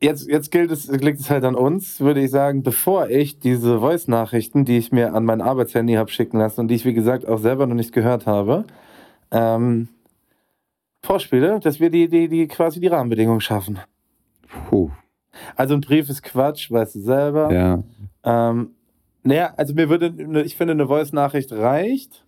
Jetzt, 0.00 0.28
jetzt 0.28 0.52
gilt 0.52 0.70
es, 0.70 0.86
liegt 0.86 1.18
es 1.18 1.28
halt 1.28 1.42
an 1.42 1.56
uns, 1.56 1.98
würde 1.98 2.22
ich 2.22 2.30
sagen, 2.30 2.62
bevor 2.62 3.08
ich 3.08 3.40
diese 3.40 3.80
Voice-Nachrichten, 3.80 4.64
die 4.64 4.78
ich 4.78 4.92
mir 4.92 5.12
an 5.12 5.24
mein 5.24 5.40
Arbeitshandy 5.40 5.94
habe 5.94 6.10
schicken 6.12 6.38
lassen 6.38 6.60
und 6.60 6.68
die 6.68 6.76
ich, 6.76 6.84
wie 6.84 6.94
gesagt, 6.94 7.26
auch 7.26 7.38
selber 7.38 7.66
noch 7.66 7.74
nicht 7.74 7.92
gehört 7.92 8.26
habe, 8.26 8.64
ähm, 9.32 9.88
vorspiele, 11.02 11.58
dass 11.58 11.80
wir 11.80 11.90
die, 11.90 12.08
die, 12.08 12.28
die 12.28 12.46
quasi 12.46 12.78
die 12.78 12.86
Rahmenbedingungen 12.86 13.40
schaffen. 13.40 13.80
Puh. 14.48 14.90
Also 15.56 15.74
ein 15.74 15.80
Brief 15.80 16.08
ist 16.08 16.22
Quatsch, 16.22 16.70
weißt 16.70 16.96
du 16.96 17.00
selber. 17.00 17.52
Ja. 17.52 17.82
Ähm, 18.24 18.70
naja, 19.22 19.52
also 19.56 19.74
mir 19.74 19.88
würde, 19.88 20.42
ich 20.42 20.56
finde, 20.56 20.72
eine 20.72 20.86
Voice-Nachricht 20.86 21.52
reicht. 21.52 22.24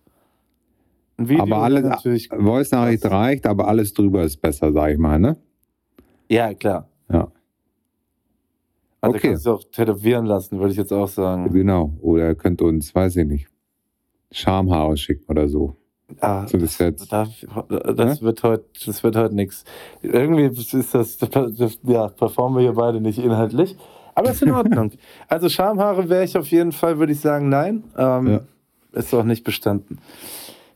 Ein 1.17 1.29
Video 1.29 1.43
aber 1.43 1.57
alles, 1.57 1.83
natürlich. 1.83 2.29
Voice-Nachricht 2.29 3.05
reicht, 3.05 3.45
aber 3.47 3.67
alles 3.67 3.93
drüber 3.93 4.23
ist 4.23 4.37
besser, 4.37 4.71
sag 4.71 4.91
ich 4.91 4.97
mal, 4.97 5.19
ne? 5.19 5.37
Ja, 6.29 6.53
klar. 6.53 6.87
Ja. 7.11 7.31
Also 9.01 9.15
okay. 9.15 9.29
kannst 9.29 9.45
du 9.45 9.51
auch 9.51 9.63
tätowieren 9.71 10.25
lassen, 10.25 10.59
würde 10.59 10.71
ich 10.71 10.77
jetzt 10.77 10.93
auch 10.93 11.07
sagen. 11.07 11.51
Genau. 11.51 11.93
Oder 12.01 12.29
ihr 12.29 12.35
könnt 12.35 12.61
uns, 12.61 12.93
weiß 12.93 13.17
ich 13.17 13.25
nicht, 13.25 13.47
Schamhaare 14.31 14.95
schicken 14.95 15.25
oder 15.27 15.47
so. 15.47 15.75
Ah, 16.19 16.47
so 16.47 16.57
das, 16.57 16.77
das, 16.77 17.07
das 17.07 17.29
ja? 17.39 18.21
wird 18.21 18.43
heute, 18.43 18.65
das 18.85 19.03
wird 19.03 19.15
heute 19.15 19.35
nichts. 19.35 19.63
Irgendwie 20.01 20.45
ist 20.45 20.93
das, 20.93 21.17
das, 21.17 21.79
ja, 21.83 22.07
performen 22.09 22.57
wir 22.57 22.63
hier 22.63 22.73
beide 22.73 22.99
nicht 23.01 23.19
inhaltlich. 23.19 23.77
Aber 24.15 24.31
ist 24.31 24.41
in 24.41 24.51
Ordnung. 24.51 24.91
also 25.27 25.49
Schamhaare 25.49 26.09
wäre 26.09 26.23
ich 26.23 26.37
auf 26.37 26.47
jeden 26.47 26.71
Fall, 26.71 26.99
würde 26.99 27.13
ich 27.13 27.19
sagen, 27.19 27.49
nein. 27.49 27.83
Ähm, 27.97 28.27
ja. 28.27 28.39
Ist 28.93 29.13
auch 29.13 29.23
nicht 29.23 29.43
bestanden. 29.43 29.99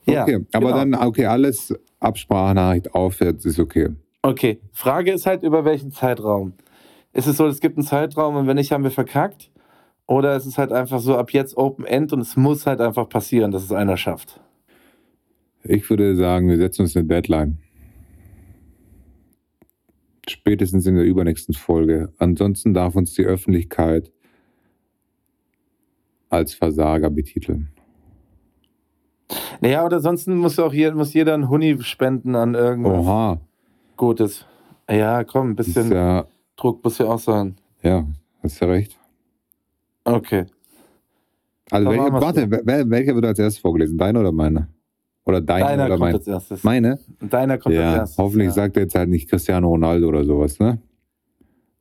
Ja, 0.05 0.23
okay, 0.23 0.45
aber 0.53 0.67
genau. 0.67 0.77
dann, 0.77 0.95
okay, 0.95 1.25
alles 1.25 1.73
Absprachnachricht 1.99 2.93
aufwärts 2.93 3.45
ist 3.45 3.59
okay. 3.59 3.89
Okay, 4.21 4.59
Frage 4.71 5.11
ist 5.11 5.25
halt, 5.25 5.43
über 5.43 5.65
welchen 5.65 5.91
Zeitraum? 5.91 6.53
Ist 7.13 7.27
es 7.27 7.37
so, 7.37 7.47
es 7.47 7.59
gibt 7.59 7.77
einen 7.77 7.85
Zeitraum 7.85 8.35
und 8.35 8.47
wenn 8.47 8.55
nicht, 8.55 8.71
haben 8.71 8.83
wir 8.83 8.91
verkackt? 8.91 9.49
Oder 10.07 10.35
ist 10.35 10.45
es 10.45 10.57
halt 10.57 10.71
einfach 10.71 10.99
so, 10.99 11.17
ab 11.17 11.31
jetzt 11.31 11.57
Open 11.57 11.85
End 11.85 12.13
und 12.13 12.19
es 12.19 12.35
muss 12.35 12.65
halt 12.65 12.79
einfach 12.79 13.09
passieren, 13.09 13.51
dass 13.51 13.63
es 13.63 13.71
einer 13.71 13.97
schafft? 13.97 14.39
Ich 15.67 15.89
würde 15.89 16.15
sagen, 16.15 16.47
wir 16.47 16.57
setzen 16.57 16.83
uns 16.83 16.95
eine 16.95 17.07
Deadline. 17.07 17.57
Spätestens 20.27 20.85
in 20.85 20.95
der 20.95 21.05
übernächsten 21.05 21.55
Folge. 21.55 22.13
Ansonsten 22.17 22.73
darf 22.73 22.95
uns 22.95 23.13
die 23.13 23.25
Öffentlichkeit 23.25 24.11
als 26.29 26.53
Versager 26.53 27.09
betiteln. 27.09 27.69
Naja, 29.59 29.83
oder 29.85 29.99
sonst 29.99 30.27
muss 30.27 30.59
auch 30.59 30.73
jeder, 30.73 30.93
muss 30.93 31.13
jeder 31.13 31.33
einen 31.33 31.49
Huni 31.49 31.81
spenden 31.81 32.35
an 32.35 32.53
irgendwas 32.53 32.99
Oha. 32.99 33.41
Gutes. 33.97 34.45
Ja, 34.89 35.23
komm, 35.23 35.51
ein 35.51 35.55
bisschen 35.55 35.91
ja, 35.91 36.27
Druck 36.57 36.83
muss 36.83 36.99
ja 36.99 37.07
auch 37.07 37.19
sein. 37.19 37.55
Ja, 37.81 38.05
hast 38.43 38.59
ja 38.59 38.67
recht. 38.67 38.99
Okay. 40.03 40.45
Also, 41.71 41.89
welche, 41.89 42.13
warte, 42.13 42.51
welcher 42.51 43.15
wird 43.15 43.25
als 43.25 43.39
erstes 43.39 43.59
vorgelesen? 43.59 43.97
Deine 43.97 44.19
oder 44.19 44.31
meine? 44.31 44.67
Oder 45.25 45.41
deine 45.41 45.65
Deiner 45.65 45.85
oder 45.85 45.97
meine? 45.97 46.21
Meine? 46.61 46.99
Deiner 47.19 47.57
kommt 47.57 47.75
ja, 47.75 47.89
als 47.89 47.99
erstes. 47.99 48.17
Hoffentlich 48.17 48.47
ja. 48.47 48.53
sagt 48.53 48.77
er 48.77 48.83
jetzt 48.83 48.95
halt 48.95 49.09
nicht 49.09 49.27
Cristiano 49.27 49.67
Ronaldo 49.67 50.07
oder 50.07 50.23
sowas, 50.23 50.59
ne? 50.59 50.79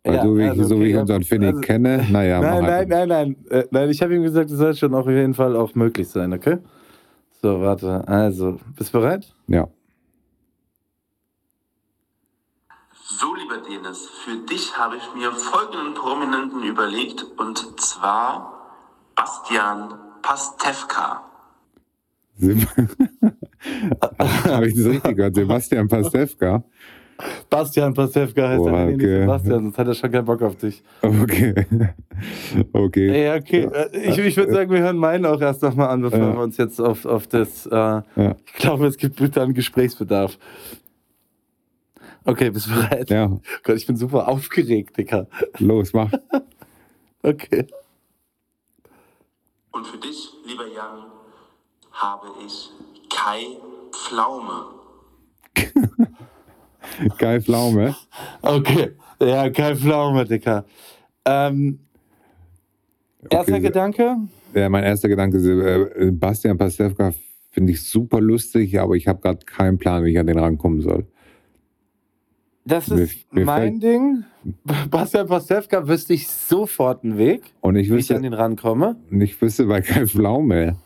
Weil 0.03 0.15
ja, 0.15 0.23
so, 0.23 0.37
wie, 0.37 0.43
also, 0.45 0.63
ich, 0.63 0.69
so 0.69 0.75
okay, 0.75 0.85
wie 0.85 0.91
ich 0.91 0.97
unseren 0.97 1.23
Finny 1.23 1.47
also, 1.47 1.61
kenne, 1.61 2.07
naja. 2.11 2.41
Nein, 2.41 2.67
halt 2.67 2.89
nein, 2.89 3.09
nein, 3.09 3.37
nein, 3.51 3.61
äh, 3.61 3.67
nein. 3.71 3.91
Ich 3.91 4.03
habe 4.03 4.15
ihm 4.15 4.23
gesagt, 4.23 4.51
es 4.51 4.59
soll 4.59 4.75
schon 4.75 4.95
auf 4.95 5.07
jeden 5.07 5.35
Fall 5.35 5.57
auch 5.57 5.75
möglich 5.75 6.09
sein, 6.09 6.33
okay? 6.33 6.59
So, 7.43 7.61
warte. 7.61 8.07
Also, 8.09 8.59
bist 8.77 8.95
du 8.95 8.99
bereit? 8.99 9.35
Ja. 9.47 9.69
So, 13.03 13.35
lieber 13.35 13.59
Denis, 13.59 14.09
für 14.25 14.37
dich 14.47 14.77
habe 14.77 14.97
ich 14.97 15.15
mir 15.15 15.33
folgenden 15.33 15.95
Prominenten 15.95 16.63
überlegt 16.63 17.27
und 17.37 17.81
zwar 17.81 18.73
Bastian 19.15 19.95
Pastewka. 20.23 21.23
Habe 24.19 24.67
ich 24.69 24.75
das 24.75 24.85
richtig 24.87 25.17
gehört? 25.17 25.35
Sebastian 25.35 25.89
Pastewka? 25.89 26.63
Bastian 27.49 27.95
Pastewka 27.95 28.49
heißt 28.49 28.61
Oh, 28.61 28.67
er. 28.69 28.87
Nee, 28.87 28.93
nicht 28.97 29.05
okay. 29.05 29.21
Sebastian, 29.21 29.63
sonst 29.63 29.79
hat 29.79 29.87
er 29.87 29.95
schon 29.95 30.11
keinen 30.11 30.25
Bock 30.25 30.43
auf 30.43 30.57
dich. 30.57 30.83
Okay. 31.03 31.55
Okay. 32.73 33.25
Ja, 33.25 33.35
okay. 33.37 33.69
Ich, 33.93 34.19
ich 34.19 34.37
würde 34.37 34.53
sagen, 34.53 34.71
wir 34.71 34.81
hören 34.81 34.97
meinen 34.97 35.25
auch 35.27 35.41
erst 35.41 35.63
nochmal 35.63 35.91
an, 35.91 36.03
bevor 36.03 36.19
Ja. 36.19 36.33
wir 36.35 36.43
uns 36.43 36.57
jetzt 36.57 36.81
auf, 36.81 37.05
auf 37.07 37.27
das. 37.29 37.67
Äh, 37.67 37.73
Ja. 37.73 38.37
Ich 38.47 38.53
glaube, 38.55 38.87
es 38.87 38.97
gibt 38.97 39.21
dann 39.37 39.55
Gesprächsbedarf. 39.55 40.39
Okay, 42.25 42.51
bist 42.51 42.67
du 42.69 42.75
bereit? 42.75 43.11
ja, 43.11 43.31
Gott, 43.63 43.77
ich 43.77 43.87
bin 43.87 43.97
super 43.97 44.27
aufgeregt, 44.29 44.97
Dicker. 44.97 45.29
los, 45.59 45.93
mach. 45.93 46.11
Okay. 47.23 47.67
Und 49.73 49.87
für 49.87 49.97
dich, 49.99 50.29
lieber 50.47 50.67
Jan, 50.67 51.05
habe 51.93 52.27
ich 52.45 52.71
Kai 53.09 53.45
Pflaume. 54.05 54.53
Geil 57.19 57.41
Pflaume. 57.41 57.95
Okay. 58.43 58.91
Ja, 59.21 59.49
kein 59.51 59.77
Pflaume, 59.77 60.25
Dicker. 60.25 60.65
Ähm, 61.25 61.79
erster 63.31 63.53
Okay, 63.55 63.61
Gedanke? 63.63 64.17
Ja, 64.55 64.69
mein 64.69 64.85
erster 64.85 65.09
Gedanke 65.09 65.39
ist, 65.39 65.47
äh, 65.47 66.11
Bastian 66.13 66.59
Pastewka 66.59 67.13
finde 67.51 67.73
ich 67.73 67.83
super 67.89 68.21
lustig, 68.21 68.79
aber 68.79 68.95
ich 68.95 69.09
habe 69.09 69.21
gerade 69.21 69.45
keinen 69.47 69.79
Plan, 69.79 70.05
wie 70.05 70.11
ich 70.11 70.19
an 70.19 70.27
den 70.27 70.39
rankommen 70.39 70.81
soll. 70.83 71.07
Das 72.67 72.89
Mir- 72.89 73.03
ist 73.03 73.33
mir 73.33 73.45
mein 73.45 73.81
Ding. 73.81 74.25
Bastian 74.91 75.27
Pastewka 75.27 75.87
wüsste 75.89 76.15
ich 76.15 76.29
sofort 76.29 77.03
einen 77.05 77.17
Weg, 77.19 77.55
Und 77.61 77.77
ich 77.77 77.91
wie 77.91 77.97
ich 77.97 78.11
an 78.11 78.17
wüsste, 78.17 78.21
den 78.21 78.35
rankomme. 78.35 78.97
und 79.11 79.21
ich 79.21 79.41
wüsste 79.41 79.65
bei 79.67 79.81
Kai 79.81 80.07
Pflaume 80.07 80.77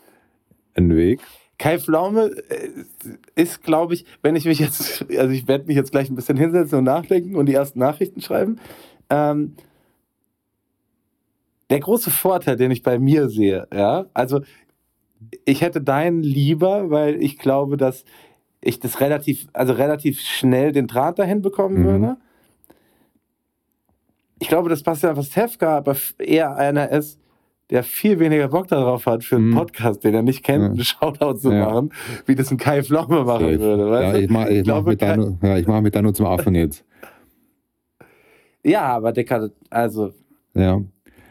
einen 0.75 0.97
Weg. 0.97 1.21
Kai 1.59 1.79
Pflaume 1.79 2.31
äh, 2.49 2.71
ist, 3.35 3.63
glaube 3.63 3.95
ich, 3.95 4.05
wenn 4.23 4.37
ich 4.37 4.45
mich 4.45 4.59
jetzt, 4.61 5.05
also 5.17 5.31
ich 5.33 5.49
werde 5.49 5.67
mich 5.67 5.77
jetzt 5.77 5.91
gleich 5.91 6.09
ein 6.09 6.15
bisschen 6.15 6.37
hinsetzen 6.37 6.79
und 6.79 6.85
nachdenken 6.85 7.35
und 7.35 7.47
die 7.47 7.55
ersten 7.55 7.81
Nachrichten 7.81 8.21
schreiben. 8.21 8.61
Ähm, 9.11 9.55
der 11.71 11.81
große 11.81 12.11
Vorteil, 12.11 12.57
den 12.57 12.71
ich 12.71 12.83
bei 12.83 12.99
mir 12.99 13.29
sehe, 13.29 13.67
ja, 13.75 14.07
also 14.15 14.41
ich 15.45 15.61
hätte 15.63 15.81
deinen 15.83 16.23
lieber, 16.23 16.91
weil 16.91 17.21
ich 17.23 17.39
glaube, 17.39 17.77
dass 17.77 18.05
ich 18.61 18.79
das 18.81 19.01
relativ, 19.01 19.49
also 19.53 19.73
relativ 19.73 20.21
schnell 20.21 20.73
den 20.73 20.87
Draht 20.87 21.19
dahin 21.19 21.43
bekommen 21.43 21.81
Mhm. 21.81 21.85
würde. 21.85 22.17
Ich 24.39 24.49
glaube, 24.49 24.69
dass 24.69 24.85
Bastian 24.85 25.17
Pastewka 25.17 25.79
aber 25.79 25.97
eher 26.19 26.55
einer 26.57 26.91
ist, 26.91 27.19
der 27.71 27.83
viel 27.83 28.19
weniger 28.19 28.49
Bock 28.49 28.69
darauf 28.69 29.05
hat, 29.07 29.25
für 29.25 29.37
einen 29.37 29.51
Mhm. 29.51 29.55
Podcast, 29.57 30.03
den 30.05 30.15
er 30.15 30.23
nicht 30.23 30.43
kennt, 30.45 30.63
Ja. 30.65 30.71
einen 30.71 30.85
Shoutout 30.85 31.35
zu 31.39 31.53
Ja. 31.53 31.67
machen, 31.67 31.91
wie 32.27 32.35
das 32.35 32.51
ein 32.51 32.57
Kai 32.57 32.83
Pflaume 32.83 33.25
machen 33.25 33.45
Safe. 33.47 33.61
würde. 33.61 33.91
Weißt 33.91 34.03
Ja, 34.05 34.13
du? 34.13 34.19
ich 34.21 34.31
mache 34.31 34.49
ich 34.51 34.59
mach 34.59 34.65
glaube, 34.65 34.91
mit, 34.91 35.17
nur- 35.17 35.39
ja, 35.43 35.59
ich 35.59 35.67
mach 35.67 35.81
mit 35.83 35.95
da 35.95 36.03
nur 36.03 36.15
zum 36.15 36.27
Affen 36.27 36.55
jetzt. 36.55 36.85
ja, 38.65 38.83
aber 38.83 39.13
Dicker, 39.13 39.51
also, 39.71 40.13
Ja. 40.55 40.81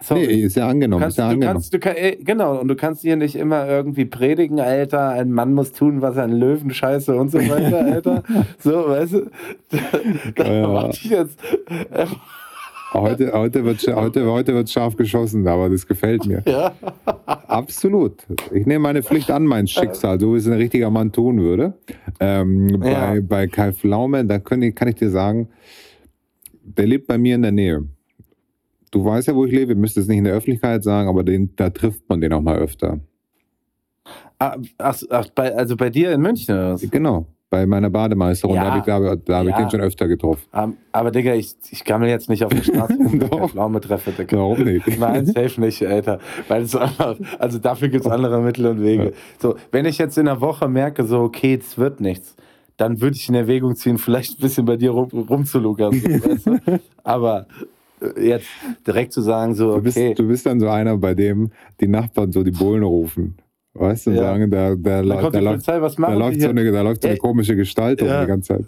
sorry. 0.01 0.27
Nee, 0.27 0.41
ist 0.43 0.55
ja 0.55 0.67
angenommen. 0.67 1.01
kannst, 1.01 1.17
ist 1.17 1.23
ja 1.23 1.29
angenommen. 1.29 1.53
kannst, 1.53 1.73
du 1.73 1.79
kann, 1.79 1.95
äh, 1.95 2.15
genau, 2.17 2.59
und 2.59 2.67
du 2.67 2.75
kannst 2.75 3.01
hier 3.01 3.15
nicht 3.15 3.35
immer 3.35 3.67
irgendwie 3.67 4.05
predigen, 4.05 4.59
Alter, 4.59 5.09
ein 5.09 5.31
Mann 5.31 5.53
muss 5.53 5.71
tun, 5.73 6.01
was 6.01 6.17
ein 6.17 6.31
Löwen 6.31 6.69
scheiße 6.71 7.15
und 7.15 7.29
so 7.31 7.39
weiter, 7.39 7.79
Alter. 7.83 8.23
So, 8.59 8.87
weißt 8.89 9.13
du, 9.13 9.21
da, 9.71 9.77
da 10.35 10.53
Ja. 10.53 10.67
mach 10.67 10.89
ich 10.89 11.05
jetzt. 11.05 11.39
Heute, 12.93 13.31
heute, 13.33 13.65
wird, 13.65 13.85
heute, 13.95 14.25
heute 14.25 14.53
wird 14.53 14.69
scharf 14.69 14.95
geschossen, 14.95 15.45
aber 15.47 15.69
das 15.69 15.85
gefällt 15.85 16.25
mir. 16.25 16.41
Ja. 16.47 16.73
Absolut. 17.25 18.25
Ich 18.53 18.65
nehme 18.65 18.79
meine 18.79 19.03
Pflicht 19.03 19.29
an, 19.29 19.45
mein 19.45 19.67
Schicksal, 19.67 20.19
so 20.19 20.33
wie 20.33 20.37
es 20.37 20.47
ein 20.47 20.53
richtiger 20.53 20.89
Mann 20.89 21.11
tun 21.11 21.39
würde. 21.39 21.73
Ähm, 22.19 22.77
bei, 22.79 22.91
Ja. 22.91 23.15
bei 23.21 23.47
Kai 23.47 23.73
Pflaume, 23.73 24.23
da 24.25 24.39
kann 24.39 24.61
ich, 24.61 24.73
kann 24.73 24.87
ich 24.87 24.95
dir 24.95 25.09
sagen, 25.09 25.49
der 26.63 26.87
lebt 26.87 27.07
bei 27.07 27.17
mir 27.17 27.35
in 27.35 27.41
der 27.41 27.51
Nähe. 27.51 27.83
Du 28.91 29.03
weißt 29.03 29.27
ja, 29.27 29.35
wo 29.35 29.43
ich 29.45 29.51
lebe, 29.51 29.73
ich 29.73 29.77
müsste 29.77 29.99
es 29.99 30.07
nicht 30.07 30.19
in 30.19 30.23
der 30.23 30.33
Öffentlichkeit 30.33 30.81
sagen, 30.83 31.09
aber 31.09 31.23
den, 31.23 31.53
da 31.57 31.69
trifft 31.69 32.07
man 32.07 32.21
den 32.21 32.31
auch 32.31 32.41
mal 32.41 32.57
öfter. 32.57 32.99
Ah, 34.39 34.55
Ach, 34.77 35.01
ach 35.09 35.27
bei, 35.35 35.53
also 35.53 35.75
bei 35.75 35.89
dir 35.89 36.13
in 36.13 36.21
München 36.21 36.55
oder 36.55 36.73
was? 36.73 36.89
Genau, 36.89 37.25
bei 37.49 37.65
meiner 37.65 37.89
Bademeisterin, 37.89 38.55
Ja. 38.55 38.63
da 38.63 38.69
habe 38.71 38.79
ich, 38.79 38.85
da, 38.85 39.15
da 39.15 39.37
hab 39.39 39.45
ich 39.45 39.51
Ja. 39.51 39.57
den 39.59 39.69
schon 39.71 39.79
öfter 39.81 40.07
getroffen. 40.07 40.43
Um, 40.51 40.77
aber 40.91 41.11
Digga, 41.11 41.33
ich, 41.33 41.55
ich 41.71 41.85
gammel 41.85 42.09
jetzt 42.09 42.27
nicht 42.29 42.43
auf 42.43 42.51
der 42.53 42.63
Straße 42.63 42.97
ich. 43.13 43.19
Kai 43.29 43.47
Pflaume 43.47 43.79
treffe, 43.79 44.11
Digga. 44.11 44.37
Warum 44.37 44.63
nicht? 44.63 44.85
Nein, 44.99 45.25
safe 45.27 45.61
nicht, 45.61 45.85
Alter. 45.85 46.19
Weil 46.49 46.63
es 46.63 46.75
einfach, 46.75 47.15
also 47.39 47.57
dafür 47.59 47.87
gibt 47.87 48.05
es 48.05 48.11
andere 48.11 48.41
Mittel 48.41 48.65
und 48.65 48.81
Wege. 48.81 49.03
Ja. 49.05 49.11
So, 49.39 49.55
wenn 49.71 49.85
ich 49.85 49.97
jetzt 49.97 50.17
in 50.17 50.25
der 50.25 50.41
Woche 50.41 50.67
merke, 50.67 51.05
so, 51.05 51.21
okay, 51.21 51.57
es 51.61 51.77
wird 51.77 52.01
nichts, 52.01 52.35
dann 52.75 52.99
würde 53.01 53.15
ich 53.15 53.27
in 53.29 53.35
Erwägung 53.35 53.75
ziehen, 53.75 53.97
vielleicht 53.97 54.37
ein 54.37 54.41
bisschen 54.41 54.65
bei 54.65 54.75
dir 54.75 54.91
rum, 54.91 55.07
rumzulugern. 55.09 55.93
Weißt 56.03 56.47
du? 56.47 56.79
Aber 57.03 57.47
äh, 58.01 58.27
jetzt 58.27 58.47
direkt 58.85 59.13
zu 59.13 59.21
sagen, 59.21 59.55
so, 59.55 59.75
Du 59.77 59.81
bist, 59.83 59.97
okay. 59.97 60.13
du 60.13 60.27
bist 60.27 60.45
dann 60.45 60.59
so 60.59 60.67
einer, 60.67 60.97
bei 60.97 61.13
dem 61.15 61.51
die 61.79 61.87
Nachbarn 61.87 62.31
so 62.33 62.43
die 62.43 62.51
Bullen 62.51 62.83
rufen. 62.83 63.37
Weißt 63.79 64.07
du, 64.07 64.11
Ja. 64.11 64.21
sagen, 64.23 64.49
da, 64.49 64.75
da, 64.75 65.01
da, 65.01 65.21
da, 65.21 65.29
die 65.29 65.39
läuft, 65.39 65.65
so 65.65 65.71
eine, 66.49 66.71
da 66.71 66.81
läuft 66.81 67.01
so 67.03 67.07
eine 67.07 67.17
komische 67.17 67.55
Gestalt 67.55 68.01
um 68.01 68.07
Ja. 68.07 68.21
die 68.21 68.27
ganze 68.27 68.55
Zeit. 68.57 68.65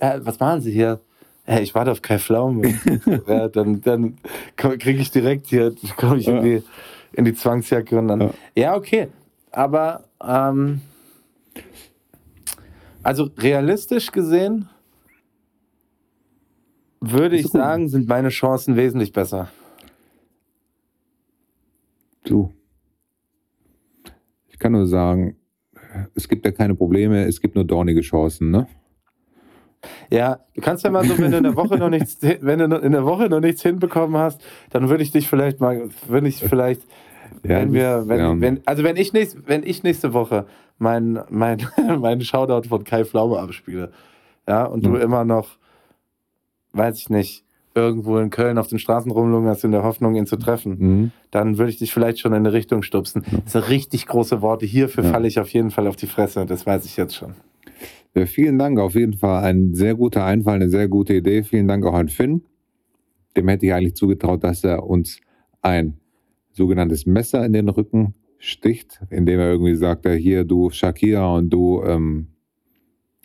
Ja, 0.00 0.24
was 0.24 0.38
machen 0.40 0.60
Sie 0.60 0.72
hier? 0.72 1.00
Ja, 1.46 1.58
ich 1.60 1.74
warte 1.74 1.90
auf 1.90 2.00
Kai 2.02 2.18
Pflaume. 2.18 2.74
ja, 3.26 3.48
dann 3.48 3.80
dann 3.82 4.16
kriege 4.56 5.00
ich 5.00 5.10
direkt 5.10 5.48
hier, 5.48 5.74
komme 5.96 6.18
ich 6.18 6.28
in, 6.28 6.42
die, 6.42 6.62
in 7.12 7.24
die 7.24 7.34
Zwangsjacke 7.34 7.98
und 7.98 8.08
dann. 8.08 8.30
Ja. 8.56 8.76
Okay. 8.76 9.08
Aber 9.50 10.04
ähm, 10.24 10.80
also 13.02 13.30
realistisch 13.38 14.12
gesehen 14.12 14.68
würde 17.00 17.36
ich 17.36 17.48
sagen, 17.48 17.88
sind 17.88 18.06
meine 18.08 18.28
Chancen 18.28 18.76
wesentlich 18.76 19.12
besser. 19.12 19.48
Du. 22.24 22.52
Ich 24.60 24.62
kann 24.62 24.72
nur 24.72 24.86
sagen, 24.86 25.36
es 26.14 26.28
gibt 26.28 26.44
ja 26.44 26.52
keine 26.52 26.74
Probleme, 26.74 27.24
es 27.24 27.40
gibt 27.40 27.54
nur 27.54 27.64
dornige 27.64 28.02
Chancen, 28.02 28.50
ne? 28.50 28.66
Ja, 30.10 30.40
du 30.54 30.60
kannst 30.60 30.84
ja 30.84 30.90
mal 30.90 31.02
so, 31.06 31.16
wenn 31.18 31.30
du 31.30 31.38
in 31.38 31.44
der 31.44 31.56
Woche 31.56 31.78
noch 31.78 31.88
nichts, 31.88 32.18
wenn 32.42 32.58
du 32.58 32.76
in 32.76 32.92
der 32.92 33.06
Woche 33.06 33.30
noch 33.30 33.40
nichts 33.40 33.62
hinbekommen 33.62 34.20
hast, 34.20 34.44
dann 34.68 34.90
würde 34.90 35.02
ich 35.02 35.12
dich 35.12 35.30
vielleicht 35.30 35.60
mal, 35.60 35.88
würde 36.06 36.28
ich 36.28 36.40
vielleicht 36.44 36.82
Ja, 37.42 37.60
wenn 37.60 37.72
wir, 37.72 38.04
wenn, 38.06 38.18
ja. 38.18 38.38
wenn, 38.38 38.60
also 38.66 38.84
wenn 38.84 38.96
ich, 38.98 39.14
nächst, 39.14 39.48
wenn 39.48 39.62
ich 39.62 39.82
nächste 39.82 40.12
Woche 40.12 40.44
meinen 40.76 41.20
mein, 41.30 41.66
mein 41.98 42.20
Shoutout 42.20 42.68
von 42.68 42.84
Kai 42.84 43.06
Pflaume 43.06 43.38
abspiele, 43.38 43.92
ja, 44.46 44.66
und 44.66 44.84
du 44.84 44.90
Mhm. 44.90 44.96
immer 45.00 45.24
noch, 45.24 45.56
weiß 46.74 46.98
ich 46.98 47.08
nicht, 47.08 47.46
irgendwo 47.74 48.18
in 48.18 48.30
Köln 48.30 48.58
auf 48.58 48.66
den 48.68 48.78
Straßen 48.78 49.10
rumlungerst 49.12 49.64
in 49.64 49.70
der 49.70 49.82
Hoffnung, 49.84 50.14
ihn 50.16 50.26
zu 50.26 50.36
treffen, 50.36 50.76
Mhm. 50.78 51.10
dann 51.30 51.56
würde 51.58 51.70
ich 51.70 51.78
dich 51.78 51.92
vielleicht 51.92 52.18
schon 52.18 52.32
in 52.32 52.38
eine 52.38 52.52
Richtung 52.52 52.82
stupsen. 52.82 53.22
Das 53.44 53.52
sind 53.52 53.68
richtig 53.68 54.06
große 54.06 54.42
Worte. 54.42 54.66
Hierfür 54.66 55.04
Ja. 55.04 55.10
falle 55.10 55.28
ich 55.28 55.38
auf 55.38 55.48
jeden 55.50 55.70
Fall 55.70 55.86
auf 55.86 55.96
die 55.96 56.06
Fresse, 56.08 56.46
das 56.46 56.66
weiß 56.66 56.84
ich 56.84 56.96
jetzt 56.96 57.14
schon. 57.14 57.34
Ja, 58.14 58.26
vielen 58.26 58.58
Dank, 58.58 58.80
auf 58.80 58.94
jeden 58.96 59.14
Fall 59.14 59.44
ein 59.44 59.74
sehr 59.74 59.94
guter 59.94 60.24
Einfall, 60.24 60.56
eine 60.56 60.68
sehr 60.68 60.88
gute 60.88 61.14
Idee. 61.14 61.44
Vielen 61.44 61.68
Dank 61.68 61.86
auch 61.86 61.94
an 61.94 62.08
Finn. 62.08 62.42
Dem 63.36 63.46
hätte 63.48 63.66
ich 63.66 63.72
eigentlich 63.72 63.94
zugetraut, 63.94 64.42
dass 64.42 64.64
er 64.64 64.84
uns 64.84 65.20
ein 65.62 65.98
sogenanntes 66.50 67.06
Messer 67.06 67.46
in 67.46 67.52
den 67.52 67.68
Rücken 67.68 68.14
sticht, 68.38 69.00
indem 69.10 69.38
er 69.38 69.50
irgendwie 69.50 69.76
sagt, 69.76 70.04
ja, 70.06 70.10
hier 70.12 70.44
du 70.44 70.70
Shakira 70.70 71.36
und 71.36 71.50
du 71.50 71.82
ähm, 71.84 72.26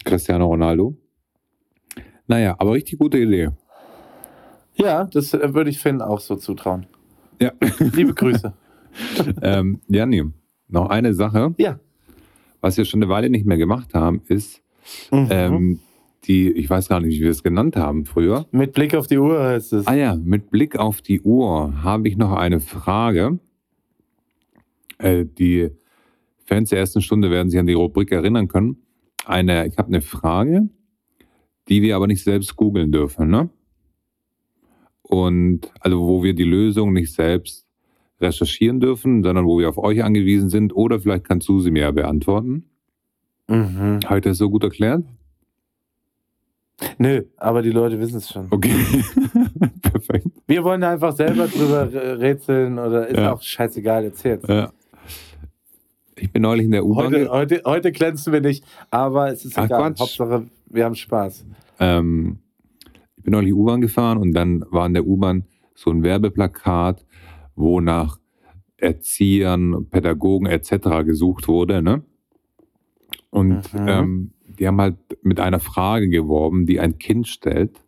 Cristiano 0.03 0.45
Ronaldo. 0.45 0.95
Naja, 2.27 2.55
aber 2.59 2.73
richtig 2.73 2.99
gute 2.99 3.17
Idee. 3.17 3.49
Ja, 4.75 5.05
das 5.05 5.33
äh, 5.33 5.53
würde 5.53 5.69
ich 5.69 5.79
Finn 5.79 6.01
auch 6.01 6.19
so 6.19 6.35
zutrauen. 6.35 6.85
Ja. 7.41 7.51
Liebe 7.93 8.13
Grüße. 8.13 8.53
ähm, 9.41 9.81
Janni, 9.87 10.23
noch 10.67 10.89
eine 10.89 11.13
Sache, 11.13 11.53
Ja. 11.57 11.79
was 12.61 12.77
wir 12.77 12.85
schon 12.85 13.01
eine 13.03 13.09
Weile 13.11 13.29
nicht 13.29 13.45
mehr 13.45 13.57
gemacht 13.57 13.93
haben, 13.93 14.21
ist 14.27 14.61
Mhm. 15.11 15.27
ähm, 15.31 15.79
die, 16.25 16.51
ich 16.51 16.69
weiß 16.69 16.89
gar 16.89 16.99
nicht, 16.99 17.17
wie 17.19 17.23
wir 17.23 17.31
es 17.31 17.41
genannt 17.43 17.75
haben 17.75 18.05
früher. 18.05 18.45
Mit 18.51 18.73
Blick 18.73 18.93
auf 18.95 19.07
die 19.07 19.17
Uhr 19.17 19.43
heißt 19.43 19.73
es. 19.73 19.87
Ah 19.87 19.93
ja, 19.95 20.15
mit 20.15 20.51
Blick 20.51 20.77
auf 20.77 21.01
die 21.01 21.21
Uhr 21.21 21.83
habe 21.83 22.07
ich 22.07 22.17
noch 22.17 22.33
eine 22.33 22.59
Frage. 22.59 23.39
Äh, 24.99 25.25
die 25.25 25.71
Fans 26.45 26.69
der 26.69 26.79
ersten 26.79 27.01
Stunde 27.01 27.31
werden 27.31 27.49
sich 27.49 27.59
an 27.59 27.65
die 27.67 27.73
Rubrik 27.73 28.11
erinnern 28.11 28.47
können. 28.47 28.77
Eine, 29.25 29.65
ich 29.67 29.77
habe 29.77 29.87
eine 29.87 30.01
Frage, 30.01 30.69
die 31.67 31.81
wir 31.81 31.95
aber 31.95 32.05
nicht 32.07 32.23
selbst 32.23 32.55
googeln 32.55 32.91
dürfen, 32.91 33.29
ne? 33.29 33.49
Und 35.07 35.71
also 35.79 35.99
wo 36.07 36.23
wir 36.23 36.33
die 36.33 36.43
Lösung 36.43 36.93
nicht 36.93 37.13
selbst 37.13 37.65
recherchieren 38.19 38.79
dürfen, 38.79 39.23
sondern 39.23 39.45
wo 39.45 39.59
wir 39.59 39.69
auf 39.69 39.77
euch 39.77 40.03
angewiesen 40.03 40.49
sind. 40.49 40.75
Oder 40.75 40.99
vielleicht 40.99 41.25
kannst 41.25 41.47
du 41.47 41.59
sie 41.59 41.71
mir 41.71 41.83
ja 41.83 41.91
beantworten. 41.91 42.65
Mhm. 43.47 43.99
Habe 44.05 44.17
ich 44.17 44.23
das 44.23 44.37
so 44.37 44.49
gut 44.49 44.63
erklärt? 44.63 45.03
Nö, 46.97 47.23
aber 47.37 47.61
die 47.61 47.69
Leute 47.71 47.99
wissen 47.99 48.17
es 48.17 48.29
schon. 48.29 48.47
Okay. 48.49 48.73
Perfekt. 49.81 50.27
Wir 50.47 50.63
wollen 50.63 50.83
einfach 50.83 51.15
selber 51.15 51.47
drüber 51.47 51.89
rätseln 52.19 52.79
oder 52.79 53.07
ist 53.07 53.17
Ja. 53.17 53.33
auch 53.33 53.41
scheißegal, 53.41 54.03
erzählt. 54.05 54.47
Ja. 54.47 54.71
Ich 56.17 56.31
bin 56.31 56.41
neulich 56.41 56.65
in 56.65 56.71
der 56.71 56.85
U-Bahn. 56.85 57.05
Heute, 57.13 57.29
heute, 57.29 57.61
heute 57.65 57.91
glänzen 57.91 58.33
wir 58.33 58.41
nicht, 58.41 58.63
aber 58.89 59.31
es 59.31 59.45
ist 59.45 59.57
Ach, 59.57 59.65
egal. 59.65 59.81
Quatsch. 59.93 59.99
Hauptsache, 59.99 60.47
wir 60.67 60.85
haben 60.85 60.95
Spaß. 60.95 61.45
Ähm, 61.79 62.39
bin 63.25 63.33
neulich 63.33 63.53
U-Bahn 63.53 63.81
gefahren 63.81 64.17
und 64.17 64.31
dann 64.33 64.63
war 64.71 64.85
in 64.85 64.93
der 64.93 65.05
U-Bahn 65.05 65.43
so 65.73 65.91
ein 65.91 66.03
Werbeplakat, 66.03 67.05
wo 67.55 67.81
nach 67.81 68.17
Erziehern, 68.77 69.87
Pädagogen 69.89 70.47
etc. 70.47 71.03
gesucht 71.05 71.47
wurde. 71.47 71.81
Ne? 71.81 72.03
Und 73.29 73.63
ähm, 73.75 74.31
die 74.59 74.67
haben 74.67 74.79
halt 74.79 74.95
mit 75.21 75.39
einer 75.39 75.59
Frage 75.59 76.07
geworben, 76.07 76.65
die 76.65 76.79
ein 76.79 76.97
Kind 76.97 77.27
stellt. 77.27 77.81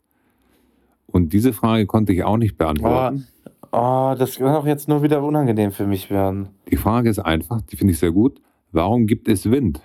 Und 1.06 1.32
diese 1.34 1.54
Frage 1.54 1.86
konnte 1.86 2.12
ich 2.14 2.24
auch 2.24 2.38
nicht 2.38 2.56
Oh, 2.56 2.58
beantworten. 2.58 3.28
oh, 3.72 4.16
das 4.18 4.38
kann 4.38 4.56
auch 4.56 4.66
jetzt 4.66 4.90
nur 4.90 5.04
wieder 5.04 5.24
unangenehm 5.24 5.72
für 5.72 5.88
mich 5.88 6.10
werden. 6.10 6.50
Die 6.70 6.76
Frage 6.76 7.10
ist 7.10 7.20
einfach, 7.20 7.62
die 7.62 7.78
finde 7.78 7.94
ich 7.94 8.00
sehr 8.00 8.12
gut. 8.12 8.42
Warum 8.74 9.08
gibt 9.08 9.30
es 9.30 9.50
Wind? 9.50 9.82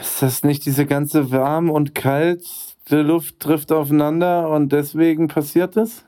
Ist 0.00 0.20
das 0.22 0.42
nicht 0.42 0.66
diese 0.66 0.86
ganze 0.86 1.30
warm 1.30 1.70
und 1.70 1.94
kalt, 1.94 2.71
Luft 2.90 3.40
trifft 3.40 3.72
aufeinander 3.72 4.50
und 4.50 4.72
deswegen 4.72 5.28
passiert 5.28 5.76
es? 5.76 6.04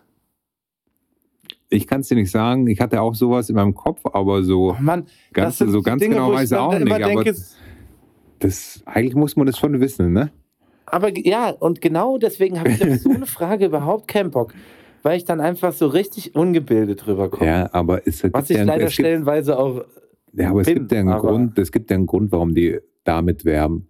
Ich 1.71 1.87
kann 1.87 2.01
es 2.03 2.09
dir 2.09 2.17
nicht 2.17 2.31
sagen. 2.31 2.67
Ich 2.67 2.81
hatte 2.81 3.01
auch 3.01 3.15
sowas 3.15 3.49
in 3.49 3.57
meinem 3.57 3.75
Kopf, 3.75 4.01
aber 4.05 4.43
so 4.43 4.73
Oh 4.73 4.77
Mann, 4.81 5.07
ganz, 5.33 5.59
so 5.59 5.83
ganz 5.83 6.01
Dinge, 6.03 6.17
genau 6.17 6.33
weiß 6.33 6.51
ich 6.53 6.57
auch 6.59 6.79
nicht. 6.79 6.91
Aber 6.93 6.99
denke, 7.05 7.35
das, 8.39 8.83
eigentlich 8.87 9.15
muss 9.15 9.37
man 9.37 9.47
das 9.47 9.59
schon 9.59 9.81
wissen, 9.81 10.13
ne? 10.13 10.31
Aber 10.87 11.17
ja, 11.17 11.51
und 11.51 11.81
genau 11.81 12.19
deswegen 12.19 12.59
habe 12.61 12.71
ich 12.71 12.85
auf 12.87 12.97
so 12.99 13.11
eine 13.11 13.27
Frage 13.27 13.67
überhaupt 13.67 14.07
keinen 14.09 14.31
Bock. 14.31 14.53
Weil 15.03 15.17
ich 15.19 15.25
dann 15.25 15.41
einfach 15.41 15.73
so 15.73 15.87
richtig 15.89 16.35
ungebildet 16.35 17.05
drüber 17.07 17.29
komme. 17.31 17.51
Ja, 17.51 17.71
aber 17.75 18.07
es 18.07 18.23
gibt 18.23 18.35
Was 18.35 18.49
ich 18.51 18.57
ja, 18.57 18.63
leider 18.65 18.85
es 18.85 18.97
gibt, 18.97 19.07
stellenweise 19.07 19.59
auch. 19.59 19.85
ja, 20.33 20.51
aber 20.51 20.61
es 20.63 20.67
bin, 20.67 20.75
gibt 20.77 20.93
ja 20.93 21.01
einen 21.01 21.09
aber- 21.11 21.29
Grund, 21.29 21.59
es 21.59 21.73
gibt 21.73 21.91
ja 21.91 21.97
einen 21.97 22.07
Grund, 22.07 22.33
warum 22.33 22.55
die 22.55 22.79
damit 23.05 23.45
werben. 23.45 23.89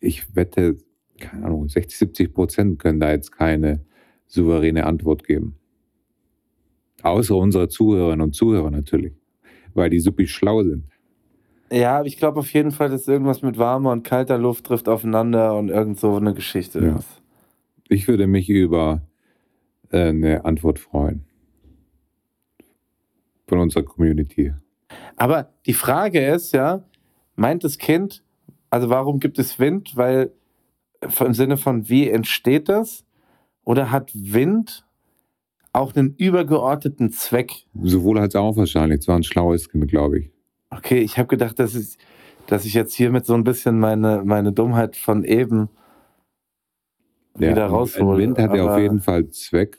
Ich 0.00 0.34
wette, 0.34 0.76
keine 1.18 1.46
Ahnung, 1.46 1.68
60, 1.68 1.98
70 1.98 2.32
Prozent 2.34 2.78
können 2.78 3.00
da 3.00 3.10
jetzt 3.10 3.32
keine 3.32 3.84
souveräne 4.26 4.86
Antwort 4.86 5.24
geben. 5.24 5.56
Außer 7.02 7.36
unsere 7.36 7.68
Zuhörerinnen 7.68 8.20
und 8.22 8.34
Zuhörer 8.34 8.70
natürlich. 8.70 9.14
Weil 9.74 9.90
die 9.90 10.00
super 10.00 10.26
schlau 10.26 10.62
sind. 10.64 10.84
Ja, 11.70 11.98
aber 11.98 12.06
ich 12.06 12.16
glaube 12.16 12.40
auf 12.40 12.52
jeden 12.52 12.70
Fall, 12.72 12.88
dass 12.88 13.06
irgendwas 13.06 13.42
mit 13.42 13.58
warmer 13.58 13.92
und 13.92 14.02
kalter 14.02 14.38
Luft 14.38 14.64
trifft 14.64 14.88
aufeinander 14.88 15.56
und 15.56 15.68
irgend 15.68 15.98
so 16.00 16.16
eine 16.16 16.34
Geschichte 16.34 16.80
Ja. 16.80 16.96
ist. 16.96 17.22
Ich 17.88 18.08
würde 18.08 18.26
mich 18.26 18.48
über 18.48 19.02
äh, 19.90 20.08
eine 20.08 20.44
Antwort 20.44 20.78
freuen. 20.78 21.24
Von 23.46 23.60
unserer 23.60 23.82
Community. 23.84 24.52
Aber 25.16 25.52
die 25.66 25.72
Frage 25.74 26.26
ist 26.26 26.52
ja, 26.52 26.84
meint 27.36 27.64
das 27.64 27.78
Kind, 27.78 28.22
also 28.70 28.90
warum 28.90 29.20
gibt 29.20 29.38
es 29.38 29.58
Wind? 29.58 29.96
Weil 29.96 30.32
im 31.00 31.34
Sinne 31.34 31.56
von, 31.56 31.88
wie 31.88 32.08
entsteht 32.08 32.68
das? 32.68 33.04
Oder 33.64 33.90
hat 33.90 34.10
Wind 34.14 34.84
auch 35.72 35.94
einen 35.94 36.14
übergeordneten 36.16 37.12
Zweck? 37.12 37.66
Sowohl 37.82 38.18
als 38.18 38.34
auch 38.34 38.56
wahrscheinlich. 38.56 39.00
Es 39.00 39.08
war 39.08 39.16
ein 39.16 39.22
schlaues 39.22 39.68
glaube 39.68 40.18
ich. 40.18 40.30
Okay, 40.70 41.00
ich 41.00 41.18
habe 41.18 41.28
gedacht, 41.28 41.58
dass 41.58 41.74
ich, 41.74 41.98
dass 42.46 42.64
ich 42.64 42.74
jetzt 42.74 42.94
hiermit 42.94 43.26
so 43.26 43.34
ein 43.34 43.44
bisschen 43.44 43.78
meine, 43.78 44.22
meine 44.24 44.52
Dummheit 44.52 44.96
von 44.96 45.24
eben 45.24 45.68
wieder 47.34 47.66
ein- 47.66 47.70
raushole. 47.70 48.18
Wind 48.18 48.38
hat 48.38 48.54
ja 48.54 48.74
auf 48.74 48.80
jeden 48.80 49.00
Fall 49.00 49.28
Zweck, 49.28 49.78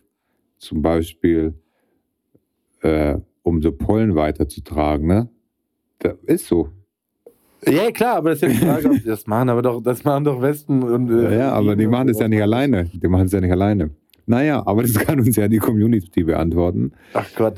zum 0.58 0.82
Beispiel, 0.82 1.54
äh, 2.82 3.18
um 3.44 3.62
so 3.62 3.72
Pollen 3.72 4.16
weiterzutragen. 4.16 5.08
Ne? 5.08 5.30
Das 6.00 6.16
ist 6.24 6.48
so. 6.48 6.70
Ja, 7.68 7.92
klar, 7.92 8.16
aber 8.18 8.30
das 8.30 8.42
ist 8.42 8.50
jetzt 8.50 8.62
die 8.62 8.66
Frage, 8.66 9.02
das 9.06 9.28
machen, 9.28 9.50
aber 9.50 9.62
doch, 9.62 9.82
das 9.82 10.04
machen 10.04 10.24
doch 10.24 10.42
Westen 10.42 10.84
und. 10.84 11.10
Ja, 11.10 11.30
äh, 11.30 11.38
ja, 11.40 11.52
aber 11.52 11.76
die 11.76 11.88
machen 11.88 12.08
das 12.08 12.20
ja 12.20 12.28
nicht 12.28 12.42
alleine. 12.42 12.86
Die 12.86 13.08
machen 13.08 13.26
es 13.26 13.32
ja 13.32 13.42
nicht 13.42 13.52
alleine. 13.52 13.90
Naja, 14.26 14.62
aber 14.66 14.84
das 14.84 14.94
kann 14.94 15.20
uns 15.20 15.36
ja 15.36 15.48
die 15.48 15.58
Community 15.58 16.24
beantworten. 16.24 16.94
Ach 17.14 17.28
Gott. 17.36 17.56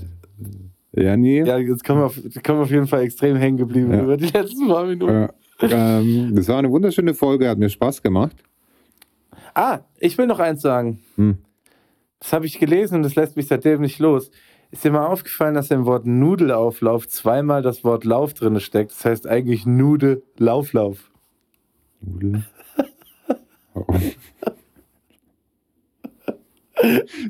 Ja, 0.94 1.16
nie. 1.16 1.40
Ja, 1.40 1.58
jetzt 1.58 1.84
kommen 1.86 2.00
wir 2.02 2.06
auf, 2.06 2.16
kommen 2.44 2.60
wir 2.60 2.64
auf 2.64 2.72
jeden 2.72 2.88
Fall 2.88 3.02
extrem 3.04 3.36
hängen 3.38 3.58
geblieben 3.58 3.92
Ja. 3.94 4.04
über 4.04 4.18
die 4.18 4.28
letzten 4.28 4.68
paar 4.68 4.86
Minuten. 4.86 5.30
Äh, 5.62 5.68
ähm, 5.70 6.32
das 6.36 6.48
war 6.48 6.58
eine 6.60 6.72
wunderschöne 6.72 7.14
Folge, 7.14 7.48
hat 7.50 7.58
mir 7.58 7.70
Spaß 7.70 8.02
gemacht. 8.02 8.36
Ah, 9.54 9.80
ich 10.00 10.18
will 10.18 10.28
noch 10.28 10.40
eins 10.40 10.62
sagen. 10.62 11.00
Hm. 11.16 11.38
Das 12.20 12.34
habe 12.34 12.46
ich 12.46 12.60
gelesen 12.60 12.96
und 12.96 13.04
das 13.04 13.16
lässt 13.16 13.36
mich 13.36 13.48
seitdem 13.48 13.82
nicht 13.82 14.00
los. 14.00 14.32
Ist 14.72 14.86
dir 14.86 14.92
mal 14.92 15.06
aufgefallen, 15.08 15.54
dass 15.56 15.70
im 15.70 15.86
Wort 15.86 16.06
Nudelauflauf 16.06 17.08
zweimal 17.08 17.62
das 17.62 17.84
Wort 17.84 18.06
Lauf 18.06 18.34
drin 18.34 18.60
steckt? 18.62 18.92
Das 18.92 19.04
heißt 19.04 19.28
eigentlich 19.28 19.66
Nude 19.66 20.24
Lauflauf. 20.38 21.12
Nudel. 22.00 22.44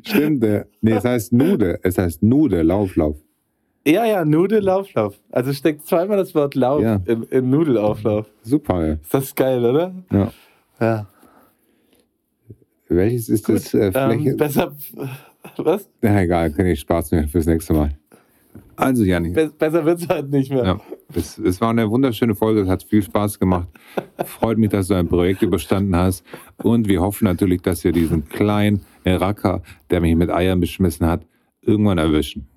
Stimmt, 0.04 0.44
äh, 0.44 0.66
nee, 0.82 0.92
es 0.94 1.04
heißt 1.04 1.34
Nude. 1.34 1.80
Es 1.84 1.98
heißt 1.98 2.24
Nude, 2.24 2.62
Lauf, 2.62 2.96
Lauf. 2.96 3.18
Ja, 3.86 4.06
ja, 4.06 4.24
Nude 4.24 4.60
Lauflauf. 4.60 5.20
Also 5.32 5.52
steckt 5.54 5.86
zweimal 5.88 6.18
das 6.18 6.34
Wort 6.36 6.56
Lauf 6.56 6.82
Ja. 6.82 7.02
in, 7.06 7.24
in 7.24 7.50
Nudelauflauf. 7.50 8.28
Super, 8.44 8.86
ja. 8.86 8.94
Ist 8.94 9.14
das 9.14 9.36
geil, 9.36 9.66
oder? 9.66 9.94
ja. 10.12 10.32
Ja. 10.80 11.08
Welches 12.88 13.30
ist 13.30 13.48
das 13.48 13.74
äh, 13.74 13.92
Fläche? 13.92 14.30
Ähm, 14.32 14.38
besser. 14.38 14.76
Was? 15.66 15.90
ja, 16.02 16.20
egal, 16.22 16.52
kann 16.52 16.66
ich 16.66 16.80
Spaß 16.80 17.12
mehr 17.12 17.28
fürs 17.28 17.46
nächste 17.46 17.74
Mal. 17.74 17.92
Also, 18.76 19.04
Janni, 19.04 19.30
Be 19.30 19.52
besser 19.58 19.86
wird 19.86 20.00
es 20.00 20.10
halt 20.10 20.32
nicht 20.32 20.52
mehr. 20.52 20.64
ja, 20.64 20.80
es, 21.14 21.38
es 21.38 21.62
war 21.62 21.70
eine 21.70 21.90
wunderschöne 21.90 22.34
Folge, 22.36 22.62
es 22.62 22.68
hat 22.68 22.84
viel 22.84 23.04
Spaß 23.04 23.40
gemacht. 23.40 23.68
Freut 24.26 24.58
mich, 24.58 24.70
dass 24.70 24.88
du 24.88 24.96
ein 24.96 25.08
Projekt 25.08 25.42
überstanden 25.44 25.96
hast. 25.96 26.26
Und 26.58 26.88
wir 26.88 27.02
hoffen 27.02 27.26
natürlich, 27.26 27.62
dass 27.62 27.84
wir 27.84 27.92
diesen 27.92 28.28
kleinen 28.28 28.82
Racker, 29.06 29.62
der 29.90 30.02
mich 30.02 30.16
mit 30.16 30.32
Eiern 30.32 30.60
beschmissen 30.60 31.06
hat, 31.06 31.26
irgendwann 31.62 31.98
erwischen. 32.00 32.48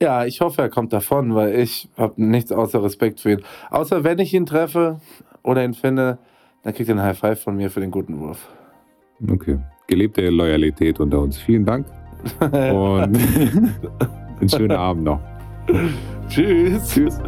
Ja, 0.00 0.24
ich 0.24 0.40
hoffe, 0.40 0.62
er 0.62 0.68
kommt 0.70 0.92
davon, 0.92 1.34
weil 1.34 1.58
ich 1.58 1.88
habe 1.96 2.14
nichts 2.22 2.50
außer 2.50 2.82
Respekt 2.82 3.20
für 3.20 3.32
ihn. 3.32 3.42
Außer 3.70 4.04
wenn 4.04 4.18
ich 4.18 4.34
ihn 4.34 4.46
treffe 4.46 5.00
oder 5.42 5.64
ihn 5.64 5.74
finde, 5.74 6.18
dann 6.62 6.74
kriegt 6.74 6.88
er 6.88 6.96
einen 6.96 7.04
High 7.04 7.18
Five 7.18 7.42
von 7.42 7.56
mir 7.56 7.70
für 7.70 7.80
den 7.80 7.90
guten 7.90 8.18
Wurf. 8.20 8.48
Okay. 9.30 9.58
Gelebte 9.86 10.28
Loyalität 10.30 10.98
unter 10.98 11.20
uns. 11.20 11.38
Vielen 11.38 11.64
Dank. 11.64 11.86
Und 12.40 13.18
einen 14.40 14.48
schönen 14.48 14.72
Abend 14.72 15.04
noch. 15.04 15.20
Tschüss. 16.28 16.88
Tschüss. 16.88 17.18